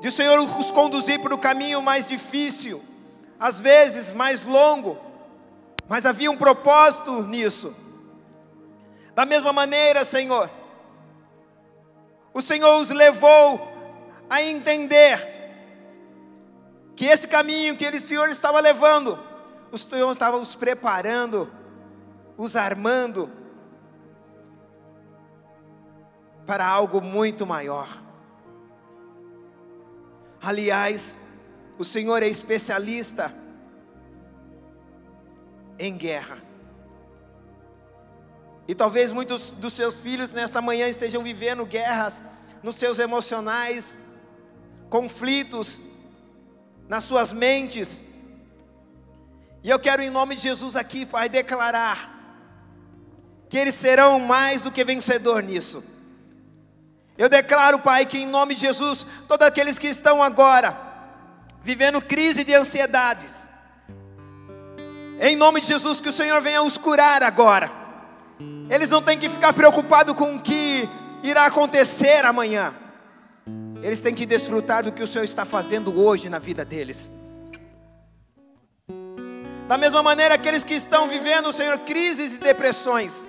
de 0.00 0.08
o 0.08 0.12
Senhor 0.12 0.38
os 0.38 0.70
conduzir 0.70 1.18
para 1.20 1.34
o 1.34 1.38
caminho 1.38 1.80
mais 1.80 2.04
difícil, 2.04 2.82
às 3.40 3.60
vezes 3.60 4.12
mais 4.12 4.42
longo, 4.42 4.98
mas 5.88 6.04
havia 6.04 6.30
um 6.30 6.36
propósito 6.36 7.22
nisso. 7.22 7.74
Da 9.14 9.24
mesma 9.24 9.52
maneira, 9.52 10.04
Senhor, 10.04 10.50
o 12.34 12.42
Senhor 12.42 12.80
os 12.80 12.90
levou 12.90 13.72
a 14.28 14.42
entender 14.42 15.32
que 16.96 17.06
esse 17.06 17.28
caminho 17.28 17.76
que 17.76 17.84
ele, 17.84 17.98
o 17.98 18.00
Senhor 18.00 18.28
estava 18.28 18.58
levando, 18.58 19.18
o 19.70 19.78
Senhor 19.78 20.12
estava 20.12 20.36
os 20.36 20.56
preparando, 20.56 21.50
os 22.36 22.56
armando 22.56 23.30
para 26.44 26.66
algo 26.66 27.00
muito 27.00 27.46
maior. 27.46 27.88
Aliás, 30.42 31.18
o 31.78 31.84
Senhor 31.84 32.22
é 32.22 32.28
especialista 32.28 33.32
em 35.78 35.96
guerra. 35.96 36.43
E 38.66 38.74
talvez 38.74 39.12
muitos 39.12 39.52
dos 39.52 39.74
seus 39.74 40.00
filhos 40.00 40.32
nesta 40.32 40.60
manhã 40.62 40.88
estejam 40.88 41.22
vivendo 41.22 41.66
guerras 41.66 42.22
nos 42.62 42.76
seus 42.76 42.98
emocionais, 42.98 43.96
conflitos 44.88 45.82
nas 46.88 47.04
suas 47.04 47.32
mentes. 47.32 48.02
E 49.62 49.68
eu 49.68 49.78
quero, 49.78 50.02
em 50.02 50.10
nome 50.10 50.34
de 50.34 50.42
Jesus, 50.42 50.76
aqui, 50.76 51.04
Pai, 51.04 51.28
declarar 51.28 52.10
que 53.50 53.58
eles 53.58 53.74
serão 53.74 54.18
mais 54.18 54.62
do 54.62 54.72
que 54.72 54.82
vencedor 54.82 55.42
nisso. 55.42 55.84
Eu 57.18 57.28
declaro, 57.28 57.78
Pai, 57.78 58.06
que 58.06 58.18
em 58.18 58.26
nome 58.26 58.54
de 58.54 58.62
Jesus, 58.62 59.06
todos 59.28 59.46
aqueles 59.46 59.78
que 59.78 59.86
estão 59.86 60.22
agora 60.22 60.76
vivendo 61.62 62.00
crise 62.00 62.44
de 62.44 62.54
ansiedades, 62.54 63.48
em 65.20 65.36
nome 65.36 65.60
de 65.60 65.66
Jesus, 65.66 66.00
que 66.00 66.08
o 66.08 66.12
Senhor 66.12 66.40
venha 66.40 66.62
os 66.62 66.76
curar 66.76 67.22
agora 67.22 67.83
eles 68.70 68.90
não 68.90 69.02
têm 69.02 69.18
que 69.18 69.28
ficar 69.28 69.52
preocupados 69.52 70.14
com 70.14 70.36
o 70.36 70.40
que 70.40 70.88
irá 71.22 71.46
acontecer 71.46 72.24
amanhã. 72.24 72.74
Eles 73.82 74.00
têm 74.00 74.14
que 74.14 74.24
desfrutar 74.24 74.84
do 74.84 74.92
que 74.92 75.02
o 75.02 75.06
Senhor 75.06 75.24
está 75.24 75.44
fazendo 75.44 75.98
hoje 76.00 76.28
na 76.28 76.38
vida 76.38 76.64
deles. 76.64 77.10
Da 79.68 79.78
mesma 79.78 80.02
maneira, 80.02 80.34
aqueles 80.34 80.64
que 80.64 80.74
estão 80.74 81.08
vivendo, 81.08 81.52
Senhor, 81.52 81.78
crises 81.78 82.36
e 82.36 82.40
depressões. 82.40 83.26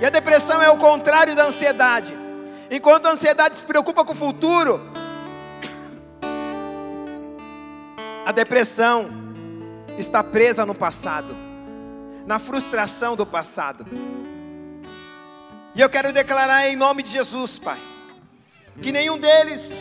E 0.00 0.06
a 0.06 0.10
depressão 0.10 0.62
é 0.62 0.70
o 0.70 0.78
contrário 0.78 1.34
da 1.34 1.46
ansiedade. 1.46 2.14
Enquanto 2.70 3.06
a 3.06 3.12
ansiedade 3.12 3.56
se 3.56 3.64
preocupa 3.64 4.04
com 4.04 4.12
o 4.12 4.16
futuro, 4.16 4.80
A 8.28 8.32
depressão 8.32 9.08
está 9.96 10.22
presa 10.22 10.66
no 10.66 10.74
passado, 10.74 11.34
na 12.28 12.38
frustração 12.38 13.16
do 13.16 13.24
passado. 13.24 13.86
E 15.74 15.80
eu 15.80 15.88
quero 15.88 16.12
declarar 16.12 16.68
em 16.68 16.76
nome 16.76 17.02
de 17.02 17.10
Jesus, 17.10 17.58
Pai, 17.58 17.78
que 18.82 18.92
nenhum 18.92 19.16
deles 19.16 19.72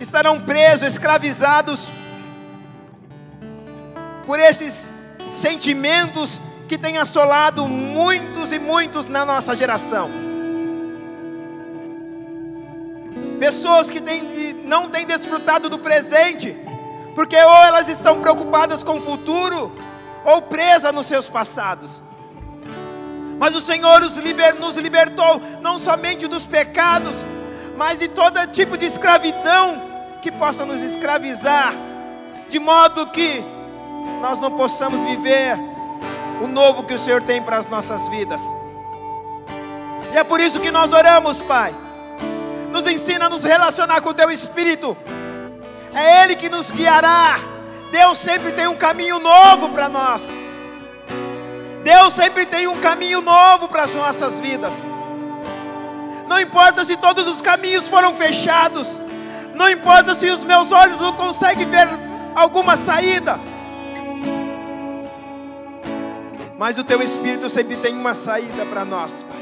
estarão 0.00 0.40
presos, 0.40 0.94
escravizados 0.94 1.92
por 4.26 4.40
esses 4.40 4.90
sentimentos 5.30 6.42
que 6.68 6.76
têm 6.76 6.98
assolado 6.98 7.68
muitos 7.68 8.52
e 8.52 8.58
muitos 8.58 9.06
na 9.06 9.24
nossa 9.24 9.54
geração. 9.54 10.10
Pessoas 13.38 13.88
que 13.88 14.00
têm, 14.00 14.24
não 14.64 14.88
têm 14.88 15.06
desfrutado 15.06 15.70
do 15.70 15.78
presente, 15.78 16.52
porque 17.14 17.36
ou 17.36 17.62
elas 17.62 17.88
estão 17.88 18.20
preocupadas 18.20 18.82
com 18.82 18.96
o 18.96 19.00
futuro, 19.00 19.70
ou 20.24 20.42
presas 20.42 20.92
nos 20.92 21.06
seus 21.06 21.28
passados. 21.28 22.02
Mas 23.38 23.54
o 23.54 23.60
Senhor 23.60 24.00
nos 24.58 24.76
libertou 24.76 25.40
não 25.60 25.78
somente 25.78 26.26
dos 26.28 26.46
pecados, 26.46 27.24
mas 27.76 27.98
de 27.98 28.08
todo 28.08 28.46
tipo 28.48 28.76
de 28.76 28.84
escravidão 28.84 29.82
que 30.20 30.30
possa 30.30 30.66
nos 30.66 30.82
escravizar, 30.82 31.72
de 32.48 32.58
modo 32.58 33.06
que 33.06 33.42
nós 34.20 34.38
não 34.38 34.50
possamos 34.50 35.00
viver 35.00 35.56
o 36.42 36.46
novo 36.46 36.84
que 36.84 36.94
o 36.94 36.98
Senhor 36.98 37.22
tem 37.22 37.42
para 37.42 37.56
as 37.56 37.68
nossas 37.68 38.08
vidas. 38.08 38.42
E 40.12 40.18
é 40.18 40.24
por 40.24 40.40
isso 40.40 40.60
que 40.60 40.70
nós 40.70 40.92
oramos, 40.92 41.40
Pai. 41.40 41.74
Nos 42.70 42.86
ensina 42.86 43.26
a 43.26 43.30
nos 43.30 43.44
relacionar 43.44 44.00
com 44.00 44.10
o 44.10 44.14
Teu 44.14 44.30
Espírito. 44.30 44.96
É 45.94 46.24
Ele 46.24 46.36
que 46.36 46.48
nos 46.48 46.70
guiará. 46.70 47.38
Deus 47.90 48.18
sempre 48.18 48.52
tem 48.52 48.66
um 48.66 48.76
caminho 48.76 49.18
novo 49.18 49.68
para 49.68 49.88
nós. 49.88 50.34
Deus 51.82 52.14
sempre 52.14 52.46
tem 52.46 52.66
um 52.66 52.80
caminho 52.80 53.20
novo 53.20 53.68
para 53.68 53.84
as 53.84 53.94
nossas 53.94 54.38
vidas. 54.40 54.88
Não 56.28 56.40
importa 56.40 56.84
se 56.84 56.96
todos 56.96 57.26
os 57.26 57.42
caminhos 57.42 57.88
foram 57.88 58.14
fechados. 58.14 59.00
Não 59.54 59.68
importa 59.68 60.14
se 60.14 60.30
os 60.30 60.44
meus 60.44 60.70
olhos 60.70 61.00
não 61.00 61.12
conseguem 61.14 61.66
ver 61.66 61.88
alguma 62.34 62.76
saída. 62.76 63.40
Mas 66.56 66.78
o 66.78 66.84
teu 66.84 67.02
Espírito 67.02 67.48
sempre 67.48 67.76
tem 67.76 67.94
uma 67.94 68.14
saída 68.14 68.64
para 68.66 68.84
nós, 68.84 69.24
Pai. 69.24 69.40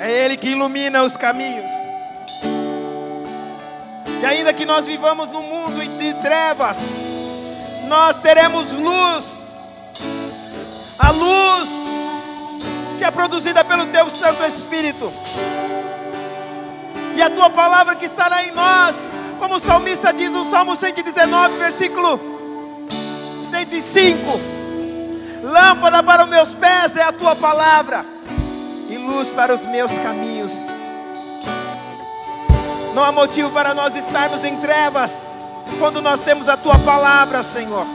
É 0.00 0.24
Ele 0.24 0.36
que 0.36 0.48
ilumina 0.48 1.02
os 1.02 1.16
caminhos. 1.16 1.70
E 4.20 4.26
ainda 4.26 4.52
que 4.52 4.64
nós 4.64 4.86
vivamos 4.86 5.30
num 5.30 5.42
mundo 5.42 5.76
de 5.98 6.14
trevas, 6.22 6.78
nós 7.86 8.20
teremos 8.20 8.72
luz. 8.72 9.42
A 10.98 11.10
luz 11.10 11.70
que 12.98 13.04
é 13.04 13.10
produzida 13.10 13.64
pelo 13.64 13.86
Teu 13.86 14.08
Santo 14.08 14.44
Espírito. 14.44 15.12
E 17.14 17.22
a 17.22 17.30
Tua 17.30 17.50
palavra 17.50 17.94
que 17.94 18.06
estará 18.06 18.44
em 18.44 18.52
nós, 18.52 19.10
como 19.38 19.56
o 19.56 19.60
salmista 19.60 20.12
diz 20.12 20.30
no 20.30 20.44
Salmo 20.44 20.74
119, 20.74 21.56
versículo 21.58 22.18
105. 23.50 24.56
Lâmpada 25.42 26.02
para 26.02 26.24
os 26.24 26.28
meus 26.28 26.54
pés 26.54 26.96
é 26.96 27.02
a 27.02 27.12
tua 27.12 27.36
palavra, 27.36 28.04
e 28.90 28.96
luz 28.96 29.32
para 29.32 29.54
os 29.54 29.64
meus 29.66 29.96
caminhos. 29.98 30.68
Não 32.96 33.04
há 33.04 33.12
motivo 33.12 33.50
para 33.50 33.74
nós 33.74 33.94
estarmos 33.94 34.42
em 34.46 34.56
trevas, 34.56 35.26
quando 35.78 36.00
nós 36.00 36.20
temos 36.20 36.48
a 36.48 36.56
tua 36.56 36.78
palavra, 36.78 37.42
Senhor. 37.42 37.86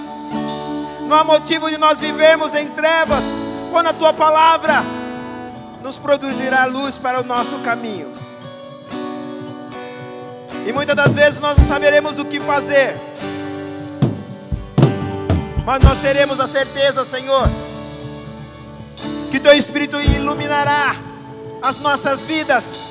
Não 1.01 1.17
há 1.17 1.23
motivo 1.23 1.71
de 1.71 1.77
nós 1.79 1.99
vivermos 1.99 2.53
em 2.53 2.67
trevas, 2.67 3.23
quando 3.71 3.87
a 3.87 3.93
tua 3.93 4.13
palavra 4.13 4.83
nos 5.81 5.97
produzirá 5.97 6.65
luz 6.65 6.99
para 6.99 7.19
o 7.19 7.23
nosso 7.23 7.57
caminho. 7.63 8.11
E 10.67 10.71
muitas 10.71 10.95
das 10.95 11.13
vezes 11.13 11.39
nós 11.39 11.57
não 11.57 11.65
saberemos 11.65 12.19
o 12.19 12.25
que 12.25 12.39
fazer 12.39 12.99
mas 15.65 15.81
nós 15.83 15.99
teremos 15.99 16.39
a 16.39 16.47
certeza, 16.47 17.05
Senhor, 17.05 17.47
que 19.31 19.39
Teu 19.39 19.53
Espírito 19.53 19.99
iluminará 20.01 20.95
as 21.61 21.79
nossas 21.79 22.25
vidas 22.25 22.81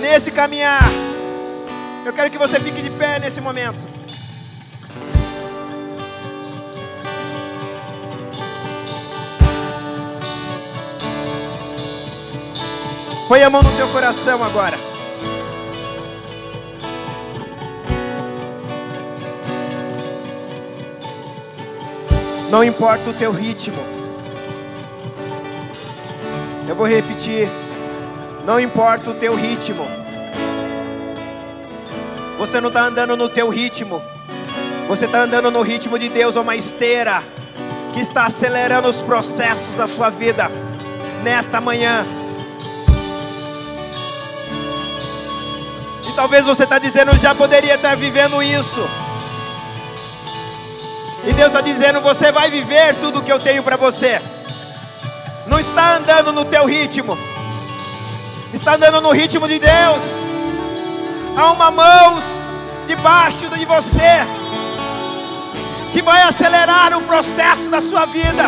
nesse 0.00 0.30
caminhar. 0.30 0.84
Eu 2.04 2.12
quero 2.12 2.30
que 2.30 2.38
você 2.38 2.58
fique 2.58 2.82
de 2.82 2.90
pé 2.90 3.20
nesse 3.20 3.40
momento. 3.40 3.78
Põe 13.28 13.42
a 13.44 13.48
mão 13.48 13.62
no 13.62 13.76
teu 13.76 13.86
coração 13.88 14.42
agora. 14.42 14.76
Não 22.50 22.64
importa 22.64 23.10
o 23.10 23.14
teu 23.14 23.30
ritmo. 23.30 23.78
Eu 26.68 26.74
vou 26.74 26.86
repetir. 26.86 27.48
Não 28.44 28.58
importa 28.58 29.10
o 29.10 29.14
teu 29.14 29.36
ritmo. 29.36 30.01
Você 32.42 32.60
não 32.60 32.68
está 32.68 32.82
andando 32.86 33.16
no 33.16 33.28
teu 33.28 33.48
ritmo. 33.48 34.02
Você 34.88 35.04
está 35.04 35.20
andando 35.20 35.48
no 35.48 35.62
ritmo 35.62 35.96
de 35.96 36.08
Deus, 36.08 36.34
uma 36.34 36.56
esteira 36.56 37.22
que 37.92 38.00
está 38.00 38.26
acelerando 38.26 38.88
os 38.88 39.00
processos 39.00 39.76
da 39.76 39.86
sua 39.86 40.10
vida 40.10 40.50
nesta 41.22 41.60
manhã. 41.60 42.04
E 46.04 46.12
talvez 46.16 46.44
você 46.44 46.64
está 46.64 46.80
dizendo, 46.80 47.16
já 47.16 47.32
poderia 47.32 47.76
estar 47.76 47.94
vivendo 47.94 48.42
isso. 48.42 48.84
E 51.24 51.32
Deus 51.34 51.46
está 51.46 51.60
dizendo: 51.60 52.00
você 52.00 52.32
vai 52.32 52.50
viver 52.50 52.96
tudo 52.96 53.20
o 53.20 53.22
que 53.22 53.30
eu 53.30 53.38
tenho 53.38 53.62
para 53.62 53.76
você. 53.76 54.20
Não 55.46 55.60
está 55.60 55.98
andando 55.98 56.32
no 56.32 56.44
teu 56.44 56.66
ritmo, 56.66 57.16
está 58.52 58.74
andando 58.74 59.00
no 59.00 59.12
ritmo 59.12 59.46
de 59.46 59.60
Deus. 59.60 60.26
Há 61.34 61.50
uma 61.50 61.70
mão 61.70 62.20
debaixo 62.86 63.48
de 63.48 63.64
você 63.64 64.26
que 65.92 66.02
vai 66.02 66.22
acelerar 66.22 66.96
o 66.96 67.02
processo 67.02 67.70
da 67.70 67.80
sua 67.80 68.06
vida. 68.06 68.44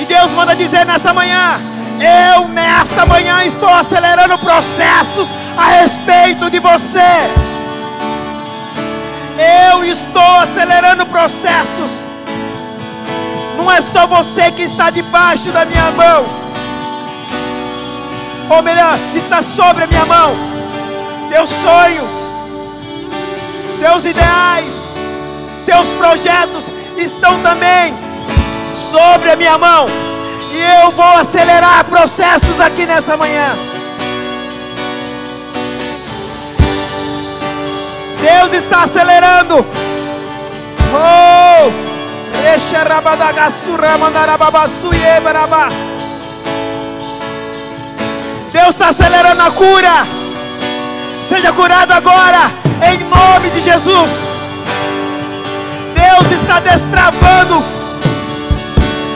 E 0.00 0.04
Deus 0.04 0.30
manda 0.32 0.54
dizer 0.54 0.84
nessa 0.86 1.12
manhã: 1.12 1.60
eu 2.00 2.46
nesta 2.48 3.04
manhã 3.04 3.44
estou 3.44 3.68
acelerando 3.68 4.38
processos 4.38 5.30
a 5.56 5.80
respeito 5.80 6.48
de 6.50 6.60
você. 6.60 7.10
Eu 9.70 9.84
estou 9.84 10.36
acelerando 10.36 11.06
processos. 11.06 12.08
Não 13.56 13.70
é 13.70 13.80
só 13.80 14.06
você 14.06 14.52
que 14.52 14.62
está 14.62 14.90
debaixo 14.90 15.50
da 15.50 15.64
minha 15.64 15.90
mão. 15.90 16.26
Ou 18.50 18.62
melhor, 18.62 18.96
está 19.14 19.42
sobre 19.42 19.84
a 19.84 19.86
minha 19.86 20.06
mão. 20.06 20.36
Teus 21.28 21.50
sonhos, 21.50 22.32
teus 23.78 24.04
ideais, 24.04 24.92
teus 25.64 25.88
projetos 25.94 26.72
estão 26.96 27.40
também 27.40 27.94
sobre 28.74 29.30
a 29.30 29.36
minha 29.36 29.58
mão. 29.58 29.86
E 30.52 30.82
eu 30.82 30.90
vou 30.90 31.16
acelerar 31.16 31.84
processos 31.84 32.60
aqui 32.60 32.86
nessa 32.86 33.16
manhã. 33.16 33.56
Deus 38.20 38.52
está 38.52 38.82
acelerando. 38.82 39.64
Oh! 40.92 41.88
Deus 48.52 48.68
está 48.68 48.88
acelerando 48.88 49.42
a 49.42 49.50
cura. 49.50 50.06
Seja 51.28 51.52
curado 51.52 51.92
agora, 51.92 52.50
está 56.48 56.60
destravando, 56.60 57.62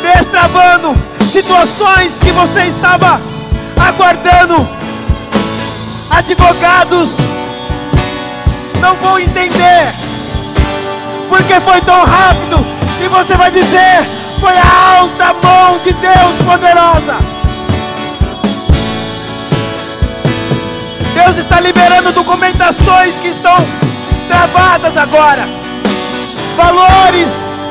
destravando 0.03 0.95
situações 1.31 2.21
que 2.21 2.31
você 2.31 2.65
estava 2.65 3.19
aguardando. 3.89 4.69
Advogados 6.11 7.17
não 8.83 8.95
vão 8.97 9.19
entender 9.19 9.95
porque 11.31 11.59
foi 11.61 11.81
tão 11.81 12.05
rápido. 12.05 12.67
E 13.03 13.09
você 13.09 13.35
vai 13.35 13.51
dizer: 13.51 14.05
foi 14.39 14.53
a 14.55 14.99
alta 14.99 15.33
mão 15.33 15.79
de 15.79 15.93
Deus 15.95 16.35
poderosa. 16.45 17.17
Deus 21.15 21.39
está 21.39 21.61
liberando 21.61 22.13
documentações 22.13 23.17
que 23.17 23.29
estão 23.29 23.57
destravadas 24.21 24.99
agora. 24.99 25.62
Valores, 26.57 27.67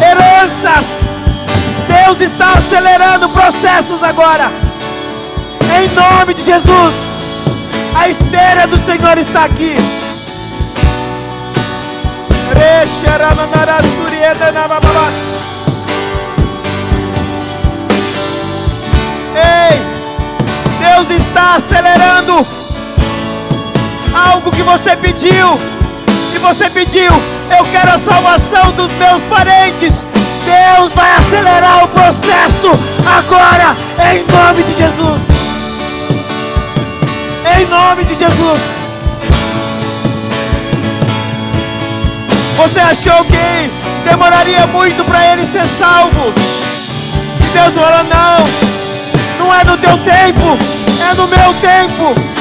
heranças. 0.00 0.86
Deus 1.88 2.20
está 2.20 2.54
acelerando 2.54 3.28
processos 3.30 4.02
agora. 4.02 4.50
Em 5.78 5.88
nome 5.94 6.34
de 6.34 6.42
Jesus. 6.42 6.94
A 7.96 8.08
esteira 8.08 8.66
do 8.66 8.76
Senhor 8.84 9.16
está 9.18 9.44
aqui. 9.44 9.74
Ei, 19.36 19.80
Deus 20.78 21.10
está 21.10 21.56
acelerando 21.56 22.46
algo 24.14 24.50
que 24.50 24.62
você 24.62 24.94
pediu. 24.96 25.58
E 26.34 26.38
você 26.38 26.68
pediu, 26.68 27.10
eu 27.50 27.64
quero 27.66 27.92
a 27.92 27.98
salvação 27.98 28.72
dos 28.72 28.92
meus 28.94 29.22
parentes. 29.22 30.04
Deus 30.44 30.92
vai 30.92 31.10
acelerar 31.16 31.84
o 31.84 31.88
processo 31.88 32.70
agora, 33.06 33.76
em 34.12 34.24
nome 34.30 34.62
de 34.62 34.74
Jesus. 34.74 35.22
Em 37.58 37.66
nome 37.66 38.04
de 38.04 38.14
Jesus. 38.14 38.96
Você 42.56 42.80
achou 42.80 43.24
que 43.24 43.70
demoraria 44.08 44.66
muito 44.66 45.04
para 45.04 45.32
ele 45.32 45.44
ser 45.44 45.66
salvo? 45.66 46.32
E 47.40 47.46
Deus 47.52 47.74
falou: 47.74 48.04
não, 48.04 49.46
não 49.46 49.54
é 49.54 49.64
no 49.64 49.76
teu 49.76 49.96
tempo, 49.98 50.58
é 51.10 51.14
no 51.14 51.26
meu 51.26 51.54
tempo. 51.54 52.33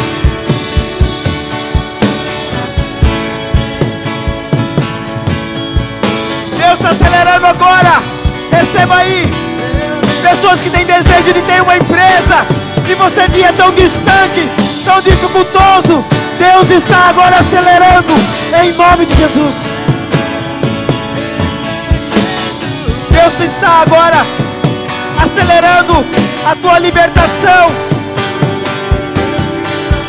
Está 6.83 6.89
acelerando 6.89 7.47
agora. 7.47 8.03
Receba 8.51 8.97
aí. 8.97 9.31
Pessoas 10.21 10.59
que 10.59 10.69
têm 10.69 10.85
desejo 10.85 11.33
de 11.33 11.41
ter 11.41 11.61
uma 11.61 11.77
empresa, 11.77 12.45
que 12.85 12.93
você 12.95 13.27
via 13.29 13.53
tão 13.53 13.71
distante, 13.73 14.49
tão 14.83 14.99
dificultoso. 15.01 16.03
Deus 16.37 16.69
está 16.71 17.09
agora 17.09 17.37
acelerando 17.37 18.13
em 18.61 18.73
nome 18.73 19.05
de 19.05 19.15
Jesus. 19.15 19.55
Deus 23.09 23.39
está 23.39 23.81
agora 23.81 24.25
acelerando 25.23 26.05
a 26.45 26.55
tua 26.55 26.79
libertação. 26.79 27.71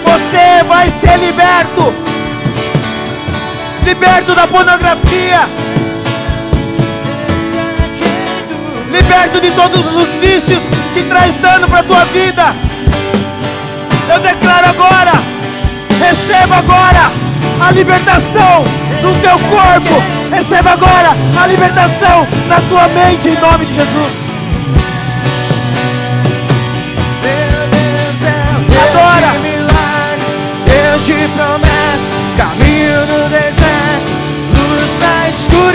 Você 0.05 0.65
vai 0.67 0.91
ser 0.91 1.17
liberto. 1.19 1.95
Liberto 3.85 4.35
da 4.35 4.47
pornografia. 4.47 5.49
Liberto 8.95 9.41
de 9.41 9.51
todos 9.51 9.97
os 9.97 10.15
vícios 10.15 10.69
que 10.95 11.03
traz 11.03 11.35
dano 11.41 11.67
para 11.67 11.81
a 11.81 11.83
tua 11.83 12.05
vida. 12.05 12.55
Eu 14.09 14.21
declaro 14.21 14.69
agora, 14.69 15.13
receba 15.99 16.59
agora 16.59 17.11
a 17.61 17.73
libertação 17.73 18.63
no 19.03 19.13
teu 19.17 19.37
corpo. 19.51 20.01
Receba 20.31 20.71
agora 20.75 21.11
a 21.43 21.47
libertação 21.49 22.25
na 22.47 22.61
tua 22.69 22.87
mente 22.87 23.31
em 23.31 23.41
nome 23.41 23.67
de 23.67 23.75
Jesus. 23.75 24.31
Adora. 28.91 29.35
Deus 30.67 31.05
de 31.05 31.29
promessa, 31.35 32.15
caminho 32.37 33.07
no. 33.07 33.24